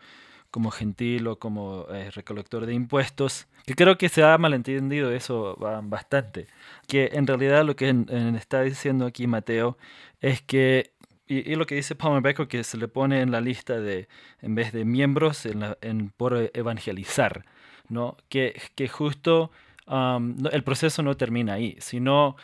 como 0.56 0.70
gentil 0.70 1.26
o 1.26 1.38
como 1.38 1.84
eh, 1.90 2.10
recolector 2.12 2.64
de 2.64 2.72
impuestos, 2.72 3.46
que 3.66 3.74
creo 3.74 3.98
que 3.98 4.08
se 4.08 4.24
ha 4.24 4.38
malentendido 4.38 5.12
eso 5.12 5.54
bastante, 5.82 6.46
que 6.88 7.10
en 7.12 7.26
realidad 7.26 7.62
lo 7.62 7.76
que 7.76 7.94
está 8.38 8.62
diciendo 8.62 9.04
aquí 9.04 9.26
Mateo 9.26 9.76
es 10.22 10.40
que, 10.40 10.92
y, 11.26 11.54
lo 11.56 11.66
que 11.66 11.74
dice 11.74 11.94
Palmer 11.94 12.22
Becker, 12.22 12.48
que 12.48 12.64
se 12.64 12.78
le 12.78 12.88
pone 12.88 13.20
en 13.20 13.32
la 13.32 13.42
lista 13.42 13.78
de, 13.78 14.08
en 14.40 14.54
vez 14.54 14.72
de 14.72 14.86
miembros, 14.86 15.44
en, 15.44 16.08
por 16.16 16.50
evangelizar, 16.54 17.44
¿no? 17.90 18.16
que, 18.30 18.58
que 18.74 18.88
justo 18.88 19.50
el 19.86 20.62
proceso 20.64 21.02
no 21.02 21.18
termina 21.18 21.52
ahí, 21.52 21.76
sino 21.80 22.36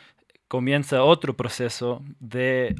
comienza 0.48 1.02
otro 1.02 1.34
proceso 1.34 2.02
de, 2.20 2.76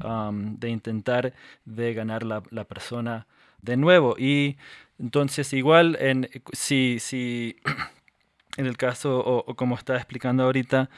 de 0.58 0.68
intentar 0.68 1.32
de 1.64 1.94
ganar 1.94 2.22
la, 2.22 2.42
la 2.50 2.64
persona 2.64 3.26
de 3.62 3.78
nuevo. 3.78 4.14
Y 4.18 4.58
entonces, 5.02 5.52
igual, 5.52 5.98
en, 6.00 6.30
si, 6.52 6.98
si, 7.00 7.56
en 8.56 8.66
el 8.66 8.76
caso, 8.76 9.18
o, 9.18 9.54
como 9.56 9.74
está 9.74 9.96
explicando 9.96 10.44
ahorita, 10.44 10.90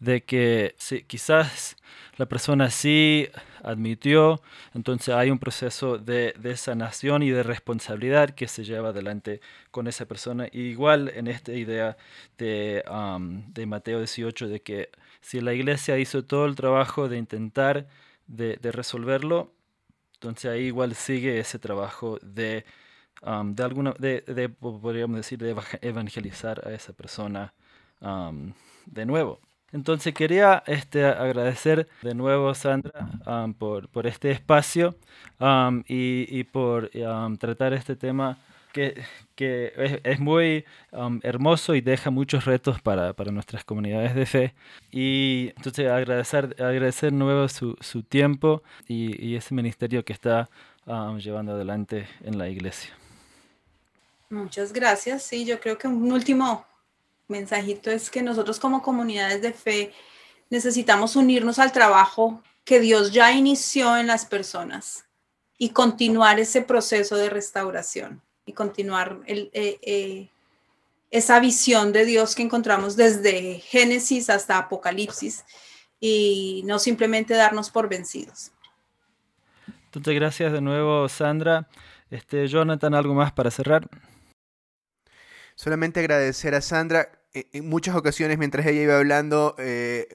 de 0.00 0.24
que 0.24 0.74
quizás 1.06 1.76
la 2.16 2.26
persona 2.26 2.70
sí 2.70 3.28
admitió, 3.62 4.42
entonces 4.74 5.14
hay 5.14 5.30
un 5.30 5.38
proceso 5.38 5.96
de, 5.96 6.34
sanación 6.56 7.22
y 7.22 7.30
de 7.30 7.44
responsabilidad 7.44 8.30
que 8.30 8.48
se 8.48 8.64
lleva 8.64 8.88
adelante 8.88 9.40
con 9.70 9.86
esa 9.86 10.06
persona. 10.06 10.48
igual 10.52 11.12
en 11.14 11.28
esta 11.28 11.52
idea 11.52 11.96
de, 12.38 12.82
de 13.54 13.66
Mateo 13.66 13.98
18, 13.98 14.48
de 14.48 14.60
que 14.60 14.90
si 15.20 15.40
la 15.40 15.54
iglesia 15.54 15.98
hizo 15.98 16.24
todo 16.24 16.46
el 16.46 16.56
trabajo 16.56 17.08
de 17.08 17.18
intentar 17.18 17.86
de, 18.26 18.58
resolverlo, 18.72 19.52
entonces 20.14 20.50
ahí 20.50 20.64
igual 20.64 20.94
sigue 20.96 21.38
ese 21.38 21.58
trabajo 21.60 22.18
de, 22.22 22.64
de 23.20 23.62
alguna, 23.62 23.94
de, 23.98 24.48
podríamos 24.60 25.16
decir, 25.16 25.38
de 25.38 25.56
evangelizar 25.80 26.66
a 26.66 26.72
esa 26.72 26.92
persona 26.92 27.52
de 28.86 29.06
nuevo. 29.06 29.40
Entonces 29.72 30.12
quería 30.12 30.62
este, 30.66 31.06
agradecer 31.06 31.88
de 32.02 32.14
nuevo, 32.14 32.54
Sandra, 32.54 33.08
por, 33.58 33.88
por, 33.88 34.06
este 34.06 34.30
espacio 34.30 34.96
y, 35.88 36.26
y, 36.28 36.44
por 36.44 36.90
tratar 37.38 37.72
este 37.72 37.96
tema 37.96 38.38
que, 38.72 39.02
que 39.34 40.00
es, 40.02 40.20
muy 40.20 40.64
hermoso 41.22 41.74
y 41.74 41.80
deja 41.80 42.10
muchos 42.10 42.44
retos 42.44 42.80
para, 42.82 43.12
para, 43.14 43.32
nuestras 43.32 43.64
comunidades 43.64 44.14
de 44.14 44.26
fe. 44.26 44.54
Y 44.90 45.52
entonces 45.56 45.88
agradecer, 45.88 46.56
agradecer 46.58 47.10
de 47.12 47.18
nuevo 47.18 47.48
su, 47.48 47.76
su 47.80 48.02
tiempo 48.02 48.62
y, 48.88 49.24
y, 49.24 49.36
ese 49.36 49.54
ministerio 49.54 50.04
que 50.04 50.12
está 50.12 50.50
llevando 51.18 51.52
adelante 51.52 52.06
en 52.24 52.38
la 52.38 52.48
iglesia. 52.48 52.92
Muchas 54.32 54.72
gracias. 54.72 55.24
Sí, 55.24 55.44
yo 55.44 55.60
creo 55.60 55.76
que 55.76 55.86
un 55.86 56.10
último 56.10 56.64
mensajito 57.28 57.90
es 57.90 58.08
que 58.08 58.22
nosotros 58.22 58.58
como 58.58 58.80
comunidades 58.80 59.42
de 59.42 59.52
fe 59.52 59.92
necesitamos 60.48 61.16
unirnos 61.16 61.58
al 61.58 61.70
trabajo 61.70 62.42
que 62.64 62.80
Dios 62.80 63.12
ya 63.12 63.30
inició 63.32 63.94
en 63.98 64.06
las 64.06 64.24
personas 64.24 65.04
y 65.58 65.68
continuar 65.68 66.40
ese 66.40 66.62
proceso 66.62 67.16
de 67.16 67.28
restauración 67.28 68.22
y 68.46 68.54
continuar 68.54 69.20
el, 69.26 69.50
eh, 69.52 69.78
eh, 69.82 70.28
esa 71.10 71.38
visión 71.38 71.92
de 71.92 72.06
Dios 72.06 72.34
que 72.34 72.42
encontramos 72.42 72.96
desde 72.96 73.58
Génesis 73.58 74.30
hasta 74.30 74.56
Apocalipsis 74.56 75.44
y 76.00 76.62
no 76.64 76.78
simplemente 76.78 77.34
darnos 77.34 77.70
por 77.70 77.86
vencidos. 77.86 78.50
Entonces, 79.84 80.14
gracias 80.14 80.54
de 80.54 80.62
nuevo, 80.62 81.06
Sandra. 81.10 81.68
Este, 82.10 82.48
Jonathan, 82.48 82.94
¿algo 82.94 83.12
más 83.12 83.30
para 83.30 83.50
cerrar? 83.50 83.86
Solamente 85.62 86.00
agradecer 86.00 86.56
a 86.56 86.60
Sandra. 86.60 87.12
En 87.32 87.68
muchas 87.68 87.94
ocasiones, 87.94 88.36
mientras 88.36 88.66
ella 88.66 88.82
iba 88.82 88.98
hablando, 88.98 89.54
eh, 89.58 90.08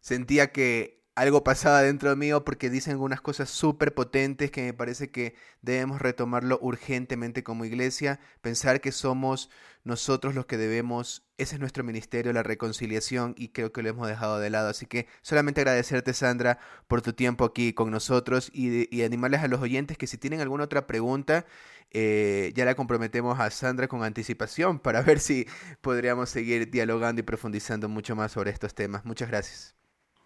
sentía 0.00 0.52
que 0.52 1.01
algo 1.14 1.44
pasaba 1.44 1.82
dentro 1.82 2.16
mío 2.16 2.44
porque 2.44 2.70
dicen 2.70 2.92
algunas 2.92 3.20
cosas 3.20 3.50
súper 3.50 3.92
potentes 3.94 4.50
que 4.50 4.62
me 4.62 4.72
parece 4.72 5.10
que 5.10 5.34
debemos 5.60 6.00
retomarlo 6.00 6.58
urgentemente 6.62 7.42
como 7.42 7.64
iglesia, 7.66 8.18
pensar 8.40 8.80
que 8.80 8.92
somos 8.92 9.50
nosotros 9.84 10.34
los 10.34 10.46
que 10.46 10.56
debemos, 10.56 11.26
ese 11.38 11.56
es 11.56 11.60
nuestro 11.60 11.84
ministerio, 11.84 12.32
la 12.32 12.42
reconciliación 12.42 13.34
y 13.36 13.48
creo 13.48 13.72
que 13.72 13.82
lo 13.82 13.90
hemos 13.90 14.08
dejado 14.08 14.38
de 14.38 14.48
lado. 14.50 14.68
Así 14.70 14.86
que 14.86 15.06
solamente 15.20 15.60
agradecerte 15.60 16.14
Sandra 16.14 16.58
por 16.88 17.02
tu 17.02 17.12
tiempo 17.12 17.44
aquí 17.44 17.74
con 17.74 17.90
nosotros 17.90 18.50
y, 18.52 19.02
animarles 19.02 19.42
a 19.42 19.48
los 19.48 19.60
oyentes 19.60 19.98
que 19.98 20.06
si 20.06 20.16
tienen 20.18 20.40
alguna 20.40 20.64
otra 20.64 20.86
pregunta, 20.86 21.44
eh, 21.90 22.52
ya 22.54 22.64
la 22.64 22.74
comprometemos 22.74 23.38
a 23.38 23.50
Sandra 23.50 23.88
con 23.88 24.02
anticipación 24.02 24.78
para 24.80 25.02
ver 25.02 25.20
si 25.20 25.46
podríamos 25.82 26.30
seguir 26.30 26.70
dialogando 26.70 27.20
y 27.20 27.24
profundizando 27.24 27.88
mucho 27.88 28.16
más 28.16 28.32
sobre 28.32 28.50
estos 28.50 28.74
temas. 28.74 29.04
Muchas 29.04 29.28
gracias. 29.28 29.81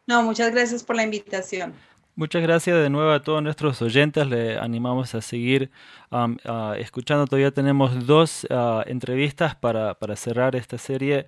No, 0.06 0.22
muchas 0.22 0.52
gracias 0.52 0.84
por 0.84 0.96
la 0.96 1.02
invitación. 1.02 1.74
Muchas 2.14 2.40
gracias 2.40 2.80
de 2.80 2.88
nuevo 2.88 3.10
a 3.10 3.22
todos 3.22 3.42
nuestros 3.42 3.82
oyentes. 3.82 4.26
Le 4.26 4.58
animamos 4.58 5.14
a 5.14 5.20
seguir 5.20 5.70
escuchando. 6.78 7.26
Todavía 7.26 7.50
tenemos 7.50 8.06
dos 8.06 8.46
entrevistas 8.86 9.54
para, 9.54 9.94
cerrar 10.16 10.56
esta 10.56 10.78
serie 10.78 11.26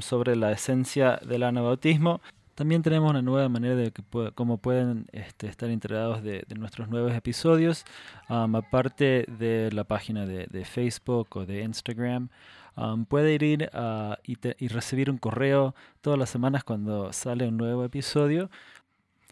sobre 0.00 0.36
la 0.36 0.52
esencia 0.52 1.18
del 1.26 1.42
anabautismo. 1.42 2.20
También 2.54 2.82
tenemos 2.82 3.10
una 3.10 3.22
nueva 3.22 3.48
manera 3.48 3.74
de 3.74 3.90
que, 3.90 4.02
cómo 4.34 4.58
pueden 4.58 5.06
este, 5.10 5.48
estar 5.48 5.70
enterados 5.70 6.22
de, 6.22 6.44
nuestros 6.54 6.88
nuevos 6.88 7.14
episodios, 7.14 7.84
aparte 8.28 9.24
de 9.26 9.70
la 9.72 9.82
página 9.82 10.24
de 10.24 10.64
Facebook 10.64 11.28
o 11.36 11.46
de 11.46 11.62
Instagram. 11.62 12.28
Um, 12.76 13.04
puede 13.04 13.34
ir 13.34 13.70
uh, 13.74 14.14
y, 14.24 14.68
recibir 14.68 15.10
un 15.10 15.18
correo 15.18 15.74
todas 16.00 16.18
las 16.18 16.30
semanas 16.30 16.64
cuando 16.64 17.12
sale 17.12 17.46
un 17.48 17.58
nuevo 17.58 17.84
episodio. 17.84 18.50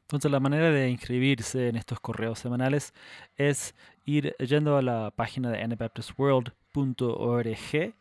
Entonces 0.03 0.31
la 0.31 0.41
manera 0.41 0.71
de 0.71 0.91
inscribirse 0.91 1.69
en 1.69 1.77
estos 1.77 2.01
correos 2.01 2.39
semanales 2.39 2.93
es 3.37 3.75
ir 4.05 4.37
yendo 4.39 4.77
a 4.77 4.83
la 4.83 5.11
página 5.15 5.51
de 5.51 5.63
anabaptistworld.org 5.63 7.95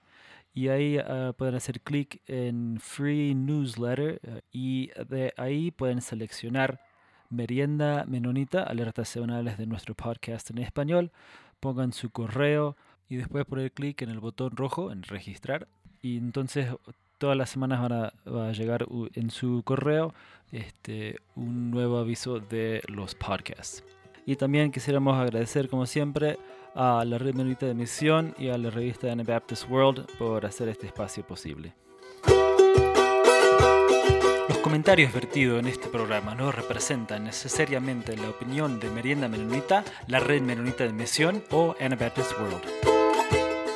y 0.53 0.67
ahí 0.67 0.97
uh, 0.97 1.33
pueden 1.33 1.55
hacer 1.55 1.81
clic 1.81 2.21
en 2.27 2.79
Free 2.81 3.33
Newsletter 3.35 4.19
uh, 4.27 4.39
y 4.51 4.89
de 5.07 5.33
ahí 5.37 5.71
pueden 5.71 6.01
seleccionar 6.01 6.81
Merienda 7.29 8.05
Menonita, 8.07 8.63
alertas 8.63 9.07
semanales 9.07 9.57
de 9.57 9.67
nuestro 9.67 9.93
podcast 9.93 10.49
en 10.49 10.57
español, 10.57 11.11
pongan 11.59 11.93
su 11.93 12.09
correo, 12.09 12.75
y 13.09 13.17
después 13.17 13.45
poner 13.45 13.71
clic 13.71 14.01
en 14.01 14.09
el 14.09 14.19
botón 14.19 14.55
rojo 14.55 14.91
en 14.91 15.03
registrar 15.03 15.67
y 16.01 16.17
entonces 16.17 16.69
todas 17.17 17.37
las 17.37 17.49
semanas 17.49 17.81
van 17.81 17.91
a, 17.91 18.13
va 18.27 18.49
a 18.49 18.51
llegar 18.53 18.87
en 19.13 19.29
su 19.29 19.61
correo 19.63 20.13
este, 20.51 21.19
un 21.35 21.69
nuevo 21.69 21.97
aviso 21.97 22.39
de 22.39 22.81
los 22.87 23.13
podcasts. 23.13 23.83
Y 24.25 24.35
también 24.35 24.71
quisiéramos 24.71 25.17
agradecer 25.17 25.69
como 25.69 25.85
siempre 25.85 26.37
a 26.75 27.03
la 27.05 27.17
Red 27.17 27.35
Menonita 27.35 27.65
de 27.65 27.73
Misión 27.73 28.33
y 28.37 28.49
a 28.49 28.57
la 28.57 28.69
revista 28.69 29.11
Anabaptist 29.11 29.69
World 29.69 30.05
por 30.17 30.45
hacer 30.45 30.69
este 30.69 30.87
espacio 30.87 31.25
posible. 31.25 31.73
Los 34.47 34.57
comentarios 34.59 35.13
vertidos 35.13 35.59
en 35.59 35.67
este 35.67 35.87
programa 35.87 36.35
no 36.35 36.51
representan 36.51 37.23
necesariamente 37.23 38.15
la 38.17 38.29
opinión 38.29 38.79
de 38.79 38.89
Merienda 38.89 39.27
Menonita, 39.27 39.83
la 40.07 40.19
Red 40.19 40.41
Menonita 40.41 40.85
de 40.85 40.93
Misión 40.93 41.43
o 41.51 41.75
Anabaptist 41.79 42.31
World. 42.39 42.88